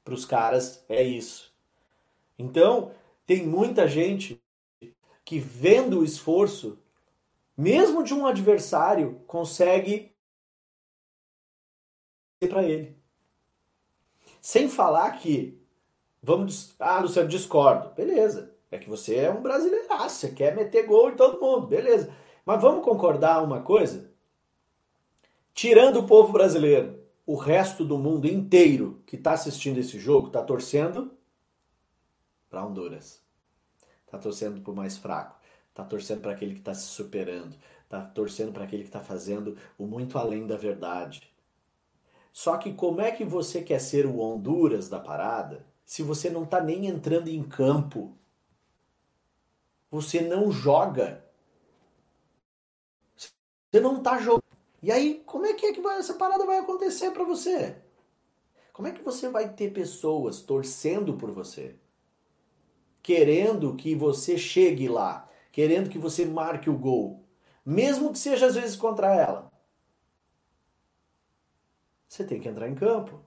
Para 0.05 0.15
os 0.15 0.25
caras 0.25 0.85
é 0.89 1.03
isso. 1.03 1.53
Então, 2.39 2.93
tem 3.27 3.45
muita 3.45 3.89
gente 3.89 4.41
que 5.25 5.41
vendo 5.41 5.99
o 5.99 6.05
esforço 6.05 6.79
mesmo 7.57 8.05
de 8.05 8.15
um 8.15 8.25
adversário, 8.25 9.21
consegue 9.27 10.15
para 12.49 12.63
ele. 12.63 12.97
Sem 14.41 14.69
falar 14.69 15.11
que, 15.19 15.62
vamos, 16.23 16.75
ah, 16.79 17.01
Luciano, 17.01 17.29
discordo. 17.29 17.91
Beleza, 17.95 18.55
é 18.71 18.79
que 18.79 18.89
você 18.89 19.17
é 19.17 19.31
um 19.31 19.43
brasileiro, 19.43 19.87
você 19.89 20.31
quer 20.31 20.55
meter 20.55 20.87
gol 20.87 21.11
em 21.11 21.17
todo 21.17 21.41
mundo, 21.41 21.67
beleza. 21.67 22.15
Mas 22.45 22.61
vamos 22.61 22.85
concordar 22.85 23.43
uma 23.43 23.61
coisa? 23.61 24.11
Tirando 25.55 26.01
o 26.01 26.07
povo 26.07 26.33
brasileiro, 26.33 26.99
o 27.27 27.37
resto 27.37 27.85
do 27.85 27.99
mundo 27.99 28.27
inteiro 28.27 29.03
que 29.07 29.17
está 29.17 29.33
assistindo 29.33 29.79
esse 29.79 29.99
jogo 29.99 30.29
está 30.29 30.43
torcendo 30.43 31.13
para 32.49 32.65
Honduras. 32.65 33.23
Está 34.05 34.19
torcendo 34.19 34.61
para 34.61 34.73
o 34.73 34.77
mais 34.77 34.97
fraco. 34.97 35.41
Está 35.69 35.85
torcendo 35.85 36.21
para 36.21 36.33
aquele 36.33 36.55
que 36.55 36.61
está 36.61 36.75
se 36.75 36.87
superando. 36.87 37.57
Está 37.85 38.03
torcendo 38.03 38.53
para 38.53 38.65
aquele 38.65 38.83
que 38.83 38.89
está 38.89 39.01
fazendo 39.01 39.57
o 39.79 39.87
muito 39.87 40.19
além 40.19 40.47
da 40.47 40.57
verdade. 40.57 41.31
Só 42.33 42.57
que 42.57 42.73
como 42.73 43.01
é 43.01 43.11
que 43.11 43.25
você 43.25 43.63
quer 43.63 43.79
ser 43.79 44.07
o 44.07 44.19
Honduras 44.19 44.89
da 44.89 44.99
parada 44.99 45.65
se 45.93 46.03
você 46.03 46.31
não 46.31 46.45
está 46.45 46.59
nem 46.59 46.87
entrando 46.87 47.29
em 47.29 47.43
campo? 47.43 48.17
Você 49.91 50.23
não 50.23 50.51
joga. 50.51 51.23
Você 53.17 53.79
não 53.79 53.99
está 53.99 54.19
jogando. 54.19 54.43
E 54.83 54.91
aí, 54.91 55.23
como 55.27 55.45
é 55.45 55.53
que, 55.53 55.67
é 55.67 55.73
que 55.75 55.83
vai, 55.83 55.99
essa 55.99 56.15
parada 56.15 56.47
vai 56.47 56.59
acontecer 56.59 57.11
para 57.11 57.25
você? 57.25 57.77
Como 58.73 58.89
é 58.89 58.93
que 58.93 59.03
você 59.03 59.29
vai 59.29 59.53
ter 59.53 59.73
pessoas 59.73 60.41
torcendo 60.41 61.19
por 61.19 61.31
você? 61.31 61.77
Querendo 63.03 63.77
que 63.77 63.95
você 63.95 64.39
chegue 64.39 64.89
lá? 64.89 65.29
querendo 65.53 65.91
que 65.91 65.99
você 65.99 66.25
marque 66.25 66.71
o 66.71 66.79
gol, 66.79 67.23
mesmo 67.63 68.11
que 68.11 68.19
seja 68.19 68.47
às 68.47 68.55
vezes 68.55 68.75
contra 68.75 69.15
ela. 69.15 69.53
Você 72.09 72.25
tem 72.25 72.41
que 72.41 72.49
entrar 72.49 72.67
em 72.67 72.75
campo. 72.75 73.23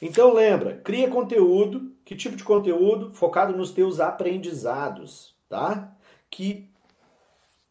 Então 0.00 0.32
lembra, 0.32 0.78
cria 0.78 1.10
conteúdo, 1.10 1.94
que 2.04 2.16
tipo 2.16 2.36
de 2.36 2.44
conteúdo? 2.44 3.12
Focado 3.12 3.56
nos 3.56 3.70
teus 3.70 4.00
aprendizados, 4.00 5.36
tá? 5.48 5.94
Que 6.30 6.70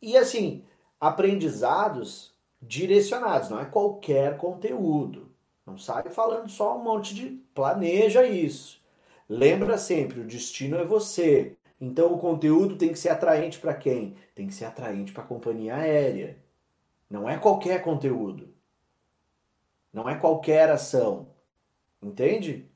e 0.01 0.15
assim, 0.15 0.63
aprendizados 0.99 2.33
direcionados, 2.61 3.49
não 3.49 3.59
é 3.59 3.65
qualquer 3.65 4.37
conteúdo. 4.37 5.29
Não 5.65 5.77
sai 5.77 6.09
falando 6.09 6.49
só 6.49 6.77
um 6.77 6.83
monte 6.83 7.13
de 7.13 7.27
planeja 7.53 8.25
isso. 8.25 8.81
Lembra 9.27 9.77
sempre, 9.77 10.21
o 10.21 10.27
destino 10.27 10.77
é 10.77 10.85
você. 10.85 11.55
Então 11.79 12.13
o 12.13 12.17
conteúdo 12.17 12.75
tem 12.75 12.89
que 12.91 12.99
ser 12.99 13.09
atraente 13.09 13.59
para 13.59 13.73
quem? 13.73 14.15
Tem 14.35 14.47
que 14.47 14.53
ser 14.53 14.65
atraente 14.65 15.11
para 15.11 15.23
a 15.23 15.27
companhia 15.27 15.75
aérea. 15.75 16.37
Não 17.09 17.29
é 17.29 17.37
qualquer 17.37 17.81
conteúdo. 17.81 18.53
Não 19.93 20.09
é 20.09 20.15
qualquer 20.15 20.69
ação. 20.69 21.27
Entende? 22.01 22.69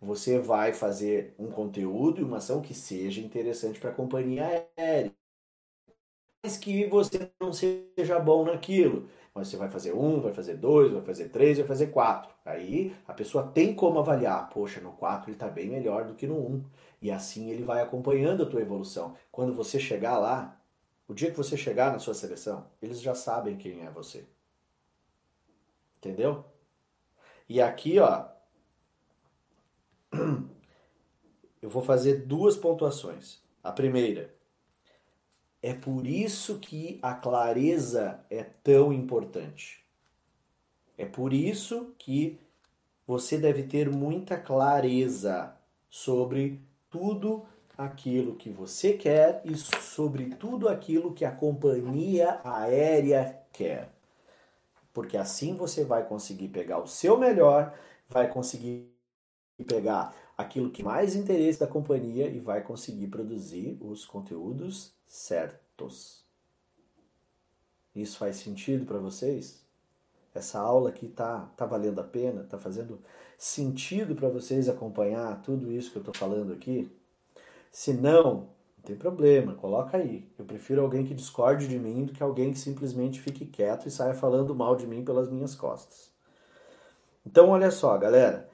Você 0.00 0.38
vai 0.38 0.72
fazer 0.72 1.34
um 1.38 1.50
conteúdo 1.50 2.20
e 2.20 2.24
uma 2.24 2.38
ação 2.38 2.60
que 2.62 2.74
seja 2.74 3.20
interessante 3.20 3.80
para 3.80 3.90
a 3.90 3.94
companhia 3.94 4.70
aérea. 4.76 5.14
Mas 6.42 6.56
que 6.58 6.86
você 6.86 7.30
não 7.40 7.52
seja 7.52 8.18
bom 8.18 8.44
naquilo. 8.44 9.08
Mas 9.34 9.48
você 9.48 9.56
vai 9.56 9.68
fazer 9.68 9.92
um, 9.92 10.20
vai 10.20 10.32
fazer 10.32 10.56
dois, 10.56 10.92
vai 10.92 11.02
fazer 11.02 11.28
três, 11.30 11.58
vai 11.58 11.66
fazer 11.66 11.88
quatro. 11.88 12.32
Aí 12.44 12.94
a 13.06 13.12
pessoa 13.12 13.46
tem 13.48 13.74
como 13.74 13.98
avaliar. 13.98 14.48
Poxa, 14.50 14.80
no 14.80 14.92
quatro 14.92 15.30
ele 15.30 15.36
está 15.36 15.48
bem 15.48 15.68
melhor 15.68 16.04
do 16.04 16.14
que 16.14 16.26
no 16.26 16.36
um. 16.36 16.64
E 17.02 17.10
assim 17.10 17.50
ele 17.50 17.62
vai 17.64 17.82
acompanhando 17.82 18.42
a 18.42 18.46
tua 18.46 18.60
evolução. 18.60 19.16
Quando 19.32 19.54
você 19.54 19.80
chegar 19.80 20.18
lá, 20.18 20.60
o 21.08 21.14
dia 21.14 21.30
que 21.30 21.36
você 21.36 21.56
chegar 21.56 21.92
na 21.92 21.98
sua 21.98 22.14
seleção, 22.14 22.66
eles 22.80 23.00
já 23.00 23.14
sabem 23.14 23.56
quem 23.56 23.84
é 23.84 23.90
você. 23.90 24.24
Entendeu? 25.98 26.44
E 27.48 27.60
aqui, 27.60 27.98
ó, 27.98 28.26
eu 31.60 31.68
vou 31.68 31.82
fazer 31.82 32.26
duas 32.26 32.56
pontuações. 32.56 33.42
A 33.62 33.72
primeira, 33.72 34.34
é 35.62 35.72
por 35.72 36.06
isso 36.06 36.58
que 36.58 36.98
a 37.02 37.14
clareza 37.14 38.20
é 38.28 38.42
tão 38.42 38.92
importante. 38.92 39.82
É 40.96 41.06
por 41.06 41.32
isso 41.32 41.94
que 41.98 42.38
você 43.06 43.38
deve 43.38 43.64
ter 43.64 43.90
muita 43.90 44.36
clareza 44.36 45.54
sobre 45.88 46.60
tudo 46.90 47.46
aquilo 47.76 48.36
que 48.36 48.50
você 48.50 48.92
quer 48.92 49.42
e 49.44 49.56
sobre 49.56 50.34
tudo 50.36 50.68
aquilo 50.68 51.12
que 51.12 51.24
a 51.24 51.32
companhia 51.32 52.40
aérea 52.44 53.40
quer. 53.52 53.90
Porque 54.92 55.16
assim 55.16 55.56
você 55.56 55.84
vai 55.84 56.06
conseguir 56.06 56.48
pegar 56.48 56.78
o 56.78 56.86
seu 56.86 57.18
melhor, 57.18 57.74
vai 58.08 58.30
conseguir 58.30 58.93
pegar 59.62 60.14
aquilo 60.36 60.70
que 60.70 60.82
mais 60.82 61.14
interesse 61.14 61.60
da 61.60 61.66
companhia 61.66 62.26
e 62.26 62.40
vai 62.40 62.62
conseguir 62.62 63.06
produzir 63.06 63.78
os 63.80 64.04
conteúdos 64.04 64.92
certos. 65.06 66.24
Isso 67.94 68.18
faz 68.18 68.36
sentido 68.36 68.84
para 68.84 68.98
vocês? 68.98 69.62
Essa 70.34 70.58
aula 70.58 70.88
aqui 70.88 71.06
tá, 71.06 71.48
tá 71.56 71.64
valendo 71.64 72.00
a 72.00 72.04
pena? 72.04 72.42
Tá 72.42 72.58
fazendo 72.58 73.00
sentido 73.38 74.16
para 74.16 74.28
vocês 74.28 74.68
acompanhar 74.68 75.40
tudo 75.42 75.70
isso 75.70 75.92
que 75.92 75.98
eu 75.98 76.00
estou 76.00 76.14
falando 76.14 76.52
aqui? 76.52 76.90
Se 77.70 77.92
não, 77.92 78.34
não 78.34 78.84
tem 78.84 78.96
problema, 78.96 79.54
coloca 79.54 79.96
aí. 79.96 80.28
Eu 80.36 80.44
prefiro 80.44 80.82
alguém 80.82 81.04
que 81.04 81.14
discorde 81.14 81.68
de 81.68 81.78
mim 81.78 82.04
do 82.04 82.12
que 82.12 82.22
alguém 82.22 82.52
que 82.52 82.58
simplesmente 82.58 83.20
fique 83.20 83.46
quieto 83.46 83.86
e 83.86 83.90
saia 83.90 84.14
falando 84.14 84.54
mal 84.54 84.74
de 84.74 84.86
mim 84.86 85.04
pelas 85.04 85.30
minhas 85.30 85.54
costas. 85.54 86.10
Então, 87.24 87.50
olha 87.50 87.70
só, 87.70 87.96
galera. 87.96 88.48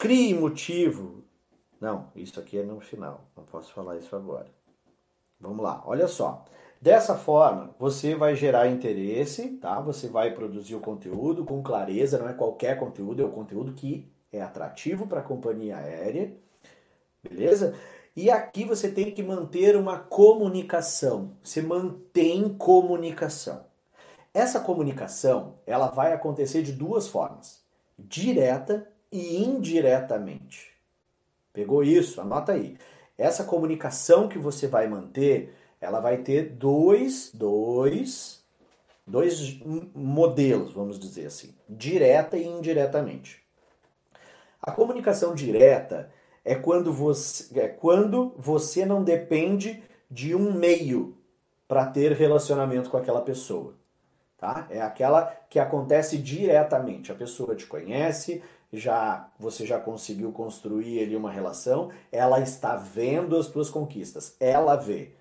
Crie 0.00 0.32
motivo. 0.32 1.22
Não, 1.78 2.06
isso 2.16 2.40
aqui 2.40 2.58
é 2.58 2.62
no 2.62 2.80
final. 2.80 3.20
Não 3.36 3.44
posso 3.44 3.70
falar 3.74 3.98
isso 3.98 4.16
agora. 4.16 4.46
Vamos 5.38 5.62
lá, 5.62 5.82
olha 5.84 6.08
só. 6.08 6.42
Dessa 6.80 7.14
forma, 7.14 7.74
você 7.78 8.14
vai 8.14 8.34
gerar 8.34 8.68
interesse, 8.68 9.58
tá? 9.58 9.78
Você 9.82 10.08
vai 10.08 10.30
produzir 10.34 10.74
o 10.74 10.80
conteúdo 10.80 11.44
com 11.44 11.62
clareza, 11.62 12.18
não 12.18 12.30
é 12.30 12.32
qualquer 12.32 12.78
conteúdo, 12.78 13.20
é 13.20 13.26
o 13.26 13.30
conteúdo 13.30 13.74
que 13.74 14.10
é 14.32 14.40
atrativo 14.40 15.06
para 15.06 15.20
a 15.20 15.22
companhia 15.22 15.76
aérea, 15.76 16.34
beleza? 17.22 17.74
E 18.16 18.30
aqui 18.30 18.64
você 18.64 18.90
tem 18.90 19.10
que 19.12 19.22
manter 19.22 19.76
uma 19.76 19.98
comunicação. 19.98 21.36
Você 21.44 21.60
mantém 21.60 22.48
comunicação. 22.48 23.66
Essa 24.32 24.60
comunicação, 24.60 25.56
ela 25.66 25.88
vai 25.88 26.14
acontecer 26.14 26.62
de 26.62 26.72
duas 26.72 27.06
formas: 27.06 27.62
direta 27.98 28.90
e 29.10 29.42
indiretamente. 29.42 30.70
Pegou 31.52 31.82
isso? 31.82 32.20
Anota 32.20 32.52
aí. 32.52 32.76
Essa 33.18 33.44
comunicação 33.44 34.28
que 34.28 34.38
você 34.38 34.66
vai 34.66 34.88
manter, 34.88 35.54
ela 35.80 36.00
vai 36.00 36.18
ter 36.18 36.50
dois, 36.50 37.30
dois, 37.34 38.42
dois 39.06 39.60
modelos, 39.94 40.72
vamos 40.72 40.98
dizer 40.98 41.26
assim, 41.26 41.54
direta 41.68 42.36
e 42.36 42.46
indiretamente. 42.46 43.42
A 44.62 44.70
comunicação 44.70 45.34
direta 45.34 46.10
é 46.44 46.54
quando 46.54 46.92
você, 46.92 47.60
é 47.60 47.68
quando 47.68 48.34
você 48.36 48.86
não 48.86 49.02
depende 49.02 49.82
de 50.10 50.34
um 50.34 50.52
meio 50.52 51.16
para 51.68 51.86
ter 51.86 52.12
relacionamento 52.12 52.90
com 52.90 52.96
aquela 52.96 53.20
pessoa. 53.20 53.74
Tá? 54.36 54.66
É 54.70 54.80
aquela 54.80 55.36
que 55.50 55.58
acontece 55.58 56.16
diretamente. 56.16 57.12
A 57.12 57.14
pessoa 57.14 57.54
te 57.54 57.66
conhece, 57.66 58.42
já 58.72 59.28
você 59.38 59.66
já 59.66 59.78
conseguiu 59.78 60.32
construir 60.32 61.02
ali 61.02 61.16
uma 61.16 61.30
relação, 61.30 61.90
ela 62.12 62.40
está 62.40 62.76
vendo 62.76 63.36
as 63.36 63.48
tuas 63.48 63.70
conquistas, 63.70 64.36
ela 64.38 64.76
vê. 64.76 65.12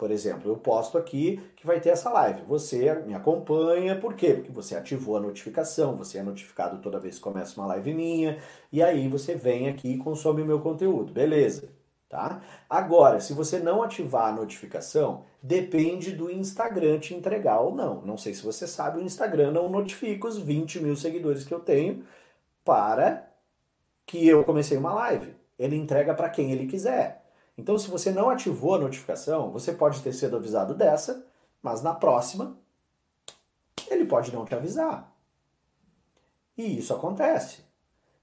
Por 0.00 0.10
exemplo, 0.10 0.50
eu 0.50 0.56
posto 0.56 0.96
aqui 0.96 1.38
que 1.54 1.66
vai 1.66 1.78
ter 1.78 1.90
essa 1.90 2.08
live. 2.08 2.40
Você 2.46 2.94
me 3.06 3.12
acompanha, 3.12 3.94
por 4.00 4.14
quê? 4.14 4.32
Porque 4.32 4.50
você 4.50 4.74
ativou 4.74 5.18
a 5.18 5.20
notificação, 5.20 5.94
você 5.94 6.16
é 6.16 6.22
notificado 6.22 6.78
toda 6.78 6.98
vez 6.98 7.16
que 7.16 7.20
começa 7.20 7.60
uma 7.60 7.66
live 7.66 7.92
minha, 7.92 8.38
e 8.72 8.82
aí 8.82 9.08
você 9.08 9.34
vem 9.34 9.68
aqui 9.68 9.92
e 9.92 9.98
consome 9.98 10.40
o 10.40 10.46
meu 10.46 10.60
conteúdo. 10.60 11.12
Beleza, 11.12 11.68
tá? 12.08 12.40
Agora, 12.68 13.20
se 13.20 13.34
você 13.34 13.58
não 13.58 13.82
ativar 13.82 14.28
a 14.28 14.32
notificação, 14.32 15.24
depende 15.42 16.12
do 16.12 16.30
Instagram 16.30 16.98
te 16.98 17.12
entregar 17.12 17.60
ou 17.60 17.74
não. 17.74 18.00
Não 18.00 18.16
sei 18.16 18.32
se 18.32 18.42
você 18.42 18.66
sabe, 18.66 18.98
o 18.98 19.04
Instagram 19.04 19.50
não 19.50 19.68
notifica 19.68 20.26
os 20.26 20.38
20 20.38 20.80
mil 20.80 20.96
seguidores 20.96 21.44
que 21.44 21.52
eu 21.52 21.60
tenho 21.60 22.02
para 22.64 23.28
que 24.06 24.26
eu 24.26 24.44
comecei 24.44 24.76
uma 24.76 24.92
live. 24.94 25.34
Ele 25.58 25.76
entrega 25.76 26.14
para 26.14 26.30
quem 26.30 26.52
ele 26.52 26.66
quiser. 26.66 27.24
Então, 27.56 27.76
se 27.78 27.90
você 27.90 28.10
não 28.10 28.30
ativou 28.30 28.74
a 28.74 28.78
notificação, 28.78 29.50
você 29.50 29.72
pode 29.72 30.02
ter 30.02 30.12
sido 30.12 30.36
avisado 30.36 30.74
dessa, 30.74 31.26
mas 31.62 31.82
na 31.82 31.94
próxima 31.94 32.56
ele 33.90 34.04
pode 34.04 34.32
não 34.32 34.44
te 34.44 34.54
avisar. 34.54 35.14
E 36.56 36.78
isso 36.78 36.94
acontece. 36.94 37.64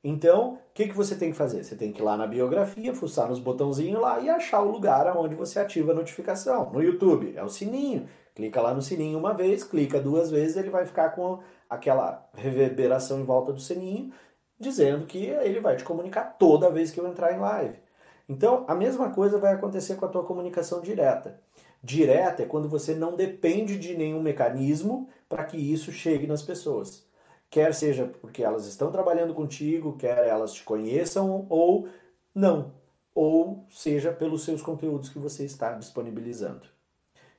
Então, 0.04 0.54
o 0.54 0.60
que, 0.74 0.88
que 0.88 0.94
você 0.94 1.16
tem 1.16 1.32
que 1.32 1.38
fazer? 1.38 1.64
Você 1.64 1.76
tem 1.76 1.92
que 1.92 2.02
ir 2.02 2.04
lá 2.04 2.16
na 2.16 2.28
biografia, 2.28 2.94
fuçar 2.94 3.28
nos 3.28 3.40
botãozinhos 3.40 4.00
lá 4.00 4.20
e 4.20 4.30
achar 4.30 4.62
o 4.62 4.72
lugar 4.72 5.16
onde 5.18 5.36
você 5.36 5.60
ativa 5.60 5.92
a 5.92 5.96
notificação. 5.96 6.72
No 6.72 6.82
YouTube, 6.82 7.34
é 7.36 7.44
o 7.44 7.50
sininho. 7.50 8.08
Clica 8.34 8.62
lá 8.62 8.74
no 8.74 8.82
sininho 8.82 9.18
uma 9.18 9.34
vez, 9.34 9.64
clica 9.64 10.00
duas 10.00 10.30
vezes, 10.30 10.56
ele 10.56 10.70
vai 10.70 10.86
ficar 10.86 11.10
com 11.10 11.40
aquela 11.70 12.30
reverberação 12.36 13.20
em 13.20 13.24
volta 13.24 13.52
do 13.52 13.60
sininho, 13.60 14.14
dizendo 14.60 15.06
que 15.06 15.26
ele 15.26 15.60
vai 15.60 15.76
te 15.76 15.84
comunicar 15.84 16.38
toda 16.38 16.70
vez 16.70 16.92
que 16.92 17.00
eu 17.00 17.08
entrar 17.08 17.34
em 17.34 17.40
live. 17.40 17.80
Então, 18.28 18.66
a 18.68 18.76
mesma 18.76 19.10
coisa 19.12 19.38
vai 19.38 19.54
acontecer 19.54 19.96
com 19.96 20.06
a 20.06 20.10
tua 20.10 20.24
comunicação 20.24 20.82
direta. 20.82 21.40
Direta 21.82 22.44
é 22.44 22.46
quando 22.46 22.68
você 22.68 22.94
não 22.94 23.16
depende 23.16 23.78
de 23.78 23.96
nenhum 23.96 24.22
mecanismo 24.22 25.08
para 25.30 25.46
que 25.46 25.58
isso 25.58 25.92
chegue 25.92 26.28
nas 26.28 26.42
pessoas 26.42 27.08
quer 27.50 27.74
seja 27.74 28.06
porque 28.22 28.44
elas 28.44 28.66
estão 28.66 28.92
trabalhando 28.92 29.34
contigo, 29.34 29.98
quer 29.98 30.28
elas 30.28 30.54
te 30.54 30.64
conheçam 30.64 31.46
ou 31.50 31.88
não, 32.34 32.74
ou 33.14 33.66
seja 33.70 34.12
pelos 34.12 34.44
seus 34.44 34.62
conteúdos 34.62 35.10
que 35.10 35.20
você 35.20 35.46
está 35.46 35.74
disponibilizando. 35.74 36.68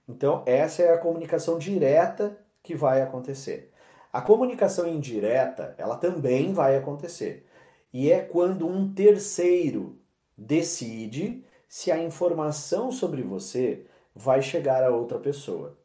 Então, 0.08 0.42
essa 0.46 0.82
é 0.82 0.92
a 0.92 0.98
comunicação 0.98 1.58
direta 1.58 2.36
que 2.62 2.74
vai 2.74 3.02
acontecer. 3.02 3.72
A 4.18 4.20
comunicação 4.20 4.88
indireta, 4.88 5.76
ela 5.78 5.96
também 5.96 6.52
vai 6.52 6.76
acontecer. 6.76 7.46
E 7.92 8.10
é 8.10 8.20
quando 8.20 8.66
um 8.66 8.92
terceiro 8.92 9.96
decide 10.36 11.44
se 11.68 11.92
a 11.92 12.02
informação 12.02 12.90
sobre 12.90 13.22
você 13.22 13.86
vai 14.12 14.42
chegar 14.42 14.82
a 14.82 14.90
outra 14.90 15.20
pessoa. 15.20 15.78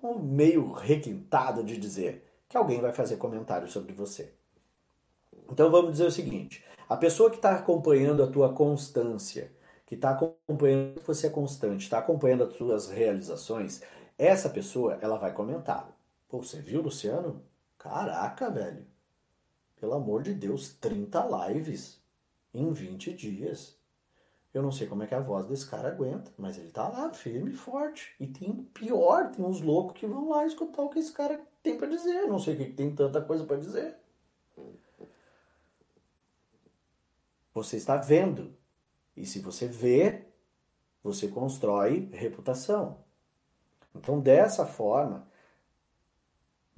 É 0.00 0.06
um 0.06 0.20
meio 0.20 0.70
requintado 0.70 1.64
de 1.64 1.76
dizer 1.76 2.24
que 2.48 2.56
alguém 2.56 2.80
vai 2.80 2.92
fazer 2.92 3.16
comentário 3.16 3.66
sobre 3.66 3.92
você. 3.92 4.32
Então 5.50 5.72
vamos 5.72 5.90
dizer 5.90 6.06
o 6.06 6.12
seguinte: 6.12 6.64
a 6.88 6.96
pessoa 6.96 7.28
que 7.28 7.38
está 7.38 7.56
acompanhando 7.56 8.22
a 8.22 8.28
tua 8.28 8.52
constância, 8.54 9.50
que 9.84 9.96
está 9.96 10.10
acompanhando 10.10 11.00
que 11.00 11.06
você 11.08 11.26
é 11.26 11.30
constante, 11.30 11.82
está 11.82 11.98
acompanhando 11.98 12.44
as 12.44 12.54
tuas 12.54 12.88
realizações, 12.88 13.82
essa 14.16 14.48
pessoa 14.48 14.96
ela 15.02 15.18
vai 15.18 15.32
comentar. 15.32 15.97
Pô, 16.28 16.42
você 16.42 16.60
viu, 16.60 16.82
Luciano? 16.82 17.42
Caraca, 17.78 18.50
velho. 18.50 18.86
Pelo 19.76 19.94
amor 19.94 20.22
de 20.22 20.34
Deus, 20.34 20.74
30 20.74 21.48
lives 21.48 22.02
em 22.52 22.70
20 22.72 23.14
dias. 23.14 23.78
Eu 24.52 24.62
não 24.62 24.72
sei 24.72 24.86
como 24.86 25.02
é 25.02 25.06
que 25.06 25.14
a 25.14 25.20
voz 25.20 25.46
desse 25.46 25.68
cara 25.68 25.88
aguenta, 25.88 26.32
mas 26.36 26.58
ele 26.58 26.70
tá 26.70 26.88
lá, 26.88 27.10
firme 27.10 27.52
e 27.52 27.56
forte. 27.56 28.14
E 28.18 28.26
tem 28.26 28.64
pior, 28.74 29.30
tem 29.30 29.44
uns 29.44 29.60
loucos 29.60 29.98
que 29.98 30.06
vão 30.06 30.30
lá 30.30 30.44
escutar 30.46 30.82
o 30.82 30.88
que 30.88 30.98
esse 30.98 31.12
cara 31.12 31.40
tem 31.62 31.78
para 31.78 31.86
dizer. 31.86 32.26
Não 32.26 32.38
sei 32.38 32.54
o 32.54 32.56
que 32.56 32.72
tem 32.72 32.94
tanta 32.94 33.22
coisa 33.22 33.44
para 33.44 33.58
dizer. 33.58 33.96
Você 37.54 37.76
está 37.76 37.96
vendo. 37.96 38.56
E 39.16 39.26
se 39.26 39.40
você 39.40 39.66
vê, 39.66 40.26
você 41.02 41.28
constrói 41.28 42.08
reputação. 42.12 43.04
Então, 43.94 44.20
dessa 44.20 44.64
forma, 44.64 45.27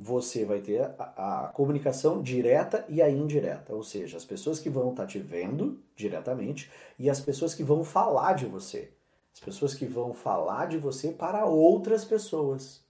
você 0.03 0.47
vai 0.47 0.61
ter 0.61 0.81
a, 0.99 1.45
a, 1.45 1.49
comunicação 1.49 2.23
direta 2.23 2.87
e 2.89 3.03
a 3.03 3.11
indireta, 3.11 3.75
ou 3.75 3.85
seja, 3.85 4.17
as 4.17 4.25
pessoas 4.25 4.59
que 4.59 4.71
vão 4.71 4.91
estar 4.91 5.03
tá 5.03 5.09
te 5.09 5.19
vendo 5.19 5.79
diretamente 5.95 6.71
e 6.99 7.11
as 7.11 7.21
pessoas 7.21 7.55
que 7.55 7.63
vão 7.63 7.85
falar 7.85 8.33
de 8.33 8.47
você. 8.47 8.91
As 9.35 9.41
pessoas 9.41 9.75
que 9.75 9.85
vão 9.85 10.15
falar 10.15 10.67
de 10.67 10.79
você 10.79 11.13
para 11.13 11.45
outras 11.45 12.03
pessoas. 12.03 12.83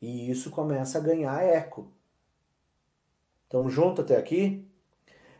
E 0.00 0.30
isso 0.30 0.50
começa 0.50 0.98
a 0.98 1.00
ganhar 1.00 1.42
eco. 1.42 1.88
Então, 3.48 3.68
junto 3.68 4.00
até 4.00 4.16
aqui? 4.16 4.64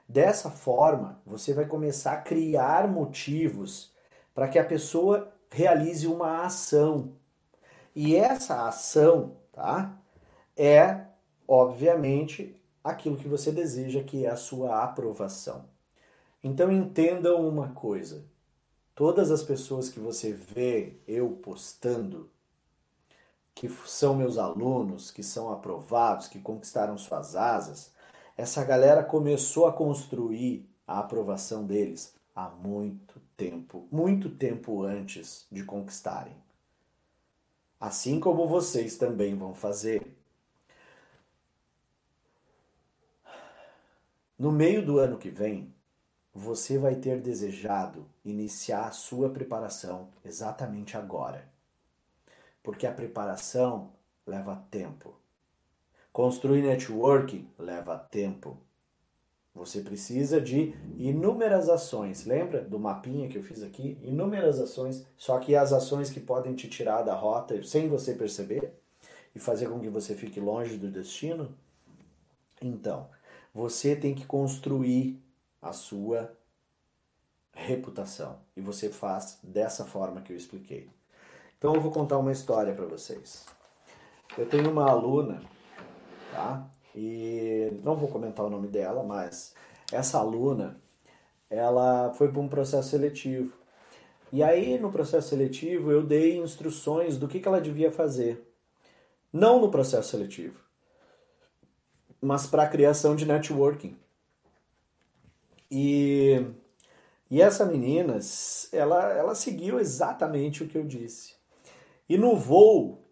Dessa 0.09 0.51
forma, 0.51 1.23
você 1.25 1.55
vai 1.55 1.65
começar 1.65 2.13
a 2.15 2.21
criar 2.21 2.89
motivos 2.89 3.95
para 4.35 4.49
que 4.49 4.59
a 4.59 4.65
pessoa 4.65 5.33
realize 5.49 6.09
uma 6.09 6.45
ação. 6.45 7.13
E 7.95 8.17
essa 8.17 8.67
ação, 8.67 9.37
tá? 9.53 10.00
É, 10.63 11.07
obviamente, 11.49 12.55
aquilo 12.85 13.17
que 13.17 13.27
você 13.27 13.51
deseja, 13.51 14.05
que 14.05 14.27
é 14.27 14.29
a 14.29 14.37
sua 14.37 14.83
aprovação. 14.83 15.65
Então 16.45 16.71
entendam 16.71 17.49
uma 17.49 17.71
coisa: 17.71 18.27
todas 18.95 19.31
as 19.31 19.43
pessoas 19.43 19.89
que 19.89 19.99
você 19.99 20.33
vê 20.33 20.99
eu 21.09 21.31
postando, 21.31 22.31
que 23.55 23.71
são 23.87 24.15
meus 24.15 24.37
alunos, 24.37 25.11
que 25.11 25.23
são 25.23 25.51
aprovados, 25.51 26.29
que 26.29 26.39
conquistaram 26.39 26.99
suas 26.99 27.35
asas, 27.35 27.93
essa 28.37 28.63
galera 28.63 29.03
começou 29.03 29.67
a 29.67 29.73
construir 29.73 30.69
a 30.87 30.99
aprovação 30.99 31.67
deles 31.67 32.15
há 32.35 32.51
muito 32.51 33.19
tempo, 33.35 33.89
muito 33.91 34.29
tempo 34.29 34.83
antes 34.83 35.47
de 35.51 35.65
conquistarem. 35.65 36.37
Assim 37.81 38.21
como 38.21 38.47
vocês 38.47 38.99
também 38.99 39.35
vão 39.35 39.55
fazer. 39.55 40.20
No 44.41 44.51
meio 44.51 44.83
do 44.83 44.99
ano 44.99 45.19
que 45.19 45.29
vem, 45.29 45.71
você 46.33 46.79
vai 46.79 46.95
ter 46.95 47.21
desejado 47.21 48.07
iniciar 48.25 48.87
a 48.87 48.91
sua 48.91 49.29
preparação 49.29 50.09
exatamente 50.25 50.97
agora. 50.97 51.47
Porque 52.63 52.87
a 52.87 52.91
preparação 52.91 53.93
leva 54.27 54.65
tempo. 54.71 55.15
Construir 56.11 56.63
networking 56.63 57.51
leva 57.59 57.99
tempo. 57.99 58.57
Você 59.55 59.83
precisa 59.83 60.41
de 60.41 60.75
inúmeras 60.97 61.69
ações. 61.69 62.25
Lembra 62.25 62.63
do 62.63 62.79
mapinha 62.79 63.29
que 63.29 63.37
eu 63.37 63.43
fiz 63.43 63.63
aqui? 63.63 63.99
Inúmeras 64.03 64.59
ações, 64.59 65.07
só 65.19 65.39
que 65.39 65.55
as 65.55 65.71
ações 65.71 66.09
que 66.09 66.19
podem 66.19 66.55
te 66.55 66.67
tirar 66.67 67.03
da 67.03 67.15
rota 67.15 67.63
sem 67.63 67.91
você 67.91 68.15
perceber 68.15 68.73
e 69.35 69.39
fazer 69.39 69.69
com 69.69 69.79
que 69.79 69.91
você 69.91 70.15
fique 70.15 70.41
longe 70.41 70.79
do 70.79 70.91
destino. 70.91 71.55
Então, 72.63 73.07
você 73.53 73.97
tem 73.97 74.15
que 74.15 74.27
construir 74.27 75.21
a 75.61 75.73
sua 75.73 76.33
reputação. 77.53 78.39
E 78.57 78.61
você 78.61 78.89
faz 78.89 79.39
dessa 79.43 79.85
forma 79.85 80.21
que 80.21 80.33
eu 80.33 80.37
expliquei. 80.37 80.89
Então 81.59 81.75
eu 81.75 81.81
vou 81.81 81.91
contar 81.91 82.19
uma 82.19 82.33
história 82.33 82.73
para 82.73 82.87
vocês. 82.87 83.45
Eu 84.39 84.47
tenho 84.47 84.71
uma 84.71 84.89
aluna, 84.89 85.43
tá? 86.33 86.67
E 86.95 87.71
não 87.83 87.97
vou 87.97 88.09
comentar 88.09 88.47
o 88.47 88.51
nome 88.51 88.69
dela, 88.69 89.03
mas 89.03 89.55
essa 89.93 90.19
aluna, 90.19 90.81
ela 91.49 92.13
foi 92.15 92.31
para 92.31 92.41
um 92.41 92.49
processo 92.49 92.91
seletivo. 92.91 93.59
E 94.33 94.43
aí 94.43 94.79
no 94.79 94.93
processo 94.93 95.29
seletivo 95.29 95.91
eu 95.91 96.03
dei 96.03 96.39
instruções 96.39 97.19
do 97.19 97.29
que, 97.29 97.41
que 97.41 97.49
ela 97.49 97.61
devia 97.61 97.91
fazer. 97.91 98.47
Não 99.33 99.61
no 99.61 99.71
processo 99.71 100.11
seletivo 100.11 100.70
mas 102.21 102.47
para 102.47 102.65
a 102.65 102.69
criação 102.69 103.17
de 103.17 103.25
networking. 103.27 103.97
E, 105.71 106.45
e 107.31 107.41
essa 107.41 107.65
menina, 107.65 108.19
ela, 108.73 109.13
ela 109.13 109.35
seguiu 109.35 109.79
exatamente 109.79 110.63
o 110.63 110.69
que 110.69 110.77
eu 110.77 110.85
disse. 110.85 111.35
E 112.09 112.19
no 112.19 112.37
voo 112.37 113.05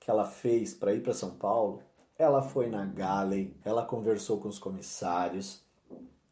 que 0.00 0.10
ela 0.10 0.24
fez 0.24 0.72
para 0.72 0.94
ir 0.94 1.02
para 1.02 1.12
São 1.12 1.30
Paulo, 1.30 1.82
ela 2.18 2.40
foi 2.42 2.68
na 2.68 2.84
Galley, 2.86 3.54
ela 3.64 3.84
conversou 3.84 4.40
com 4.40 4.48
os 4.48 4.58
comissários, 4.58 5.60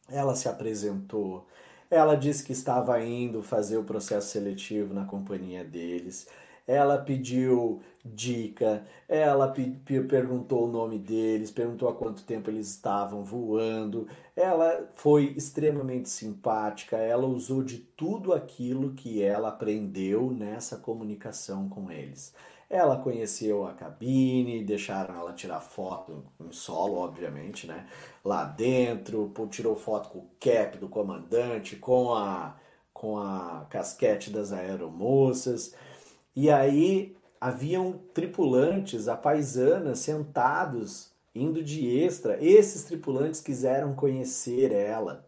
ela 0.08 0.34
se 0.34 0.48
apresentou, 0.48 1.46
ela 1.90 2.14
disse 2.14 2.42
que 2.42 2.52
estava 2.52 3.02
indo 3.02 3.42
fazer 3.42 3.76
o 3.76 3.84
processo 3.84 4.28
seletivo 4.28 4.94
na 4.94 5.04
companhia 5.04 5.62
deles, 5.62 6.26
ela 6.66 6.98
pediu 6.98 7.82
dica, 8.04 8.84
ela 9.08 9.52
perguntou 10.08 10.64
o 10.68 10.70
nome 10.70 10.98
deles, 10.98 11.50
perguntou 11.50 11.88
há 11.88 11.94
quanto 11.94 12.24
tempo 12.24 12.50
eles 12.50 12.68
estavam 12.68 13.24
voando, 13.24 14.06
ela 14.36 14.90
foi 14.94 15.32
extremamente 15.36 16.08
simpática, 16.10 16.96
ela 16.98 17.26
usou 17.26 17.62
de 17.62 17.78
tudo 17.78 18.32
aquilo 18.32 18.92
que 18.94 19.22
ela 19.22 19.48
aprendeu 19.48 20.30
nessa 20.30 20.76
comunicação 20.76 21.68
com 21.68 21.90
eles. 21.90 22.34
Ela 22.68 22.98
conheceu 22.98 23.66
a 23.66 23.72
cabine, 23.72 24.64
deixaram 24.64 25.14
ela 25.14 25.32
tirar 25.32 25.60
foto 25.60 26.24
em 26.40 26.50
solo, 26.52 26.96
obviamente, 26.96 27.66
né? 27.66 27.86
Lá 28.24 28.44
dentro, 28.44 29.32
tirou 29.50 29.76
foto 29.76 30.08
com 30.08 30.18
o 30.18 30.30
cap 30.40 30.76
do 30.78 30.88
comandante, 30.88 31.76
com 31.76 32.12
a 32.14 32.56
com 32.92 33.18
a 33.18 33.66
casquete 33.68 34.30
das 34.30 34.52
aeromoças. 34.52 35.74
E 36.34 36.50
aí 36.50 37.16
haviam 37.40 38.00
tripulantes, 38.12 39.06
a 39.06 39.16
paisana, 39.16 39.94
sentados, 39.94 41.12
indo 41.34 41.62
de 41.62 42.00
extra. 42.00 42.42
Esses 42.42 42.84
tripulantes 42.84 43.40
quiseram 43.40 43.94
conhecer 43.94 44.72
ela. 44.72 45.26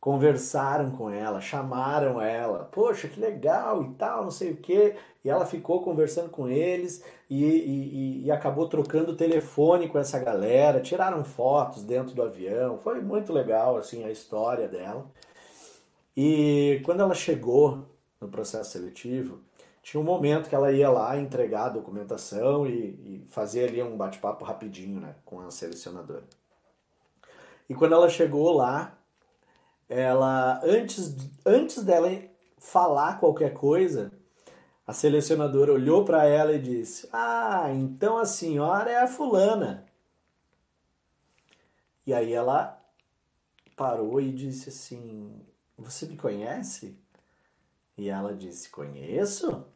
Conversaram 0.00 0.90
com 0.90 1.08
ela, 1.10 1.40
chamaram 1.40 2.20
ela. 2.20 2.68
Poxa, 2.70 3.08
que 3.08 3.18
legal 3.18 3.82
e 3.84 3.94
tal, 3.94 4.24
não 4.24 4.30
sei 4.30 4.52
o 4.52 4.56
quê. 4.56 4.96
E 5.24 5.30
ela 5.30 5.46
ficou 5.46 5.82
conversando 5.82 6.28
com 6.28 6.48
eles 6.48 7.02
e, 7.30 7.42
e, 7.44 8.24
e 8.24 8.30
acabou 8.30 8.68
trocando 8.68 9.16
telefone 9.16 9.88
com 9.88 9.98
essa 9.98 10.18
galera. 10.18 10.80
Tiraram 10.80 11.24
fotos 11.24 11.82
dentro 11.82 12.14
do 12.14 12.22
avião. 12.22 12.78
Foi 12.78 13.00
muito 13.00 13.32
legal, 13.32 13.78
assim, 13.78 14.04
a 14.04 14.10
história 14.10 14.68
dela. 14.68 15.06
E 16.16 16.82
quando 16.84 17.00
ela 17.00 17.14
chegou 17.14 17.86
no 18.20 18.28
processo 18.28 18.72
seletivo, 18.72 19.40
tinha 19.84 20.00
um 20.00 20.04
momento 20.04 20.48
que 20.48 20.54
ela 20.54 20.72
ia 20.72 20.88
lá 20.90 21.14
entregar 21.18 21.66
a 21.66 21.68
documentação 21.68 22.66
e, 22.66 22.72
e 22.72 23.26
fazer 23.28 23.68
ali 23.68 23.82
um 23.82 23.98
bate-papo 23.98 24.42
rapidinho 24.42 24.98
né, 24.98 25.14
com 25.26 25.40
a 25.40 25.50
selecionadora. 25.50 26.24
E 27.68 27.74
quando 27.74 27.92
ela 27.92 28.08
chegou 28.08 28.50
lá, 28.50 28.96
ela 29.86 30.58
antes, 30.64 31.14
antes 31.44 31.84
dela 31.84 32.10
falar 32.56 33.20
qualquer 33.20 33.52
coisa, 33.52 34.10
a 34.86 34.94
selecionadora 34.94 35.74
olhou 35.74 36.02
para 36.02 36.24
ela 36.24 36.54
e 36.54 36.58
disse: 36.58 37.06
Ah, 37.12 37.68
então 37.70 38.16
a 38.16 38.24
senhora 38.24 38.90
é 38.90 39.02
a 39.02 39.06
fulana. 39.06 39.84
E 42.06 42.14
aí 42.14 42.32
ela 42.32 42.82
parou 43.76 44.18
e 44.18 44.32
disse 44.32 44.70
assim: 44.70 45.44
você 45.76 46.06
me 46.06 46.16
conhece? 46.16 46.96
E 47.98 48.08
ela 48.08 48.34
disse: 48.34 48.70
Conheço. 48.70 49.73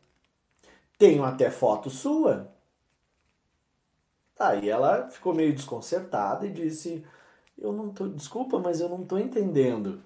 Tenho 0.99 1.24
até 1.24 1.51
foto 1.51 1.88
sua. 1.88 2.53
Aí 4.38 4.68
ela 4.68 5.09
ficou 5.09 5.32
meio 5.32 5.55
desconcertada 5.55 6.46
e 6.46 6.53
disse: 6.53 7.05
Eu 7.57 7.72
não 7.72 7.90
tô, 7.90 8.09
desculpa, 8.09 8.59
mas 8.59 8.80
eu 8.80 8.88
não 8.88 9.05
tô 9.05 9.16
entendendo. 9.16 10.03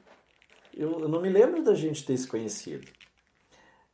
Eu, 0.74 1.00
eu 1.00 1.08
não 1.08 1.20
me 1.20 1.28
lembro 1.28 1.62
da 1.62 1.74
gente 1.74 2.04
ter 2.04 2.16
se 2.16 2.28
conhecido. 2.28 2.86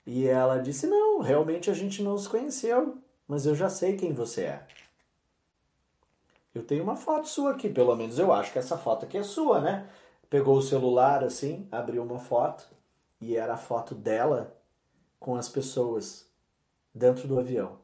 E 0.05 0.27
ela 0.27 0.59
disse: 0.59 0.87
Não, 0.87 1.21
realmente 1.21 1.71
a 1.71 1.75
gente 1.75 2.03
não 2.03 2.19
se 2.19 2.29
conheceu, 2.29 2.99
mas 3.27 3.47
eu 3.47 3.55
já 3.55 3.71
sei 3.71 3.97
quem 3.97 4.13
você 4.13 4.43
é. 4.43 4.67
Eu 6.55 6.65
tenho 6.65 6.83
uma 6.83 6.97
foto 6.97 7.29
sua 7.29 7.53
aqui, 7.53 7.69
pelo 7.69 7.95
menos 7.95 8.19
eu 8.19 8.33
acho 8.33 8.53
que 8.53 8.59
essa 8.59 8.77
foto 8.77 9.05
aqui 9.07 9.17
é 9.17 9.23
sua, 9.23 9.61
né? 9.61 9.89
pegou 10.31 10.59
o 10.59 10.63
celular 10.63 11.25
assim, 11.25 11.67
abriu 11.71 12.03
uma 12.03 12.19
foto 12.19 12.69
e 13.21 13.37
era 13.37 13.55
a 13.55 13.59
foto 13.59 13.95
dela 13.95 14.57
com 15.19 15.37
as 15.37 15.49
pessoas 15.49 16.28
dentro 16.95 17.29
do 17.29 17.39
avião. 17.39 17.81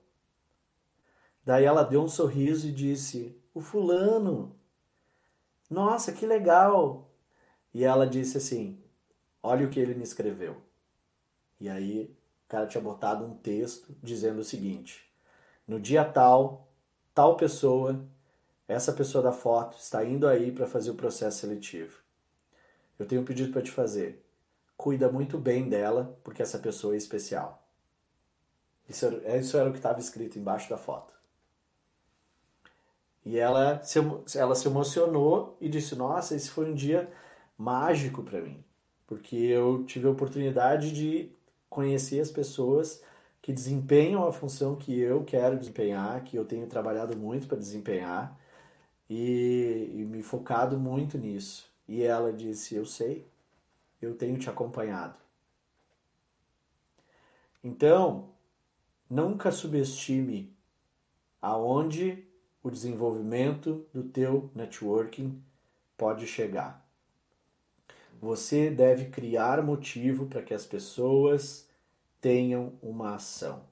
Daí 1.44 1.64
ela 1.64 1.82
deu 1.82 2.02
um 2.02 2.09
sorriso 2.09 2.66
e 2.66 2.72
disse: 2.72 3.38
O 3.52 3.61
fulano, 3.61 4.57
nossa, 5.68 6.12
que 6.12 6.26
legal! 6.26 7.11
E 7.72 7.84
ela 7.84 8.07
disse 8.07 8.38
assim: 8.38 8.82
Olha 9.42 9.66
o 9.66 9.70
que 9.70 9.80
ele 9.80 9.94
me 9.94 10.05
escreveu. 10.05 10.57
E 11.61 11.68
aí 11.68 12.16
o 12.44 12.48
cara 12.48 12.66
tinha 12.66 12.82
botado 12.82 13.24
um 13.24 13.36
texto 13.36 13.94
dizendo 14.02 14.40
o 14.40 14.44
seguinte: 14.44 15.05
No 15.66 15.80
dia 15.80 16.05
tal, 16.05 16.68
tal 17.14 17.36
pessoa, 17.36 18.07
essa 18.66 18.92
pessoa 18.92 19.22
da 19.22 19.32
foto 19.32 19.76
está 19.76 20.05
indo 20.05 20.26
aí 20.26 20.52
para 20.52 20.66
fazer 20.66 20.90
o 20.90 20.94
processo 20.94 21.40
seletivo. 21.40 21.98
Eu 22.98 23.07
tenho 23.07 23.22
um 23.22 23.24
pedido 23.24 23.52
para 23.52 23.62
te 23.62 23.70
fazer. 23.70 24.24
Cuida 24.76 25.11
muito 25.11 25.38
bem 25.38 25.68
dela, 25.68 26.18
porque 26.22 26.42
essa 26.42 26.59
pessoa 26.59 26.94
é 26.94 26.96
especial. 26.96 27.63
Isso 28.89 29.07
era, 29.07 29.39
isso 29.39 29.57
era 29.57 29.68
o 29.68 29.72
que 29.72 29.78
estava 29.78 30.01
escrito 30.01 30.39
embaixo 30.39 30.68
da 30.68 30.76
foto. 30.76 31.12
E 33.24 33.39
ela 33.39 33.82
se, 33.82 33.99
ela 34.37 34.55
se 34.55 34.66
emocionou 34.68 35.57
e 35.61 35.68
disse: 35.68 35.97
Nossa, 35.97 36.37
esse 36.37 36.51
foi 36.51 36.70
um 36.70 36.74
dia 36.74 37.11
mágico 37.57 38.22
para 38.22 38.41
mim, 38.41 38.62
porque 39.07 39.37
eu 39.37 39.85
tive 39.85 40.07
a 40.07 40.11
oportunidade 40.11 40.93
de 40.93 41.30
conhecer 41.70 42.20
as 42.20 42.30
pessoas 42.30 43.03
que 43.41 43.53
desempenham 43.53 44.26
a 44.26 44.32
função 44.32 44.76
que 44.76 44.99
eu 44.99 45.24
quero 45.24 45.59
desempenhar, 45.59 46.22
que 46.24 46.37
eu 46.37 46.45
tenho 46.45 46.66
trabalhado 46.66 47.16
muito 47.16 47.47
para 47.47 47.59
desempenhar 47.59 48.39
e, 49.09 49.91
e 49.95 50.05
me 50.05 50.22
focado 50.22 50.78
muito 50.78 51.16
nisso. 51.18 51.70
E 51.89 52.03
ela 52.03 52.32
disse: 52.32 52.74
Eu 52.74 52.85
sei, 52.85 53.26
eu 54.01 54.14
tenho 54.14 54.39
te 54.39 54.51
acompanhado. 54.51 55.16
Então, 57.62 58.34
nunca 59.09 59.50
subestime 59.50 60.55
aonde 61.40 62.26
o 62.62 62.70
desenvolvimento 62.70 63.86
do 63.92 64.05
teu 64.05 64.50
networking 64.55 65.42
pode 65.96 66.26
chegar. 66.26 66.84
Você 68.20 68.70
deve 68.70 69.11
criar 69.11 69.62
motivo 69.62 70.26
para 70.26 70.42
que 70.42 70.55
as 70.55 70.64
pessoas 70.64 71.68
tenham 72.20 72.72
uma 72.80 73.16
ação. 73.16 73.64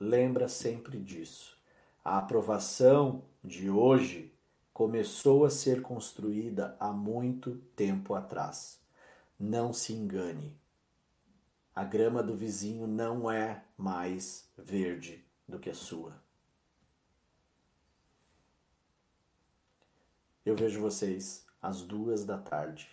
Lembra 0.00 0.48
sempre 0.48 0.98
disso. 0.98 1.58
A 2.02 2.16
aprovação 2.16 3.24
de 3.44 3.68
hoje 3.68 4.32
começou 4.72 5.44
a 5.44 5.50
ser 5.50 5.82
construída 5.82 6.74
há 6.80 6.90
muito 6.90 7.56
tempo 7.76 8.14
atrás. 8.14 8.80
Não 9.38 9.74
se 9.74 9.92
engane. 9.92 10.56
A 11.78 11.84
grama 11.84 12.24
do 12.24 12.34
vizinho 12.34 12.88
não 12.88 13.30
é 13.30 13.62
mais 13.76 14.50
verde 14.58 15.24
do 15.46 15.60
que 15.60 15.70
a 15.70 15.74
sua. 15.74 16.20
Eu 20.44 20.56
vejo 20.56 20.80
vocês 20.80 21.46
às 21.62 21.82
duas 21.82 22.24
da 22.24 22.36
tarde 22.36 22.90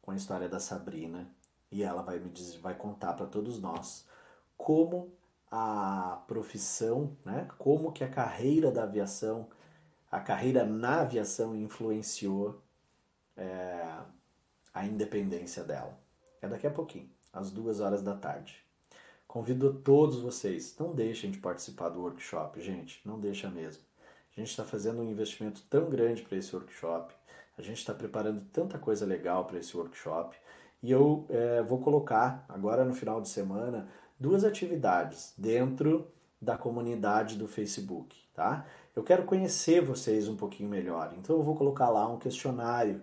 com 0.00 0.12
a 0.12 0.16
história 0.16 0.48
da 0.48 0.58
Sabrina 0.58 1.30
e 1.70 1.82
ela 1.82 2.00
vai 2.00 2.18
me 2.18 2.30
dizer, 2.30 2.58
vai 2.60 2.74
contar 2.74 3.12
para 3.12 3.26
todos 3.26 3.60
nós 3.60 4.08
como 4.56 5.12
a 5.50 6.24
profissão, 6.26 7.14
né, 7.22 7.46
como 7.58 7.92
que 7.92 8.02
a 8.02 8.08
carreira 8.08 8.72
da 8.72 8.84
aviação 8.84 9.46
a 10.10 10.20
carreira 10.20 10.64
na 10.64 11.02
aviação 11.02 11.54
influenciou 11.54 12.62
é, 13.36 13.98
a 14.72 14.86
independência 14.86 15.62
dela. 15.62 16.00
É 16.40 16.48
daqui 16.48 16.66
a 16.66 16.70
pouquinho, 16.70 17.14
às 17.36 17.50
duas 17.50 17.80
horas 17.80 18.02
da 18.02 18.14
tarde. 18.14 18.56
Convido 19.28 19.74
todos 19.74 20.20
vocês, 20.20 20.74
não 20.78 20.94
deixem 20.94 21.30
de 21.30 21.38
participar 21.38 21.90
do 21.90 22.00
workshop, 22.00 22.60
gente, 22.60 23.00
não 23.04 23.20
deixa 23.20 23.50
mesmo. 23.50 23.82
A 24.34 24.40
gente 24.40 24.50
está 24.50 24.64
fazendo 24.64 25.02
um 25.02 25.10
investimento 25.10 25.62
tão 25.68 25.90
grande 25.90 26.22
para 26.22 26.38
esse 26.38 26.54
workshop, 26.56 27.14
a 27.58 27.62
gente 27.62 27.78
está 27.78 27.92
preparando 27.92 28.40
tanta 28.52 28.78
coisa 28.78 29.04
legal 29.04 29.44
para 29.44 29.58
esse 29.58 29.76
workshop 29.76 30.36
e 30.82 30.90
eu 30.90 31.26
é, 31.28 31.62
vou 31.62 31.80
colocar 31.80 32.44
agora 32.48 32.84
no 32.84 32.94
final 32.94 33.20
de 33.20 33.28
semana 33.28 33.88
duas 34.18 34.44
atividades 34.44 35.34
dentro 35.36 36.06
da 36.40 36.56
comunidade 36.56 37.36
do 37.36 37.48
Facebook, 37.48 38.16
tá? 38.34 38.66
Eu 38.94 39.02
quero 39.02 39.24
conhecer 39.24 39.82
vocês 39.82 40.28
um 40.28 40.36
pouquinho 40.36 40.68
melhor, 40.68 41.14
então 41.18 41.36
eu 41.36 41.42
vou 41.42 41.56
colocar 41.56 41.90
lá 41.90 42.08
um 42.08 42.18
questionário, 42.18 43.02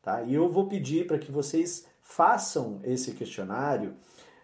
tá? 0.00 0.22
E 0.22 0.34
eu 0.34 0.48
vou 0.48 0.68
pedir 0.68 1.06
para 1.06 1.18
que 1.18 1.32
vocês 1.32 1.86
façam 2.16 2.80
esse 2.84 3.12
questionário 3.12 3.94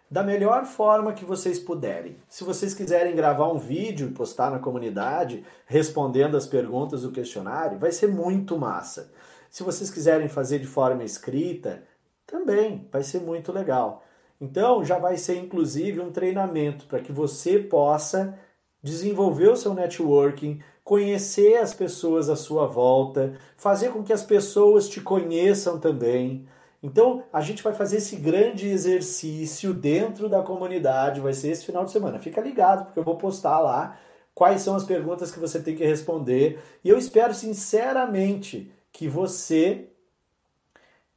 da 0.09 0.23
melhor 0.23 0.65
forma 0.65 1.13
que 1.13 1.23
vocês 1.23 1.59
puderem. 1.59 2.15
Se 2.27 2.43
vocês 2.43 2.73
quiserem 2.73 3.15
gravar 3.15 3.51
um 3.51 3.59
vídeo 3.59 4.07
e 4.07 4.11
postar 4.11 4.49
na 4.49 4.57
comunidade 4.57 5.45
respondendo 5.67 6.35
as 6.35 6.47
perguntas 6.47 7.03
do 7.03 7.11
questionário, 7.11 7.77
vai 7.77 7.91
ser 7.91 8.07
muito 8.07 8.57
massa. 8.57 9.11
Se 9.51 9.61
vocês 9.61 9.91
quiserem 9.91 10.27
fazer 10.27 10.57
de 10.57 10.65
forma 10.65 11.03
escrita, 11.03 11.83
também 12.25 12.87
vai 12.91 13.03
ser 13.03 13.21
muito 13.21 13.51
legal. 13.51 14.03
Então, 14.41 14.83
já 14.83 14.97
vai 14.97 15.17
ser 15.17 15.37
inclusive 15.37 15.99
um 15.99 16.11
treinamento 16.11 16.87
para 16.87 16.99
que 16.99 17.11
você 17.11 17.59
possa 17.59 18.37
desenvolver 18.81 19.49
o 19.49 19.55
seu 19.55 19.75
networking, 19.75 20.59
conhecer 20.83 21.57
as 21.57 21.73
pessoas 21.73 22.29
à 22.29 22.35
sua 22.35 22.65
volta, 22.65 23.33
fazer 23.57 23.89
com 23.89 24.03
que 24.03 24.13
as 24.13 24.23
pessoas 24.23 24.89
te 24.89 25.01
conheçam 25.01 25.79
também. 25.79 26.47
Então, 26.81 27.23
a 27.33 27.41
gente 27.41 27.61
vai 27.61 27.73
fazer 27.73 27.97
esse 27.97 28.15
grande 28.15 28.67
exercício 28.67 29.73
dentro 29.73 30.29
da 30.29 30.41
comunidade, 30.41 31.19
vai 31.19 31.33
ser 31.33 31.49
esse 31.49 31.65
final 31.65 31.83
de 31.83 31.91
semana. 31.91 32.19
Fica 32.19 32.39
ligado, 32.39 32.85
porque 32.85 32.99
eu 32.99 33.03
vou 33.03 33.17
postar 33.17 33.59
lá 33.59 33.97
quais 34.33 34.61
são 34.61 34.75
as 34.75 34.85
perguntas 34.85 35.31
que 35.31 35.39
você 35.39 35.61
tem 35.61 35.75
que 35.75 35.85
responder. 35.85 36.59
E 36.83 36.89
eu 36.89 36.97
espero 36.97 37.33
sinceramente 37.33 38.71
que 38.93 39.09
você 39.09 39.89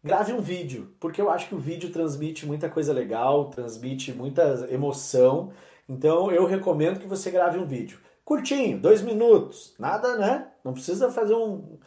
grave 0.02 0.32
um 0.32 0.40
vídeo, 0.40 0.92
porque 0.98 1.20
eu 1.20 1.30
acho 1.30 1.48
que 1.48 1.54
o 1.54 1.58
vídeo 1.58 1.92
transmite 1.92 2.44
muita 2.44 2.68
coisa 2.68 2.92
legal, 2.92 3.48
transmite 3.50 4.12
muita 4.12 4.66
emoção. 4.68 5.52
Então, 5.88 6.32
eu 6.32 6.44
recomendo 6.44 6.98
que 6.98 7.06
você 7.06 7.30
grave 7.30 7.58
um 7.58 7.66
vídeo. 7.66 8.00
Curtinho, 8.24 8.80
dois 8.80 9.00
minutos, 9.00 9.74
nada, 9.78 10.16
né? 10.16 10.48
Não 10.64 10.72
precisa 10.72 11.10
fazer 11.10 11.34
um, 11.34 11.78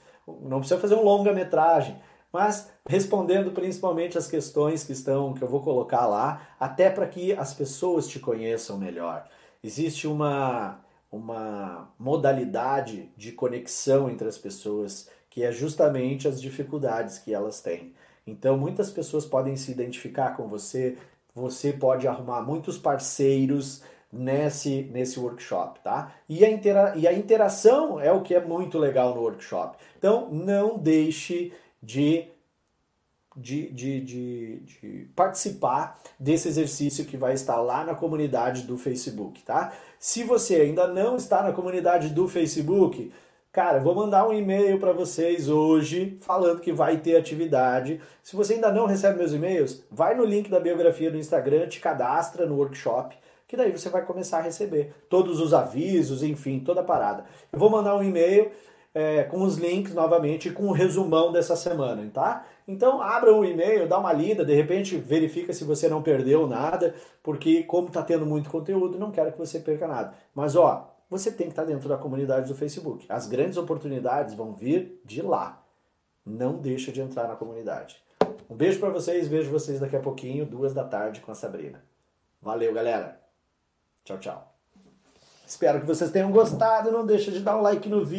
não 0.44 0.60
precisa 0.60 0.80
fazer 0.80 0.96
um 0.96 1.04
longa-metragem 1.04 2.00
mas 2.36 2.70
respondendo 2.86 3.52
principalmente 3.52 4.18
as 4.18 4.28
questões 4.28 4.84
que 4.84 4.92
estão 4.92 5.34
que 5.34 5.42
eu 5.42 5.48
vou 5.48 5.62
colocar 5.62 6.06
lá, 6.06 6.46
até 6.60 6.90
para 6.90 7.08
que 7.08 7.32
as 7.32 7.54
pessoas 7.54 8.10
te 8.10 8.20
conheçam 8.20 8.78
melhor. 8.78 9.26
Existe 9.64 10.06
uma 10.06 10.82
uma 11.10 11.88
modalidade 11.98 13.10
de 13.16 13.32
conexão 13.32 14.10
entre 14.10 14.28
as 14.28 14.38
pessoas 14.38 15.10
que 15.30 15.44
é 15.44 15.52
justamente 15.54 16.28
as 16.28 16.42
dificuldades 16.42 17.20
que 17.20 17.34
elas 17.34 17.62
têm. 17.62 17.94
Então, 18.28 18.58
muitas 18.58 18.92
pessoas 18.92 19.26
podem 19.26 19.56
se 19.56 19.72
identificar 19.72 20.36
com 20.36 20.46
você, 20.46 20.98
você 21.34 21.72
pode 21.72 22.06
arrumar 22.06 22.42
muitos 22.42 22.78
parceiros 22.78 23.82
nesse, 24.12 24.84
nesse 24.92 25.20
workshop, 25.20 25.80
tá? 25.80 26.12
E 26.28 26.44
a, 26.44 26.50
intera 26.50 26.94
e 26.98 27.08
a 27.08 27.14
interação 27.14 27.98
é 27.98 28.12
o 28.12 28.22
que 28.22 28.36
é 28.36 28.44
muito 28.44 28.78
legal 28.78 29.16
no 29.16 29.22
workshop. 29.22 29.78
Então, 29.98 30.30
não 30.30 30.78
deixe 30.78 31.54
de, 31.86 32.28
de, 33.36 33.72
de, 33.72 34.02
de, 34.02 34.60
de 34.62 35.10
participar 35.16 36.00
desse 36.20 36.48
exercício 36.48 37.06
que 37.06 37.16
vai 37.16 37.34
estar 37.34 37.58
lá 37.58 37.84
na 37.84 37.94
comunidade 37.94 38.64
do 38.64 38.78
Facebook, 38.78 39.44
tá? 39.44 39.74
Se 40.00 40.24
você 40.24 40.56
ainda 40.56 40.88
não 40.88 41.16
está 41.16 41.44
na 41.44 41.54
comunidade 41.54 42.10
do 42.10 42.28
Facebook, 42.28 43.12
Cara, 43.56 43.80
vou 43.80 43.96
mandar 43.96 44.28
um 44.28 44.34
e-mail 44.34 44.78
para 44.78 44.92
vocês 44.92 45.48
hoje 45.48 46.18
falando 46.20 46.60
que 46.60 46.74
vai 46.74 46.98
ter 46.98 47.16
atividade. 47.16 48.02
Se 48.22 48.36
você 48.36 48.56
ainda 48.56 48.70
não 48.70 48.86
recebe 48.86 49.18
meus 49.18 49.32
e-mails, 49.32 49.82
vai 49.90 50.14
no 50.14 50.26
link 50.26 50.50
da 50.50 50.60
biografia 50.60 51.10
do 51.10 51.18
Instagram, 51.18 51.66
te 51.70 51.80
cadastra 51.80 52.46
no 52.46 52.58
workshop, 52.58 53.16
que 53.48 53.56
daí 53.56 53.72
você 53.72 53.88
vai 53.88 54.04
começar 54.04 54.40
a 54.40 54.42
receber 54.42 54.94
todos 55.10 55.40
os 55.40 55.54
avisos, 55.54 56.22
enfim, 56.22 56.60
toda 56.60 56.82
a 56.82 56.84
parada. 56.84 57.24
Eu 57.50 57.58
vou 57.58 57.70
mandar 57.70 57.96
um 57.96 58.04
e-mail 58.04 58.52
é, 58.96 59.24
com 59.26 59.44
os 59.44 59.58
links 59.58 59.94
novamente 59.94 60.50
com 60.50 60.64
o 60.64 60.68
um 60.70 60.72
resumão 60.72 61.30
dessa 61.30 61.54
semana, 61.58 62.10
tá? 62.14 62.46
Então 62.66 63.02
abra 63.02 63.36
o 63.36 63.44
e-mail, 63.44 63.90
dá 63.90 64.00
uma 64.00 64.14
lida, 64.14 64.46
de 64.46 64.54
repente 64.54 64.96
verifica 64.96 65.52
se 65.52 65.66
você 65.66 65.90
não 65.90 66.02
perdeu 66.02 66.48
nada, 66.48 66.96
porque 67.22 67.64
como 67.64 67.90
está 67.90 68.02
tendo 68.02 68.26
muito 68.26 68.50
conteúdo, 68.50 68.98
não 68.98 69.12
quero 69.12 69.34
que 69.34 69.38
você 69.38 69.60
perca 69.60 69.86
nada. 69.86 70.14
Mas 70.34 70.56
ó, 70.56 70.90
você 71.10 71.30
tem 71.30 71.48
que 71.48 71.52
estar 71.52 71.64
tá 71.64 71.68
dentro 71.68 71.90
da 71.90 71.98
comunidade 71.98 72.48
do 72.48 72.56
Facebook. 72.56 73.06
As 73.10 73.28
grandes 73.28 73.58
oportunidades 73.58 74.34
vão 74.34 74.54
vir 74.54 75.02
de 75.04 75.22
lá. 75.22 75.62
Não 76.26 76.56
deixa 76.58 76.90
de 76.92 77.02
entrar 77.02 77.28
na 77.28 77.36
comunidade. 77.36 78.02
Um 78.50 78.56
beijo 78.56 78.80
para 78.80 78.90
vocês, 78.90 79.28
vejo 79.28 79.52
vocês 79.52 79.82
daqui 79.82 79.98
a 79.98 80.00
pouquinho, 80.00 80.46
duas 80.46 80.74
da 80.74 80.86
tarde 80.86 81.20
com 81.20 81.32
a 81.32 81.36
Sabrina. 81.36 81.84
Valeu, 82.42 82.74
galera. 82.74 83.20
Tchau, 84.06 84.18
tchau. 84.20 84.56
Espero 85.46 85.80
que 85.80 85.86
vocês 85.86 86.12
tenham 86.12 86.32
gostado. 86.32 86.92
Não 86.92 87.06
deixa 87.06 87.32
de 87.32 87.40
dar 87.40 87.58
um 87.58 87.62
like 87.62 87.88
no 87.88 88.06
vídeo. 88.06 88.14